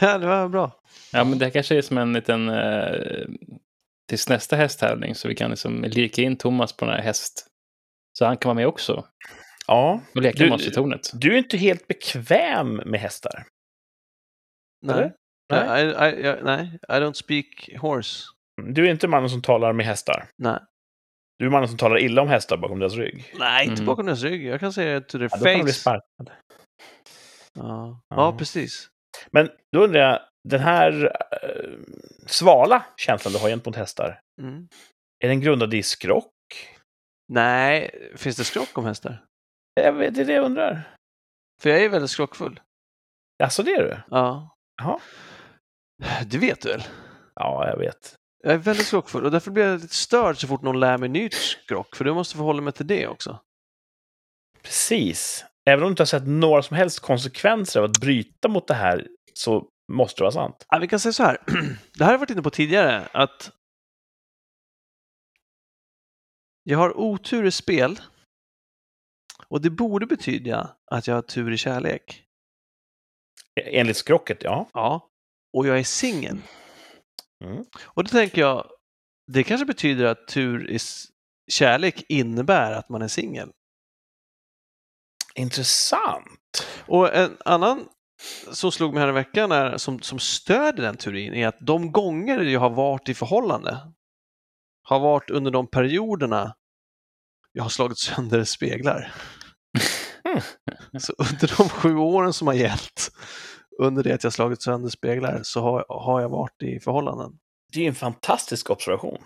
[0.00, 0.80] det var bra.
[1.12, 2.48] ja, men det här kanske är som en liten...
[2.48, 3.26] Eh,
[4.08, 7.46] tills nästa hästtävling så vi kan liksom lirka in Thomas på den här häst.
[8.18, 9.04] Så han kan vara med också
[9.66, 11.10] Ja, och leka Du- med Monstertornet.
[11.14, 13.44] du är inte helt bekväm med hästar.
[14.82, 15.12] Nej.
[15.52, 15.82] Nej.
[15.82, 18.24] I, I, I, nej, I don't speak horse.
[18.62, 20.28] Du är inte mannen som talar med hästar.
[20.38, 20.58] Nej.
[21.38, 23.32] Du är mannen som talar illa om hästar bakom deras rygg.
[23.38, 23.86] Nej, inte Mm.
[23.86, 24.44] bakom deras rygg.
[24.46, 25.80] Jag kan säga to their Ja, då kan de bli face.
[25.80, 26.32] sparkade.
[27.54, 28.00] Ja.
[28.08, 28.16] Ja.
[28.16, 28.88] ja, precis.
[29.30, 31.04] Men då undrar jag, den här
[31.42, 31.70] eh,
[32.26, 34.68] svala känslan du har gentemot hästar, Mm.
[35.24, 36.32] är den grundad i skrock?
[37.32, 39.24] Nej, finns det skrock om hästar?
[39.74, 40.94] Jag vet, det är det jag undrar.
[41.62, 42.60] För jag är väldigt skrockfull.
[43.42, 43.96] Alltså det är du?
[44.10, 44.54] Ja.
[44.82, 45.00] Jaha.
[46.26, 46.82] Det vet du väl?
[47.34, 48.14] Ja, jag vet.
[48.42, 51.08] Jag är väldigt skrockfull och därför blir jag lite störd så fort någon lär mig
[51.08, 53.40] nytt skrock, för du måste förhålla mig till det också.
[54.62, 55.44] Precis.
[55.64, 58.74] Även om du inte har sett några som helst konsekvenser av att bryta mot det
[58.74, 60.66] här så måste det vara sant.
[60.68, 61.38] Ja, vi kan säga så här,
[61.94, 63.50] det här har jag varit inne på tidigare, att
[66.62, 68.00] jag har otur i spel
[69.48, 72.24] och det borde betyda att jag har tur i kärlek.
[73.60, 74.68] Enligt skrocket, ja.
[74.72, 75.08] Ja.
[75.52, 76.38] Och jag är singel.
[77.44, 77.64] Mm.
[77.82, 78.70] Och då tänker jag,
[79.32, 80.78] det kanske betyder att tur i
[81.50, 83.52] kärlek innebär att man är singel.
[85.34, 86.66] Intressant.
[86.86, 87.88] Och en annan
[88.52, 91.92] som slog mig här i veckan är, som, som stöder den teorin är att de
[91.92, 93.92] gånger jag har varit i förhållande
[94.82, 96.54] har varit under de perioderna
[97.52, 99.14] jag har slagit sönder speglar.
[100.24, 100.42] Mm.
[100.98, 103.10] Så under de sju åren som har gällt,
[103.78, 107.38] under det att jag slagit sönder speglar, så har, har jag varit i förhållanden.
[107.72, 109.18] Det är en fantastisk observation.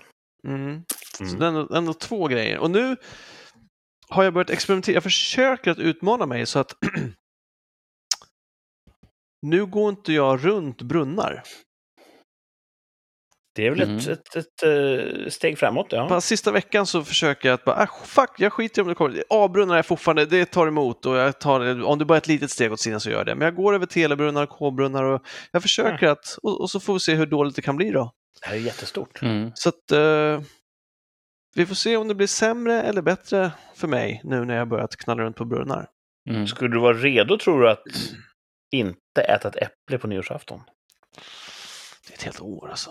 [0.49, 0.85] Mm.
[1.19, 1.39] Så Mm.
[1.39, 2.59] det är ändå, ändå två grejer.
[2.59, 2.97] Och nu
[4.09, 4.95] har jag börjat experimentera.
[4.95, 6.73] Jag försöker att utmana mig så att
[9.43, 11.43] nu går inte jag runt brunnar.
[13.57, 14.13] Det är väl ett, Mm.
[14.13, 16.09] ett, ett, eh, steg framåt, ja.
[16.09, 18.95] Bara sista veckan så försöker jag att bara, ah, fuck, jag skiter i om det
[18.95, 19.25] kommer.
[19.31, 22.51] A-brunnar är fortfarande, det tar emot och jag tar, om det bara är ett litet
[22.51, 23.35] steg åt sidan så gör jag det.
[23.35, 27.01] Men jag går över telebrunnar, K-brunnar och jag försöker att, och, och så får vi
[27.01, 28.13] se hur dåligt det kan bli då.
[28.41, 29.23] Det här är jättestort.
[29.23, 29.51] Mm.
[29.55, 30.41] Så att, eh,
[31.57, 34.97] Vi får se om det blir sämre eller bättre för mig nu när jag börjat
[34.97, 35.89] knalla runt på brunnar.
[36.31, 36.47] Mm.
[36.47, 37.83] Skulle du vara redo, tror du, att
[38.73, 40.61] inte äta ett äpple på nyårsafton?
[42.07, 42.91] Det är ett helt år alltså.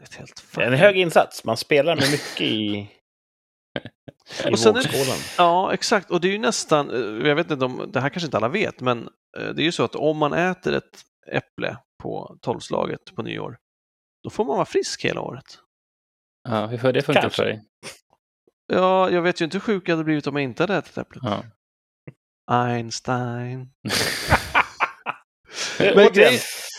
[0.00, 1.44] Det är ett helt en hög insats.
[1.44, 2.64] Man spelar med mycket i,
[4.46, 5.18] i Och sen är- vågskålen.
[5.38, 6.10] Ja, exakt.
[6.10, 8.48] Och det är ju nästan, eh, jag vet inte om, det här kanske inte alla
[8.48, 13.00] vet, men eh, det är ju så att om man äter ett äpple på tolvslaget
[13.16, 13.56] på nyår,
[14.24, 15.58] då får man vara frisk hela året.
[16.48, 17.42] Ja, hur har det funkat Kanske.
[17.42, 17.62] för dig?
[18.72, 20.98] Ja, jag vet ju inte hur sjuk jag hade blivit om jag inte hade ätit
[20.98, 21.22] äpplet.
[21.26, 21.44] Ja.
[22.50, 23.70] Einstein.
[25.78, 26.12] Men Men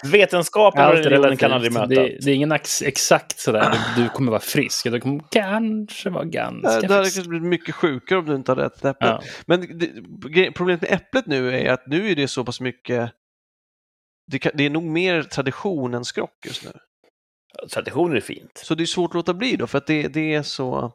[0.04, 1.90] vetenskapen och religionen kan aldrig relativt.
[1.90, 2.02] möta.
[2.10, 4.84] Det, det är ingen ax, exakt sådär, du, du kommer vara frisk.
[4.92, 7.16] Du kommer kanske vara ganska Du hade frisk.
[7.18, 9.10] kanske blivit mycket sjukare om du inte hade ätit äpplet.
[9.12, 9.22] Ja.
[9.46, 13.12] Men det, problemet med äpplet nu är att nu är det så pass mycket
[14.32, 16.72] det, kan, det är nog mer tradition än skrock just nu.
[17.74, 18.62] Traditioner är fint.
[18.64, 20.92] Så det är svårt att låta bli då, för att det, det är så...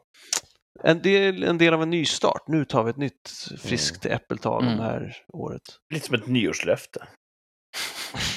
[0.83, 2.47] En del, en del av en nystart.
[2.47, 3.31] Nu tar vi ett nytt
[3.61, 4.77] friskt äppeltag om Mm.
[4.77, 5.61] det här året.
[5.93, 7.07] Lite som ett nyårslöfte.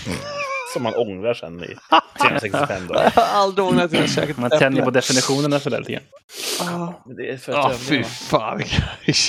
[0.72, 1.66] Som man ångrar sen i
[2.22, 3.12] 365 dagar.
[3.16, 5.92] Jag har aldrig ångrat att jag käkat Man ett tänjer på definitionerna för det lite
[5.92, 6.02] grann.
[7.06, 8.82] Men Det är för att Ja, fy fan vilken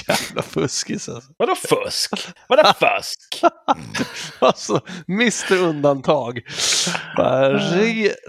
[0.08, 1.32] jävla fuskis alltså.
[1.38, 2.12] Vadå fusk?
[2.48, 3.20] Vadå fusk?
[4.40, 6.42] Alltså, Mr Undantag.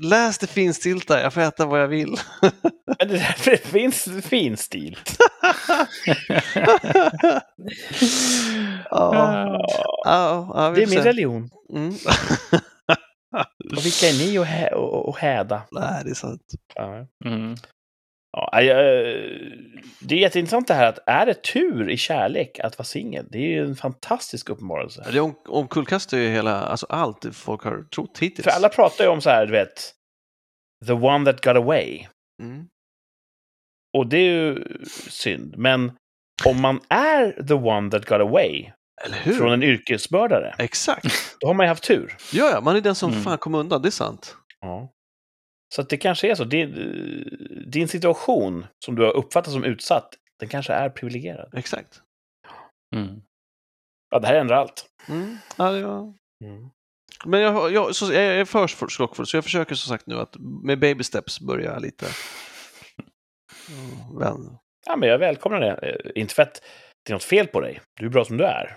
[0.02, 2.16] Läs det finstilta, jag får äta vad jag vill.
[2.98, 5.16] Men det, är- det finns finstilt.
[8.90, 9.58] Ja,
[10.04, 11.08] Ja, ja, det är min se.
[11.08, 11.50] religion.
[11.74, 11.94] Mm.
[13.76, 15.62] Och vilka är ni att hä- och, och häda?
[15.70, 16.42] Nej, det är sant.
[16.74, 17.06] Ja.
[17.24, 17.54] Mm.
[18.36, 18.76] Ja, jag,
[20.00, 23.26] det är jätteintressant det här att är det tur i kärlek att vara singel?
[23.30, 25.06] Det är ju en fantastisk uppenbarelse.
[25.12, 28.44] Det om- omkullkastar ju hela, alltså allt folk har trott hittills.
[28.44, 29.92] För alla pratar ju om så här, du vet,
[30.86, 32.06] the one that got away.
[32.42, 32.66] Mm.
[33.98, 34.64] Och det är ju
[35.10, 35.54] synd.
[35.58, 35.92] Men
[36.46, 38.72] om man är the one that got away
[39.04, 39.32] Eller hur?
[39.32, 41.36] från en yrkesbördare, Exakt.
[41.40, 42.16] då har man ju haft tur.
[42.32, 43.22] Ja, ja, man är den som Mm.
[43.22, 44.36] fan kom undan, det är sant.
[44.60, 44.92] Ja.
[45.74, 46.44] Så att det kanske är så.
[46.44, 46.72] Din,
[47.66, 51.54] din situation som du har uppfattat som utsatt, den kanske är privilegierad.
[51.56, 52.00] Exakt.
[52.96, 53.22] Mm.
[54.10, 54.86] Ja, det här ändrar allt.
[55.08, 55.36] Mm.
[55.56, 56.14] Ja, det var...
[57.24, 60.36] Men jag, jag, så, jag är för skrockfull, så jag försöker som sagt nu att
[60.38, 62.06] med baby steps börja lite.
[63.68, 64.58] Mm, vän.
[64.86, 65.70] Ja, men jag välkomnar det.
[65.72, 66.62] Eh, Inte för att
[67.06, 67.80] det är något fel på dig.
[68.00, 68.76] Du är bra som du är.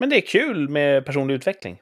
[0.00, 1.78] Men det är kul med personlig utveckling.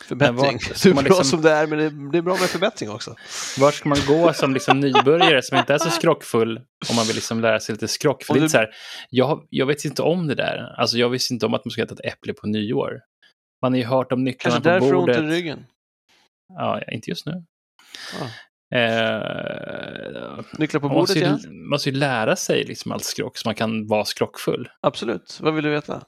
[0.00, 0.58] Förbättring.
[0.82, 3.14] Du är bra liksom- som det är, men det, det är bra med förbättring också.
[3.58, 6.56] Vart ska man gå som liksom nybörjare som inte är så skrockfull
[6.90, 8.22] om man vill liksom lära sig lite skrock?
[8.22, 8.70] För Och det är du- lite så här,
[9.10, 10.74] jag, jag vet inte om det där.
[10.78, 13.00] Alltså jag visste inte om att man ska äta ett äpple på nyår.
[13.62, 15.22] Man har ju hört om nycklarna Kanske på därför ont bordet.
[15.22, 15.66] i ryggen.
[16.48, 17.32] Ja, inte just nu.
[18.72, 21.52] Eh, Nycklar på man, måste bordet, ju, ja.
[21.52, 24.68] man måste ju lära sig liksom allt skrock så man kan vara skrockfull.
[24.80, 25.38] Absolut.
[25.42, 26.02] Vad vill du veta?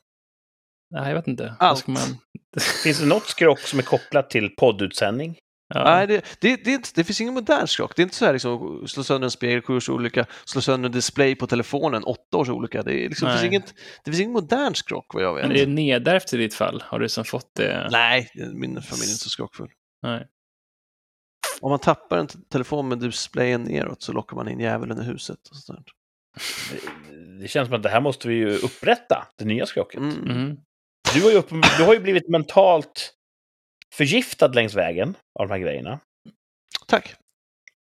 [0.91, 1.55] Nej, jag vet inte.
[1.59, 1.79] Allt.
[1.79, 2.03] Ska man,
[2.85, 5.39] Finns det något skrock som är kopplat till poddutsändning?
[5.75, 5.85] ja.
[5.85, 7.97] Nej, det, det, det, inte- det finns ingen modern skrock.
[7.97, 10.89] Det är inte så här liksom, slå sönder en spegel, sju års olycka, slå sönder
[10.89, 12.83] en display på telefonen, åtta års olycka.
[12.83, 15.49] Det, är liksom, finns, inget, det finns ingen modern skrock vad jag vet.
[15.49, 16.85] Men är det nedärvt i ditt fall?
[16.87, 17.89] Har du som fått det?
[17.93, 19.69] Nej, min familj är inte så skrockfull.
[20.03, 20.27] Nej.
[21.65, 25.39] Om man tappar en telefon med displayen neråt så lockar man in djävulen i huset.
[25.51, 25.87] Och sånt.
[26.73, 30.01] Det- Det känns som att det här måste vi ju upprätta, det nya skrocket.
[30.01, 30.09] där.
[30.09, 30.31] Mm.
[30.31, 30.57] Mm.
[31.15, 31.49] Du, har ju upp,
[31.79, 33.15] du har ju blivit mentalt
[33.95, 36.01] förgiftad längs vägen av de här grejerna.
[36.89, 37.15] Tack.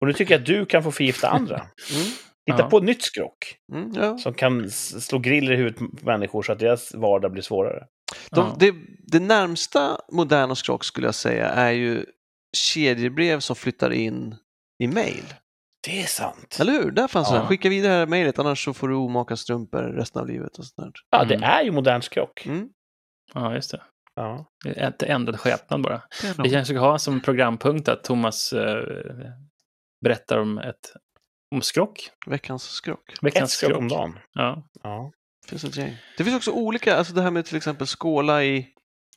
[0.00, 1.56] Och nu tycker jag att du kan få förgifta andra.
[1.94, 2.06] Mm.
[2.46, 2.68] Hitta Ja.
[2.70, 4.18] på ett nytt skrock Mm, ja.
[4.18, 7.86] som kan slå griller i huvudet på människor så att deras vardag blir svårare.
[8.30, 8.56] De, Ja.
[8.58, 12.06] det, det närmsta moderna skrock skulle jag säga är ju
[12.54, 14.36] kedjebrev som flyttar in
[14.82, 15.24] i mail.
[15.86, 16.56] Det är sant.
[16.60, 16.90] Eller hur?
[16.90, 17.38] Där fanns Ja.
[17.40, 17.46] det.
[17.46, 20.58] Skicka vidare det här mejlet annars så får du omaka strumpor resten av livet.
[20.58, 21.18] Och sånt där.
[21.18, 21.50] Ja, det Mm.
[21.50, 22.46] är ju modern skrock.
[22.46, 22.68] Mm.
[23.34, 23.82] Ja, just det.
[24.14, 24.46] Ja.
[24.88, 26.02] Inte ändrad skepnad bara.
[26.22, 28.84] Det Vi kanske ska ha som programpunkt att Thomas eh,
[30.04, 30.92] berättar om ett
[31.54, 32.10] om skrock.
[32.26, 33.12] Veckans skrock.
[33.12, 34.18] Ett Veckans skrock om dagen.
[34.32, 34.68] Ja.
[34.82, 35.12] Ja.
[35.42, 35.96] Det finns ett gäng.
[36.18, 38.68] Det finns också olika, alltså det här med till exempel skåla i...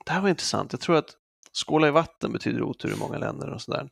[0.05, 0.73] Det här var intressant.
[0.73, 1.09] Jag tror att
[1.53, 3.89] skåla i vatten betyder otur i många länder och sådär.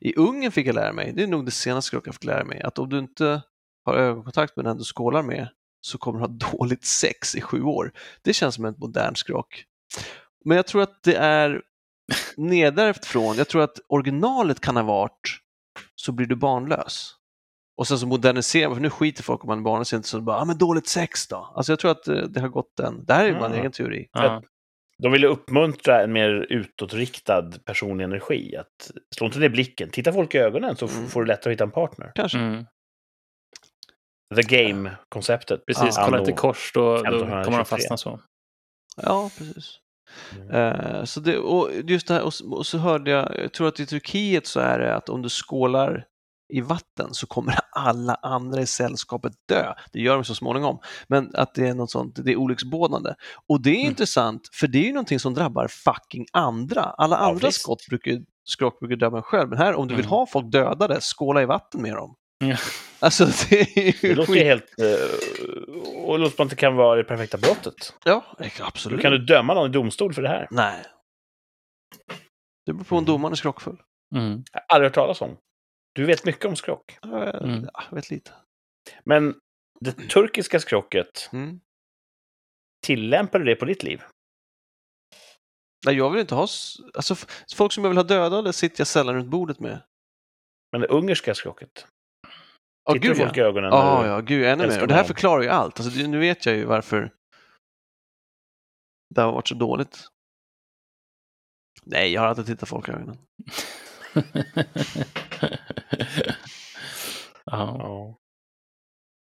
[0.00, 2.44] I Ungern fick jag lära mig, det är nog det senaste skrock jag fick lära
[2.44, 3.42] mig, att om du inte
[3.84, 5.48] har ögonkontakt med den du skålar med
[5.80, 7.92] så kommer du ha dåligt sex i sju år.
[8.22, 9.64] Det känns som ett modernt skrock.
[10.44, 11.62] Men jag tror att det är
[12.36, 15.40] nedärvt från, jag tror att originalet kan ha varit
[15.94, 17.14] så blir du barnlös.
[17.76, 20.20] Och sen så moderniserar man, för nu skiter folk om man är barnlös, inte så
[20.20, 21.52] bara, ah, men dåligt sex då.
[21.56, 23.52] Alltså jag tror att eh, det har gått den, det här är ju bara en
[23.52, 23.56] Ah.
[23.56, 24.08] egen teori.
[24.12, 24.42] Ja.
[25.04, 28.56] De ville uppmuntra en mer utåtriktad personlig energi.
[28.56, 29.90] Att slå inte ner blicken.
[29.90, 31.06] Titta folk i ögonen så Mm.
[31.08, 32.12] får du lättare att hitta en partner.
[32.14, 32.38] Kanske.
[32.38, 32.64] Mm.
[34.36, 35.66] The Game-konceptet.
[35.66, 37.44] Precis, kolla inte kors, då, då 1523.
[37.44, 38.20] kommer de fastna så.
[39.02, 39.78] Ja, precis.
[40.40, 40.50] Mm.
[40.50, 43.68] Eh, så det, och just det här, och, så- och så hörde jag, jag tror
[43.68, 46.06] att i Turkiet så är det att om du skålar
[46.56, 49.74] i vatten så kommer alla andra i sällskapet dö.
[49.92, 50.78] Det gör de så småningom.
[51.06, 53.14] Men att det är något sånt, det är olycksbådande.
[53.48, 53.86] Och det är Mm.
[53.86, 56.82] intressant, för det är ju någonting som drabbar fucking andra.
[56.82, 57.60] Alla Ja, andra visst.
[57.60, 60.10] skott brukar, skrock brukar drabba en själv, men här om du vill Mm.
[60.10, 62.14] ha folk dödade, skåla i vatten med dem.
[62.38, 62.56] Ja.
[63.00, 64.64] Alltså det är ju Det låter ju helt...
[64.80, 67.94] eh, och låter att det kan vara det perfekta brottet.
[68.04, 68.24] Ja,
[68.60, 69.00] absolut.
[69.02, 70.48] kan du döma någon i domstol för det här.
[70.50, 70.82] Nej.
[72.66, 73.76] Det beror på om domaren är skrockfull.
[74.14, 74.44] Mm.
[74.52, 75.36] Jag har aldrig hört talas om.
[75.94, 76.98] Du vet mycket om skrock.
[77.02, 77.68] Mm.
[77.74, 78.32] Ja, jag vet lite.
[79.04, 79.40] Men
[79.80, 81.60] det turkiska skrocket, Mm.
[82.86, 84.02] tillämpar du det på ditt liv?
[85.86, 86.46] Nej, jag vill inte ha...
[86.94, 87.14] Alltså,
[87.54, 89.82] folk som jag vill ha dödade sitter jag sällan runt bordet med.
[90.72, 91.86] Men det ungerska skrocket?
[92.84, 93.26] Ja, Tittar du gud ja.
[93.26, 93.70] folk i ögonen?
[93.72, 94.82] Ja, när du- ja, gud, ännu mer.
[94.82, 95.80] Och det här förklarar ju allt.
[95.80, 97.12] Alltså, nu vet jag ju varför
[99.14, 100.08] det har varit så dåligt.
[101.84, 103.18] Nej, jag har alltid tittat folk i ögonen.
[107.44, 107.76] ja.
[107.78, 108.16] Ja.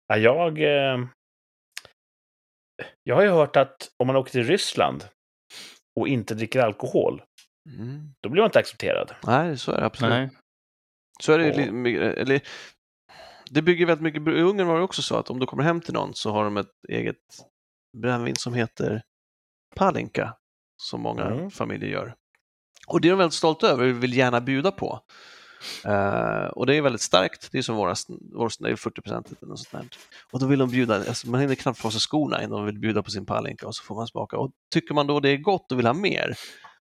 [0.07, 0.57] Ja, jag...
[0.61, 0.99] Eh,
[3.03, 5.03] jag har ju hört att om man åker till Ryssland
[5.99, 7.21] och inte dricker alkohol,
[7.69, 8.13] Mm.
[8.21, 9.15] då blir man inte accepterad.
[9.27, 10.09] Nej, så är det absolut.
[10.11, 10.29] Nej.
[11.23, 12.41] Så är det, Och- my- eller,
[13.49, 15.81] det bygger väldigt mycket, i Ungern var det också så att om du kommer hem
[15.81, 17.17] till någon så har de ett eget
[17.97, 19.01] brännvin som heter
[19.75, 20.37] Palinka,
[20.81, 21.51] som många Mm.
[21.51, 22.15] familjer gör.
[22.91, 24.99] Och det är de väldigt stolta över och vill gärna bjuda på.
[25.85, 27.95] Eh, och det är väldigt starkt, det är som våra,
[28.33, 29.97] vår, är 40 procent eller något sånt där.
[30.31, 32.79] Och då vill de bjuda, alltså man hinner knappt få sig skorna innan de vill
[32.79, 34.37] bjuda på sin Palinka och så får man smaka.
[34.37, 36.35] Och tycker man då det är gott och vill ha mer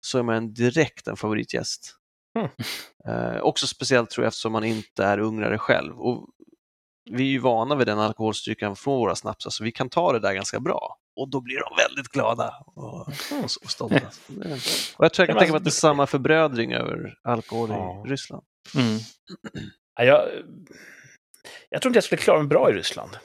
[0.01, 1.95] så är man direkt en favoritgäst.
[2.37, 2.49] Mm.
[3.07, 5.99] Eh, också speciellt tror jag eftersom man inte är ungrare själv.
[5.99, 6.29] Och
[7.11, 10.19] vi är ju vana vid den alkoholstyrkan från våra snapsar så vi kan ta det
[10.19, 10.97] där ganska bra.
[11.15, 13.07] Och då blir de väldigt glada och, och,
[13.63, 13.95] och stolta.
[14.97, 17.69] Och jag tror jag kan tänka mig att det är alltså, samma förbrödring över alkohol
[17.69, 18.03] Ja.
[18.07, 18.43] i Ryssland.
[18.75, 18.97] Mm.
[19.95, 20.29] Ja, jag,
[21.69, 23.17] jag tror inte jag skulle klara mig bra i Ryssland.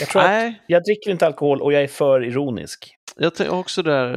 [0.00, 2.94] Jag tror att Nej, jag dricker inte alkohol och jag är för ironisk.
[3.16, 4.14] jag tänker också där...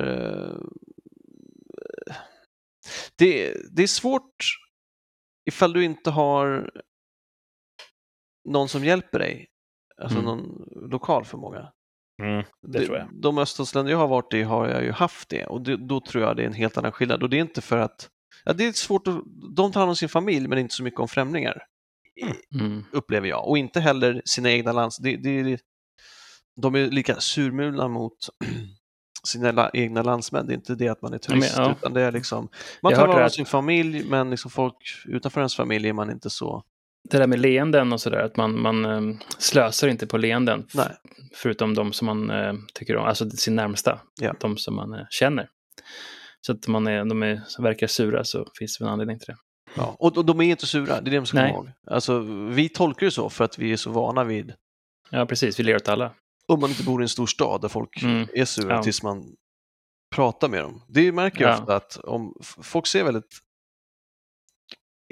[0.48, 2.16] eh,
[3.16, 4.36] Det, det är svårt
[5.50, 6.72] ifall du inte har
[8.46, 9.48] någon som hjälper dig.
[10.02, 10.26] Alltså Mm.
[10.26, 11.72] någon lokal förmåga.
[12.24, 13.08] Mm, det tror jag.
[13.22, 16.24] De öststatsländer jag har varit i har jag ju haft det och det, då tror
[16.24, 17.24] jag det är en helt annan skillnad.
[17.24, 18.10] Och det är inte för att,
[18.46, 19.16] ja det är svårt att,
[19.56, 21.64] de tar hand om sin familj men inte så mycket om främlingar,
[22.60, 22.84] Mm.
[22.92, 23.48] upplever jag.
[23.48, 25.60] Och inte heller sina egna lands, det, det,
[26.62, 28.18] de är lika surmulna mot
[29.28, 30.48] sina egna landsmän.
[30.48, 31.76] Det är inte det att man är turist, Ja, men, ja.
[31.80, 32.50] utan det är liksom,
[32.82, 34.76] man Jag tar vara här- sin familj men liksom folk
[35.06, 36.64] utanför ens familj är man inte så,
[37.10, 40.68] Det där med leenden och sådär, att man, man eh, slösar inte på leenden.
[40.74, 40.90] nej.
[41.36, 44.00] Förutom de som man eh, tycker om, alltså sin närmsta.
[44.22, 44.34] Ja.
[44.40, 45.50] De som man eh, känner.
[46.42, 49.38] Så att man är, de är, verkar sura så finns det en anledning till det.
[49.76, 49.96] Ja.
[50.00, 51.70] Och, och de är inte sura, det är det man ska komma ihåg.
[51.88, 52.20] Alltså,
[52.50, 54.54] vi tolkar det så för att vi är så vana vid
[55.10, 55.60] Ja, precis.
[55.60, 56.12] Vi ler åt alla.
[56.48, 58.28] om man inte bor i en stor stad där folk Mm.
[58.34, 58.84] är sura Ja.
[58.84, 59.24] tills man
[60.16, 60.82] pratar med dem.
[60.88, 61.60] Det märker jag Ja.
[61.60, 63.40] ofta att om folk ser väldigt,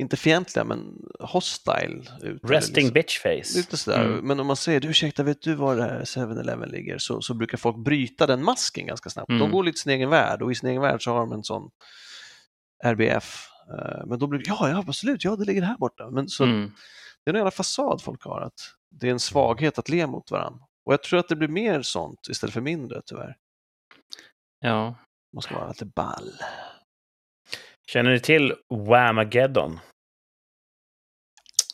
[0.02, 2.42] inte fientliga, men hostile ut.
[2.44, 3.58] Resting liksom, bitch face.
[3.58, 4.06] Lite sådär.
[4.06, 4.28] Mm.
[4.28, 6.98] Men om man säger, du ursäkta, vet du var det här 7-Eleven ligger?
[6.98, 9.28] Så, så brukar folk bryta den masken ganska snabbt.
[9.30, 9.52] De Mm.
[9.52, 11.70] går lite sin egen värld och i sin egen värld så har de en sån
[12.84, 13.48] RBF.
[13.78, 16.10] eh, Men då brukar ja, ja, absolut, ja, det ligger här borta.
[16.10, 16.72] Men så Mm.
[17.26, 18.60] det är en jävla fasad folk har, att
[18.92, 20.60] det är en svaghet att le mot varandra.
[20.86, 23.36] Och jag tror att det blir mer sånt istället för mindre, tyvärr.
[24.60, 24.96] Ja.
[25.34, 26.32] Man ska vara lite ball.
[27.88, 28.54] Känner ni till
[28.88, 29.80] Whamageddon?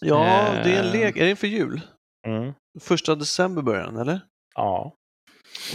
[0.01, 0.91] Ja, det är en Eh.
[0.91, 1.17] lek.
[1.17, 1.81] Är det inför jul?
[2.27, 2.53] Mm.
[2.79, 4.21] Första december börjar den, eller?
[4.55, 4.95] Ja.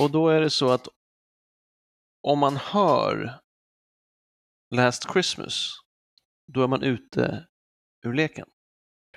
[0.00, 0.88] Och då är det så att
[2.28, 3.38] om man hör
[4.74, 5.70] Last Christmas,
[6.52, 7.46] då är man ute
[8.06, 8.48] ur leken.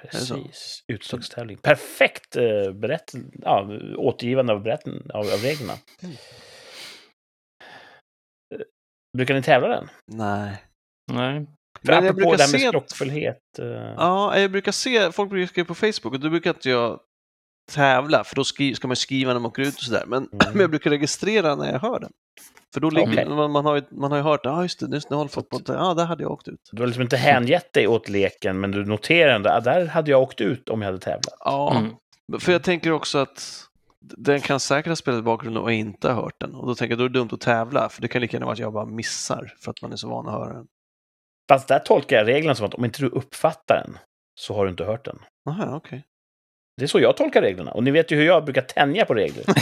[0.02, 0.84] Precis.
[0.88, 1.58] Utslagstävling.
[1.58, 3.12] Perfekt eh, berätt...
[3.34, 5.74] ja, återgivande av, berätten, av, av reglerna.
[6.04, 6.16] Mm.
[8.56, 8.62] Eh,
[9.18, 9.88] Brukar ni tävla den?
[10.12, 10.64] Nej.
[11.12, 11.46] Nej.
[11.86, 13.60] För Men jag apropå brukar det här med skrockfullhet.
[13.60, 13.66] eh,
[13.98, 17.00] Ja, jag brukar se, folk brukar skriva på Facebook och då brukar inte jag
[17.72, 20.04] tävla, för då skri- ska man skriva när man åker ut och sådär.
[20.08, 20.38] Men, Mm.
[20.54, 22.12] men jag brukar registrera när jag hör den.
[22.74, 23.30] För då ligger, Okej.
[23.30, 25.30] man, man, har ju, man har ju hört, ja ah, just det, just nu håller
[25.30, 26.70] folk på att, ja där hade jag åkt ut.
[26.72, 30.12] Du har liksom inte hängett dig åt leken, men du noterar ändå att där hade
[30.12, 31.34] jag åkt ut om jag hade tävlat.
[31.40, 32.40] Ja, Mm.
[32.40, 33.62] för jag tänker också att
[34.18, 36.56] den kan säkert ha spelat i bakgrunden och inte har hört den.
[36.56, 38.46] Och då tänker jag då är det dumt att tävla, för det kan lika gärna
[38.46, 40.66] vara att jag bara missar för att man är så van att höra den.
[41.50, 43.98] Fast där tolkar jag reglerna som att om inte du uppfattar den
[44.40, 45.20] så har du inte hört den.
[45.50, 46.04] Aha, okej.
[46.78, 47.72] Det är så jag tolkar reglerna.
[47.72, 49.44] Och ni vet ju hur jag brukar tänja på regler.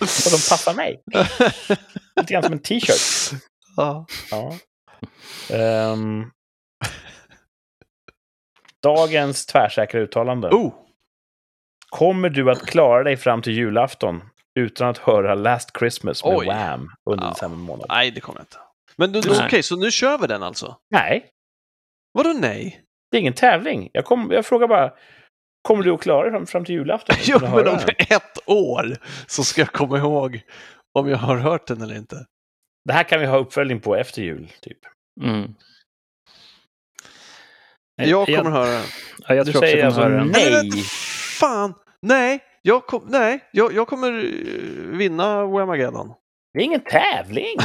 [0.00, 1.02] Och de passar mig.
[2.16, 3.40] Lite grann som en t-shirt.
[3.76, 4.06] ja.
[4.30, 4.54] Ja.
[5.56, 6.30] Ehm.
[8.82, 10.48] dagens tvärsäkra uttalande.
[10.48, 10.74] Oh,
[11.90, 14.22] Kommer du att klara dig fram till julafton
[14.58, 16.46] utan att höra Last Christmas med Oj.
[16.46, 17.30] Wham under Ja.
[17.30, 17.86] december månad?
[17.88, 18.58] nej, det kommer jag inte.
[18.98, 19.22] Men Nej.
[19.46, 20.76] okej, så nu kör vi den alltså?
[20.90, 21.26] Nej,
[22.12, 22.82] Vadå nej?
[23.10, 23.90] det är ingen tävling.
[23.92, 24.92] Jag, kom, jag frågar bara,
[25.62, 27.16] kommer du att klara dig fram, fram till julafton?
[27.34, 28.96] Att men höra om ett år
[29.26, 30.40] så ska jag komma ihåg
[30.98, 32.26] om jag har hört den eller inte.
[32.84, 34.78] Det här kan vi ha uppföljning på efter jul, typ.
[35.24, 35.54] Mm.
[37.96, 38.84] Jag kommer höra den.
[39.28, 40.52] Ja, jag Du tror också säger jag kommer höra alltså nej.
[40.52, 40.76] Vänta,
[41.40, 41.74] fan!
[42.02, 46.14] Nej, jag, kom, nej jag, jag kommer eh, vinna Whamageddon.
[46.58, 47.56] Det är ingen tävling!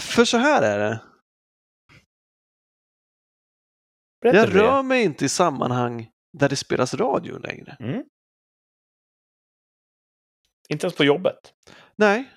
[0.00, 1.02] För så här är det.
[4.20, 4.62] Berätta Jag för det.
[4.64, 7.76] rör mig inte i sammanhang där det spelas radio längre.
[7.80, 8.02] Mm.
[10.68, 11.54] Inte ens på jobbet.
[11.96, 12.30] Nej,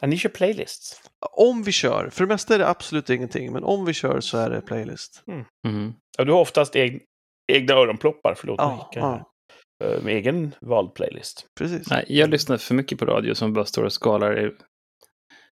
[0.00, 1.02] Ja, ni kör playlists.
[1.30, 2.10] om vi kör.
[2.10, 5.24] För det mesta är det absolut ingenting, men om vi kör så är det playlist.
[5.66, 5.92] Mm.
[6.18, 7.06] Ja, du har oftast eg
[7.52, 8.66] egna öronploppar, förlåt mig.
[8.68, 9.31] Ja, ja
[9.82, 11.46] Eh, Med egen vald playlist.
[11.58, 11.90] precis.
[11.90, 14.46] Nej, jag lyssnar för mycket på radio som bara står och skalar.
[14.46, 14.56] i-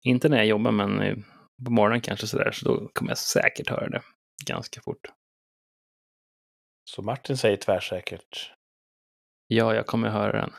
[0.04, 1.24] Inte när jag jobbar, men i-
[1.64, 2.50] på morgonen kanske sådär.
[2.52, 4.02] Så då kommer jag säkert höra det
[4.46, 5.00] ganska fort.
[6.90, 8.52] Så Martin säger tvärsäkert.
[9.46, 10.52] Ja, jag kommer höra den.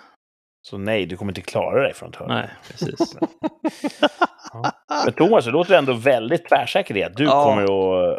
[0.68, 2.28] Så nej, du kommer inte klara dig från att höra.
[2.28, 3.16] Nej, precis.
[5.06, 7.44] Men Thomas, du låter ändå väldigt tvärsäker i att du Ja.
[7.44, 7.70] kommer att,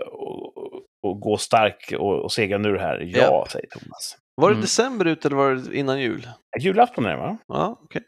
[0.00, 2.98] att, att gå stark och, och segra nu här.
[3.00, 3.46] Ja, Ja.
[3.50, 4.16] säger Thomas.
[4.34, 4.60] Var det Mm.
[4.62, 6.28] december ut eller var det innan jul?
[6.60, 7.38] Julafton är det, va?
[7.46, 8.02] Ja, okej.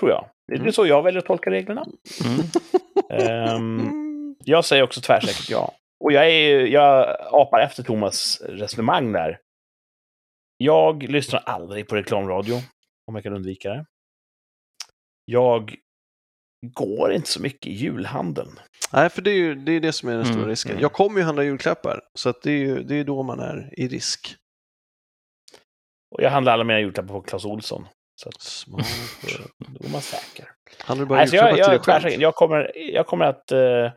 [0.00, 0.30] Tror jag.
[0.46, 0.72] Det är Mm.
[0.72, 1.86] så jag väljer att tolka reglerna.
[2.24, 2.40] Mm.
[3.10, 4.34] Mm.
[4.44, 5.74] jag säger också tvärsäkert ja.
[6.04, 9.38] Och jag, är, jag apar efter Thomas resonemang där.
[10.56, 12.54] Jag lyssnar aldrig på reklamradio,
[13.06, 13.86] om jag kan undvika det.
[15.24, 15.76] Jag
[16.74, 18.50] går inte så mycket i julhandeln.
[18.92, 20.70] Nej, för det är ju det, är det som är den stora Mm, risken.
[20.72, 20.82] mm.
[20.82, 23.74] Jag kommer ju handla julklappar, så att det är ju det är då man är
[23.80, 24.36] i risk.
[26.10, 27.88] Och jag handlar alla mina julklappar på Clas Ohlson.
[28.22, 28.86] Så att, Smart.
[29.58, 30.48] då är man säker.
[30.84, 32.22] Handlar du bara Alltså jag, julklappar jag, till är dig själv?
[32.22, 33.52] jag, kommer, jag kommer att...
[33.52, 33.92] Eh,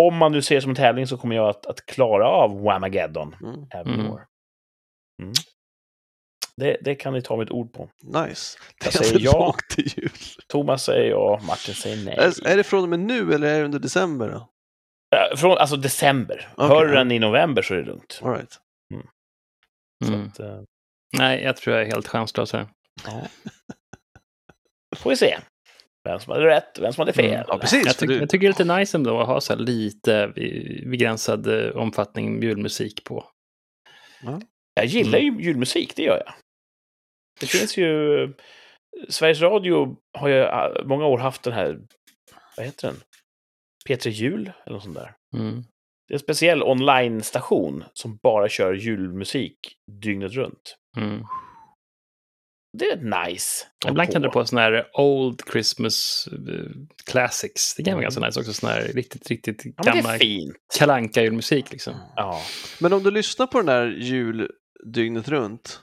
[0.00, 2.60] om man nu ser det som en tävling så kommer jag att, att klara av
[2.62, 4.10] Whamageddon Mm, även i Mm.
[4.12, 4.26] år.
[5.22, 5.32] Mm.
[6.56, 7.90] Det, det kan ni ta mitt ord på.
[8.02, 8.58] nice.
[8.80, 9.54] Det Jag är säger ja.
[9.74, 10.10] till jul.
[10.48, 12.14] Thomas säger ja, Martin säger nej.
[12.18, 14.28] Är, är det från och med nu eller är det under december?
[14.28, 14.48] Då?
[15.16, 16.48] Eh, Från, alltså december.
[16.56, 18.20] Okej, Hör den i november så är det lugnt.
[18.22, 18.52] All right.
[20.04, 20.26] Så Mm.
[20.28, 20.60] att, eh,
[21.16, 22.66] Nej, jag tror jag är helt chanslös här.
[24.96, 25.38] får vi se.
[26.04, 27.32] Vem som hade rätt, vem som hade fel.
[27.34, 27.44] Mm.
[27.48, 27.86] Ja, precis.
[27.86, 30.32] Jag, tycker- du- jag tycker det är lite nice ändå att ha så här lite
[30.86, 33.24] begränsad eh, omfattning julmusik på.
[34.74, 36.34] Jag gillar ju julmusik, det gör jag.
[37.40, 37.88] Det finns ju...
[39.08, 41.78] Sveriges Radio har ju eh, många år haft den här...
[42.56, 42.96] Vad heter den?
[43.88, 45.14] P3 Jul, eller något sånt där.
[45.36, 45.62] Mm.
[46.08, 49.58] Det är en speciell online-station som bara kör julmusik
[50.02, 50.76] dygnet runt.
[50.98, 51.24] Mm.
[52.78, 53.66] Det är rätt nice.
[53.88, 56.64] Ibland kan det på sådana här Old Christmas eh,
[57.10, 57.74] Classics.
[57.76, 58.52] Det kan vara ganska nice också.
[58.52, 60.56] Sån här riktigt, riktigt Ja, gammal fint.
[60.78, 61.94] kalanka julmusik liksom.
[62.16, 62.40] Ja.
[62.80, 64.50] Men om du lyssnar på den där jul
[64.84, 65.80] dygnet runt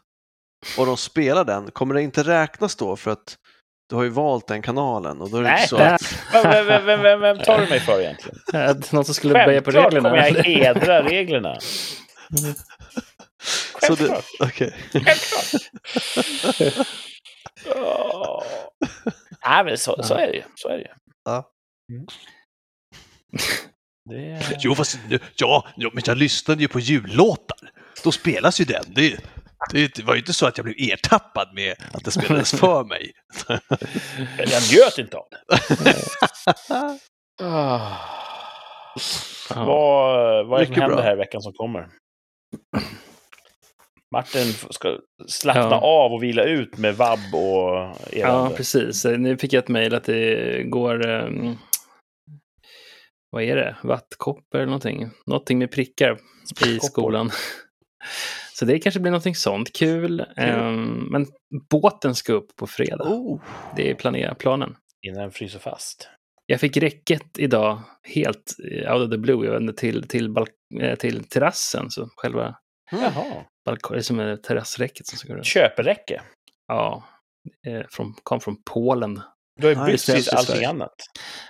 [0.77, 3.35] och de spelar den, kommer det inte räknas då för att
[3.89, 5.57] du har ju valt den kanalen och då är det Nej.
[5.61, 6.01] inte så att...
[6.33, 8.39] Vem, vem, vem, vem, vem tar du mig för egentligen?
[8.91, 10.09] Någon som skulle böja på Självklart reglerna.
[10.09, 11.57] kommer jag hedra reglerna.
[13.81, 14.25] Så du, Självklart.
[14.39, 14.73] okej.
[14.91, 15.61] Självklart.
[17.75, 18.43] Åh.
[19.45, 20.43] Nej, men så, så är det ju.
[20.55, 20.93] Så är det ju.
[21.25, 21.49] Ja.
[21.91, 22.05] Mm.
[24.09, 24.57] Det är...
[24.59, 24.99] Jo, fast,
[25.35, 27.57] ja, ja, men jag lyssnade ju på jullåtar.
[28.03, 28.83] Då spelas ju den.
[28.87, 29.17] Det,
[29.71, 32.83] det, det var ju inte så att jag blev ertappad med att det spelades för
[32.83, 33.11] mig.
[34.37, 35.95] Jag njöt inte av det.
[37.41, 37.97] Ah.
[39.49, 41.03] Vad, vad är det som händer bra.
[41.05, 41.89] här i veckan som kommer?
[44.15, 44.97] Martin ska
[45.27, 45.81] slappna Ja.
[45.81, 48.55] av och vila ut med vabb och Ja, elände.
[48.55, 49.05] precis.
[49.05, 51.07] Nu fick jag ett mejl att det går...
[51.07, 51.57] Um,
[53.31, 53.75] vad är det?
[53.83, 55.09] Vattkoppor eller någonting?
[55.25, 56.17] Någonting med prickar
[56.65, 57.31] i skolan.
[58.53, 60.25] Så det kanske blir någonting sånt kul.
[60.37, 61.27] Ehm, men
[61.69, 63.03] båten ska upp på fredag.
[63.03, 63.41] Oh,
[63.75, 64.75] Det är planer- planen.
[65.07, 66.09] Innan den fryser fast.
[66.45, 69.45] Jag fick räcket idag helt eh, out of the blue.
[69.45, 70.35] Jag vände till, till,
[70.81, 71.91] eh, till terrassen.
[71.91, 72.55] Så själva
[72.91, 73.03] mm.
[73.03, 73.43] Jaha.
[73.65, 75.45] Balkong, som är terrassräcket som ska gå runt.
[75.45, 76.21] Köperäcke.
[76.67, 77.03] Ja,
[77.67, 79.21] eh, från, kom från Polen.
[79.59, 80.95] Du har ju bytt precis allting annat.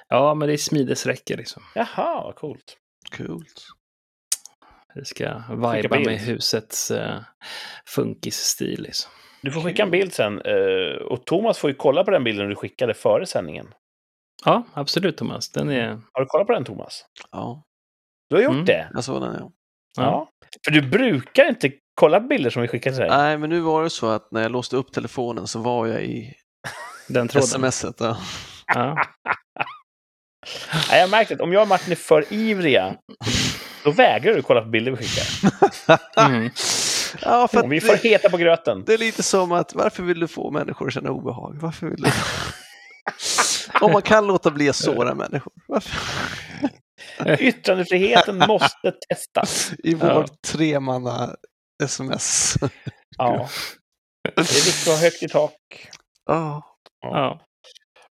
[0.08, 1.64] Ja, men det är smidesräcke liksom.
[1.76, 2.78] Jaha, vad coolt.
[3.18, 3.66] Coolt.
[4.96, 6.06] Det ska viba bild.
[6.06, 7.20] med husets uh,
[7.88, 8.82] funkisstil.
[8.82, 9.12] Liksom.
[9.42, 10.42] Du får skicka en bild sen.
[10.42, 13.74] eh, och Thomas får ju kolla på den bilden du skickade före sändningen.
[14.46, 15.50] Ja, absolut Thomas.
[15.52, 15.88] Den är...
[16.12, 17.06] Har du kollat på den, Thomas?
[17.32, 17.64] Ja,
[18.30, 18.66] Du har gjort Mm.
[18.66, 18.90] det?
[18.94, 19.52] jag såg den ja.
[19.98, 20.04] Ja.
[20.04, 20.30] Ja.
[20.66, 23.10] För du brukar inte kolla bilder som vi skickar till dig.
[23.10, 26.04] Nej, men nu var det så att när jag låste upp telefonen så var jag
[26.04, 26.34] i
[27.08, 27.72] Den tråden.
[27.72, 27.96] smset.
[28.00, 28.18] Ja.
[28.74, 29.06] Ja.
[30.90, 32.96] Nej, jag har märkt att om jag och Martin är för ivriga,
[33.84, 35.52] då vägrar du kolla på bilder vi skickar.
[36.28, 36.50] Mm.
[37.22, 38.84] ja, för vi det, heta på gröten.
[38.86, 41.58] det är lite som att varför vill du få människor att känna obehag?
[41.62, 42.10] Varför vill du?
[43.86, 45.54] Om man kan låta bli att såra människor.
[45.68, 46.00] Varför?
[47.40, 49.72] Yttrandefriheten måste testas.
[49.84, 50.26] I vår Ja.
[50.48, 51.36] tremanna
[51.84, 52.56] sms.
[53.18, 53.50] Ja.
[54.24, 55.54] Det är viktigt att ha högt i tak.
[56.26, 56.62] Ja.
[57.02, 57.42] Ja.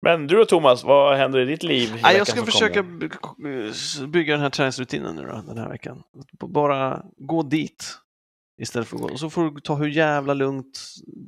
[0.07, 1.89] Men du och Thomas, vad händer i ditt liv?
[1.89, 3.71] i veckan jag ska försöka kommer?
[4.01, 6.03] by- bygga den här träningsrutinen nu då, den här veckan.
[6.49, 7.99] Bara gå dit
[8.63, 9.09] istället för att gå.
[9.09, 10.81] Och så får du ta hur jävla lugnt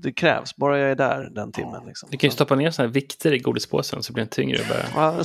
[0.03, 1.87] det krävs, bara jag är där den timmen.
[1.87, 2.09] Liksom.
[2.13, 4.59] Du kan ju stoppa ner såna här vikter i godispåsen så blir den tyngre.
[4.61, 5.13] och Bara...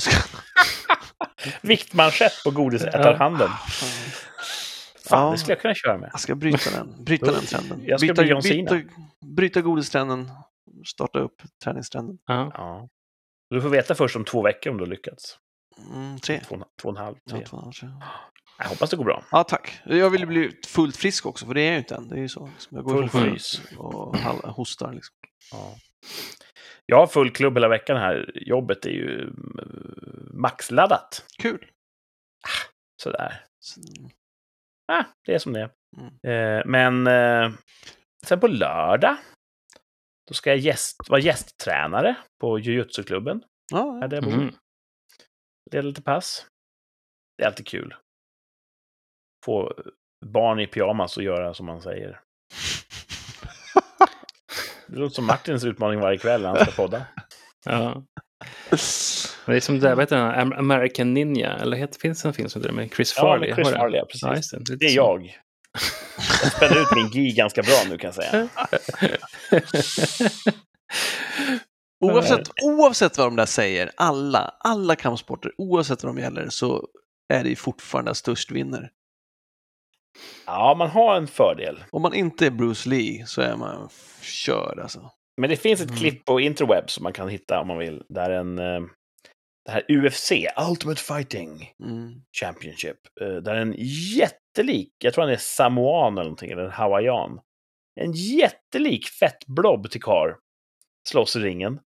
[1.62, 3.48] Viktmanschett på godisätarhanden.
[5.08, 5.30] Fan, Ja.
[5.30, 6.10] det skulle jag kunna köra med.
[6.12, 7.80] jag ska bryta den, bryta den trenden.
[7.84, 8.70] Jag ska byta, bli John Cena.
[8.70, 8.88] byta,
[9.36, 10.30] bryta godistrenden,
[10.86, 12.18] starta upp träningstrenden.
[12.26, 12.50] Ja.
[12.54, 12.88] Ja.
[13.50, 15.38] Du får veta först om två veckor om du har lyckats.
[15.94, 16.40] Mm, tre.
[16.48, 17.38] Två, två och en halv, tre.
[17.40, 17.88] Ja, två, tre.
[18.58, 19.24] Jag hoppas det går bra.
[19.30, 19.80] ja, tack.
[19.84, 22.08] Jag vill bli fullt frisk också, för det är jag ju inte än.
[22.08, 22.46] Det är ju så.
[22.46, 23.60] Liksom, Jag går Full frys.
[23.76, 24.16] och
[24.54, 24.92] hostar.
[24.92, 25.14] Liksom.
[25.52, 25.74] Ja.
[26.90, 28.32] Jag har full klubb hela veckan här.
[28.34, 31.24] Jobbet är ju mm, maxladdat.
[31.42, 31.66] Kul.
[33.02, 33.44] Sådär.
[33.60, 33.80] Så-
[34.92, 35.70] Ah, det är som det är.
[35.96, 36.58] Mm.
[36.58, 37.52] Eh, men eh,
[38.26, 39.16] sen på lördag,
[40.28, 43.44] då ska jag gäst, vara gästtränare på jujutsu-klubben.
[43.72, 44.32] Ja, Här där jag bor.
[44.32, 44.54] Mhm.
[45.72, 46.46] Leda lite pass.
[47.38, 47.94] Det är alltid kul.
[49.44, 49.74] Få
[50.26, 52.20] barn i pyjamas och göra som man säger.
[54.90, 57.06] Det låter som Martins utmaning varje kväll när han ska podda.
[57.64, 58.02] Ja.
[59.46, 60.26] Det är som det, vad heter den?
[60.34, 63.22] Am- American Ninja, eller heter, finns det en film som heter det med Chris Ja,
[63.22, 63.48] Farley?
[63.48, 63.68] med Chris?
[63.76, 64.52] Farley, ja, precis.
[64.52, 64.70] Ja, det.
[64.70, 65.36] Lite Det är jag.
[66.42, 68.48] Jag spänner ut min gi ganska bra nu kan jag säga.
[72.04, 76.86] Oavsett, oavsett vad de där säger, alla, alla kampsporter, oavsett vad de gäller, så
[77.32, 78.90] är det ju fortfarande störst vinner.
[80.46, 81.84] Ja, man har en fördel.
[81.90, 83.88] Om man inte är Bruce Lee så är man
[84.22, 85.10] körd alltså.
[85.40, 85.98] Men det finns ett Mm.
[86.00, 88.02] klipp på interweb som man kan hitta om man vill.
[88.08, 88.58] Där en...
[88.58, 88.80] eh,
[89.64, 90.32] Det här UFC,
[90.70, 92.12] Ultimate Fighting Mm.
[92.40, 92.96] Championship.
[93.20, 93.74] eh, Där en
[94.16, 97.40] jättelik, jag tror han är samoan eller någonting, eller hawaiian.
[98.00, 100.36] En jättelik fett blob till kar
[101.08, 101.80] slåss i ringen.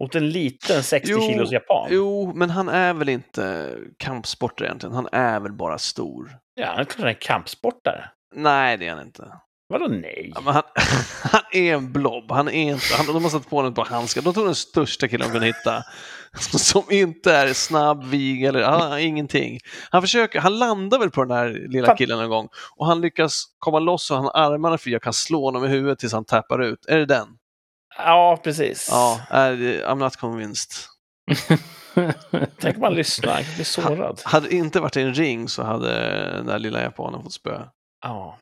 [0.00, 1.88] Mot en liten 60 Jo, kilos japan.
[1.90, 6.38] Jo, men han är väl inte kampsportare egentligen, han är väl bara stor.
[6.54, 8.10] Ja, han är klart är kampsportare.
[8.34, 9.32] Nej, det är han inte.
[9.68, 10.32] Vadå nej?
[10.34, 10.62] Ja, han,
[11.22, 13.84] han är en blob, han är inte, han, de har satt på honom ett par
[13.84, 15.82] handskar, de tog den största killen de kunde hitta.
[16.58, 19.58] Som inte är snabb, vig eller han ingenting.
[19.90, 23.44] Han försöker, han landar väl på den här lilla killen en gång och han lyckas
[23.58, 26.62] komma loss och han har armarna fria kan slå honom i huvudet tills han tappar
[26.62, 26.86] ut.
[26.86, 27.28] Är det den?
[27.98, 28.88] Ja, precis.
[28.90, 30.72] Ja, I'm not convinced.
[32.58, 34.20] Tänk om man lyssnar, han kan bli sårad.
[34.24, 35.90] Hade det inte varit en ring så hade
[36.36, 37.62] den där lilla japanen fått spö.
[38.04, 38.38] Ja.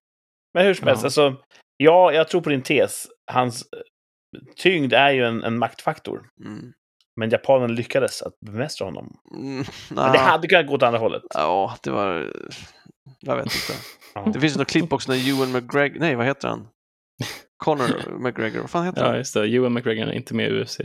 [0.55, 1.07] Men hur som helst, Ja.
[1.07, 1.37] alltså,
[1.77, 3.07] ja, jag tror på din tes.
[3.33, 6.29] Hans eh, tyngd är ju en, en maktfaktor.
[6.45, 6.73] Mm.
[7.21, 9.17] Men japanen lyckades att bemästra honom.
[9.35, 11.23] Mm, Men det hade kunnat gå åt andra hållet.
[11.35, 12.33] Ja, det var...
[13.21, 13.73] Jag vet inte.
[14.15, 14.31] Ja.
[14.33, 16.01] Det finns något klipp också när Ewan McGregor...
[16.01, 16.69] Nej, vad heter han?
[17.65, 19.17] Conor McGregor, vad fan heter ja, han?
[19.17, 19.47] just det.
[19.47, 20.81] Ewan McGregor är inte med i UFC.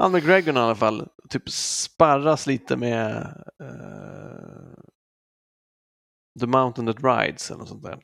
[0.00, 3.16] Han McGregor i alla fall, typ sparras lite med
[3.62, 4.82] eh,
[6.40, 7.98] The Mountain That Rides eller något sånt där.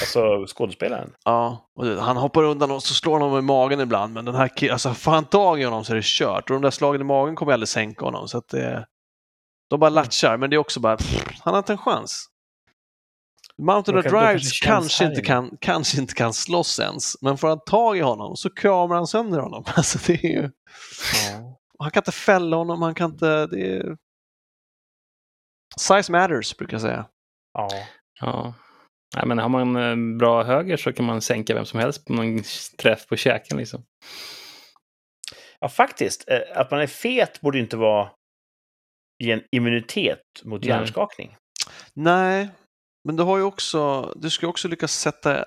[0.00, 1.14] Alltså skådespelaren.
[1.24, 1.70] Ja,
[2.00, 4.94] han hoppar undan och så slår honom i magen ibland, men den här killen, alltså
[4.94, 6.50] får han tag i honom så är det kört.
[6.50, 8.86] Och de där slagen i magen kommer aldrig sänka honom, så att det...
[9.70, 12.26] De bara latchar, men det är också bara, pff, han har inte en chans.
[13.62, 17.96] Mountain of Drives kanske inte, kan, kanske inte kan slåss ens, men får han tag
[17.98, 19.64] i honom så kramar han sönder honom.
[19.76, 20.50] Alltså det är ju...
[21.78, 23.46] Han kan inte fälla honom, han kan inte...
[23.46, 23.96] Det är...
[25.78, 27.06] Size matters, brukar jag säga.
[27.52, 27.68] Ja.
[28.20, 28.54] Ja.
[29.16, 32.12] Nej, men har man eh, bra höger så kan man sänka vem som helst på
[32.12, 32.42] någon
[32.82, 33.58] träff på käken.
[33.58, 33.84] Liksom.
[35.60, 36.28] ja, faktiskt.
[36.28, 38.10] eh, Att man är fet borde inte vara
[39.24, 40.68] i en immunitet mot Nej.
[40.68, 41.36] hjärnskakning.
[41.94, 42.48] Nej,
[43.04, 44.12] men du har ju också...
[44.16, 45.44] Du ska också lyckas sätta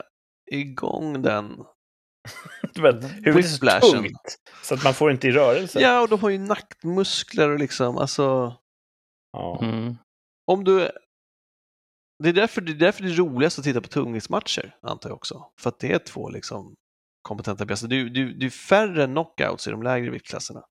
[0.51, 1.63] igång den.
[2.73, 5.81] Du vet, Huvudet är så tungt så att man får inte i rörelse.
[5.81, 8.55] Ja, och de har ju nackmuskler och liksom, alltså...
[9.31, 9.59] Ja.
[9.61, 9.95] Mm.
[10.51, 10.91] Om du
[12.23, 15.17] Det är därför det är, därför det är roligast att titta på tungviktsmatcher, antar jag
[15.17, 15.51] också.
[15.59, 16.75] För att det är två liksom
[17.21, 17.87] kompetenta bästa.
[17.87, 18.05] Det är,
[18.39, 20.63] det är färre knockouts i de lägre viktklasserna.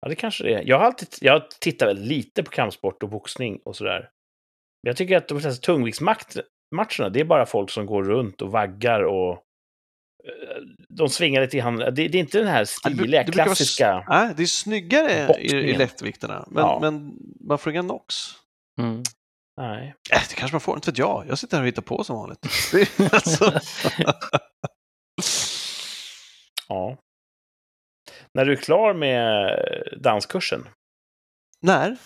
[0.00, 0.62] Ja, det kanske det är.
[0.66, 4.10] Jag har alltid jag tittar väldigt lite på kampsport och boxning och sådär.
[4.82, 8.50] Men jag tycker att de flesta tungviktsmatcherna, det är bara folk som går runt och
[8.50, 11.94] vaggar och eh, de svingar lite i handen.
[11.94, 14.04] Det, det är inte den här Ja, det stiliga, det brukar vara klassiska...
[14.08, 16.78] Nej, det är snyggare i, i lättvikterna, men, Ja.
[16.82, 18.14] men man får inga knocks.
[18.80, 19.02] Mm.
[19.56, 19.94] Nej.
[20.12, 21.24] Äh, det kanske man får, inte vet jag.
[21.28, 22.46] Jag sitter här och hittar på som vanligt.
[23.12, 23.60] Alltså...
[26.68, 26.96] Ja.
[28.34, 29.58] När du är klar med
[30.00, 30.68] danskursen,
[31.60, 31.96] När?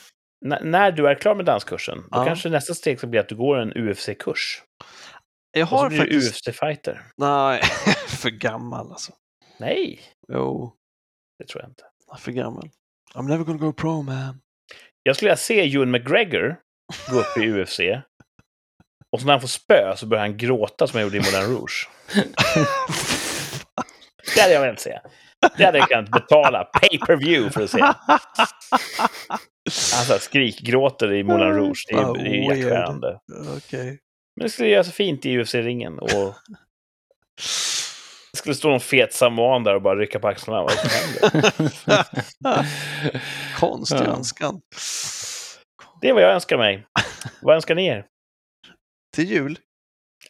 [0.44, 2.24] N- när du är klar med danskursen, då Ja.
[2.24, 4.62] kanske nästa steg ska bli att du går en UFC-kurs.
[5.52, 6.48] Jag Och så har blir du faktiskt...
[6.48, 7.00] UFC-fighter.
[7.16, 7.62] Nej,
[8.08, 9.12] för gammal alltså.
[9.58, 10.00] Nej,
[10.32, 10.72] Jo,
[11.38, 11.84] det tror jag inte.
[12.18, 12.70] för gammal.
[13.14, 14.40] I'm never gonna go pro man.
[15.02, 16.56] Jag skulle vilja se Ewan McGregor
[17.10, 17.80] gå upp i UFC.
[19.12, 21.50] Och så när han får spö så börjar han gråta som han gjorde i Moulin
[21.56, 21.88] Rouge.
[24.34, 25.00] Det hade jag velat se.
[25.56, 27.80] Det hade jag kunnat betala pay-per-view för att se.
[29.94, 31.84] Han så här skrikgråter i Moulin Rouge.
[31.88, 33.20] Det är, Vad det är hjärtskärande.
[33.56, 33.98] Okej.
[34.36, 35.98] Men det skulle göra så fint i UFC-ringen.
[35.98, 36.34] Och
[38.32, 40.62] det skulle stå någon fet samoan där och bara rycka på axlarna.
[40.62, 41.52] Vad som händer?
[43.60, 44.04] Konstig Ja.
[44.04, 44.60] önskan.
[46.00, 46.86] Det är vad jag önskar mig.
[47.42, 48.06] Vad önskar ni er?
[49.14, 49.58] Till jul?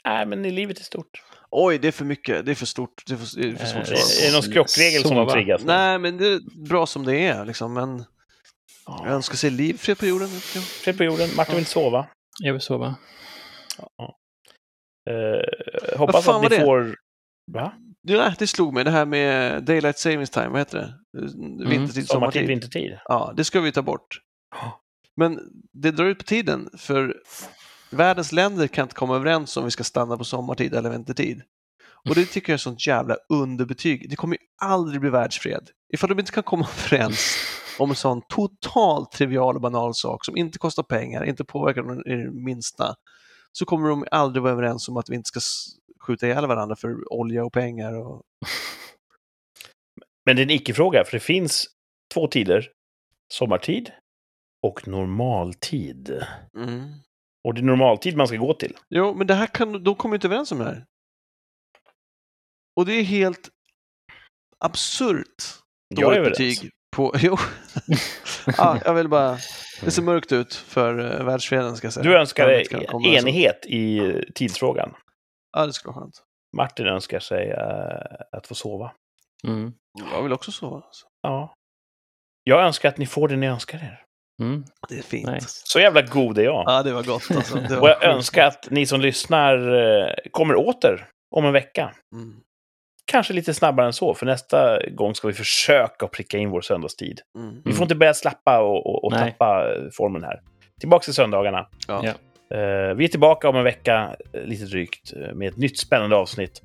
[0.05, 1.23] Nej, men i livet i stort.
[1.51, 2.47] Oj, det är för mycket.
[2.47, 3.03] Det är för stort.
[3.07, 3.89] Det är för, det är för svårt.
[3.89, 5.33] Eh, Är, det någon skrockregel som de Sova.
[5.33, 5.77] triggas med?
[5.77, 7.45] Nej, men det är bra som det är.
[7.45, 7.75] Liksom.
[7.75, 8.07] Men jag
[8.87, 9.07] Ja.
[9.07, 10.29] önskar sig liv, fred på jorden.
[10.29, 11.29] Fred på jorden.
[11.37, 12.07] Martin vill sova.
[12.43, 12.95] Jag vill sova.
[15.11, 16.65] Eh, hoppas fan att var ni det?
[16.65, 16.97] får...
[17.53, 17.73] Va?
[18.03, 20.95] Ja, det slog mig, det här med Daylight Savings Time, vad heter det?
[21.21, 22.47] Vintertid, Sommartid, sommartid.
[22.49, 22.99] vintertid.
[23.05, 24.21] Ja, det ska vi ta bort.
[24.55, 24.81] Ja.
[25.17, 25.41] Men
[25.73, 27.17] det drar ut på tiden, för
[27.91, 31.43] världens länder kan inte komma överens om vi ska stanna på sommartid eller vintertid.
[32.09, 34.11] Och det tycker jag är sånt jävla underbetyg.
[34.11, 35.71] Det kommer ju aldrig bli världsfred.
[35.93, 37.37] Ifall de inte kan komma överens
[37.79, 42.03] om en sån totalt trivial och banal sak som inte kostar pengar, inte påverkar dem
[42.07, 42.95] i det minsta,
[43.53, 45.41] så kommer de aldrig vara överens om att vi inte ska
[46.01, 47.93] skjuta ihjäl varandra för olja och pengar.
[47.95, 48.23] Och...
[50.25, 51.67] Men det är en icke-fråga, för det finns
[52.15, 52.69] två tider.
[53.33, 53.91] Sommartid
[54.63, 56.23] och normaltid.
[56.57, 56.93] Mm.
[57.47, 58.77] Och det är normaltid man ska gå till.
[58.89, 60.85] Jo, men det här kan, de kommer inte överens om det här.
[62.77, 63.51] Och det är helt
[64.59, 65.43] absurt
[65.89, 67.15] Jag är dåligt betyg på...
[67.19, 67.37] Jo.
[68.57, 69.39] ja, jag vill bara...
[69.85, 72.05] Det ser mörkt ut för uh, världsfreden, ska jag säga.
[72.05, 74.01] Du önskar dig sån- enighet i
[74.35, 74.95] tidsfrågan.
[75.53, 76.23] Ja, det skulle vara skönt.
[76.57, 78.93] Martin önskar sig eh, att få sova.
[79.45, 79.73] Mm.
[80.13, 80.77] Jag vill också sova.
[80.77, 81.07] Alltså.
[81.23, 81.55] Ja.
[82.45, 84.05] Jag önskar att ni får det ni önskar er.
[84.43, 84.65] Mm.
[84.89, 85.31] Det är fint.
[85.31, 85.63] Nice.
[85.65, 86.65] Så jävla god är jag.
[86.67, 87.55] Ja, det var gott alltså.
[87.57, 91.07] Det var Och jag önskar att ni som lyssnar eh, kommer åter
[91.37, 91.93] om en vecka.
[92.15, 92.35] Mm.
[93.05, 97.21] Kanske lite snabbare än så, för nästa gång ska vi försöka pricka in vår söndagstid.
[97.39, 97.63] Mm.
[97.65, 100.41] Vi får inte börja slappa och, och, och tappa eh, formen här.
[100.81, 101.67] Tillbaka till söndagarna.
[101.89, 102.03] Ja.
[102.05, 102.13] Ja.
[102.57, 106.63] Eh, vi är tillbaka om en vecka, lite drygt, med ett nytt spännande avsnitt.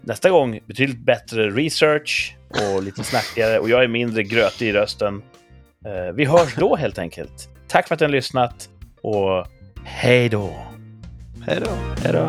[0.00, 5.22] Nästa gång betydligt bättre research och lite snackigare och jag är mindre grötig i rösten.
[5.84, 7.48] Eh, vi hörs då helt enkelt.
[7.68, 8.68] Tack för att ni har lyssnat
[9.02, 9.46] och
[9.84, 10.50] hej då!
[11.46, 11.70] Hej då.
[12.02, 12.28] Hej då.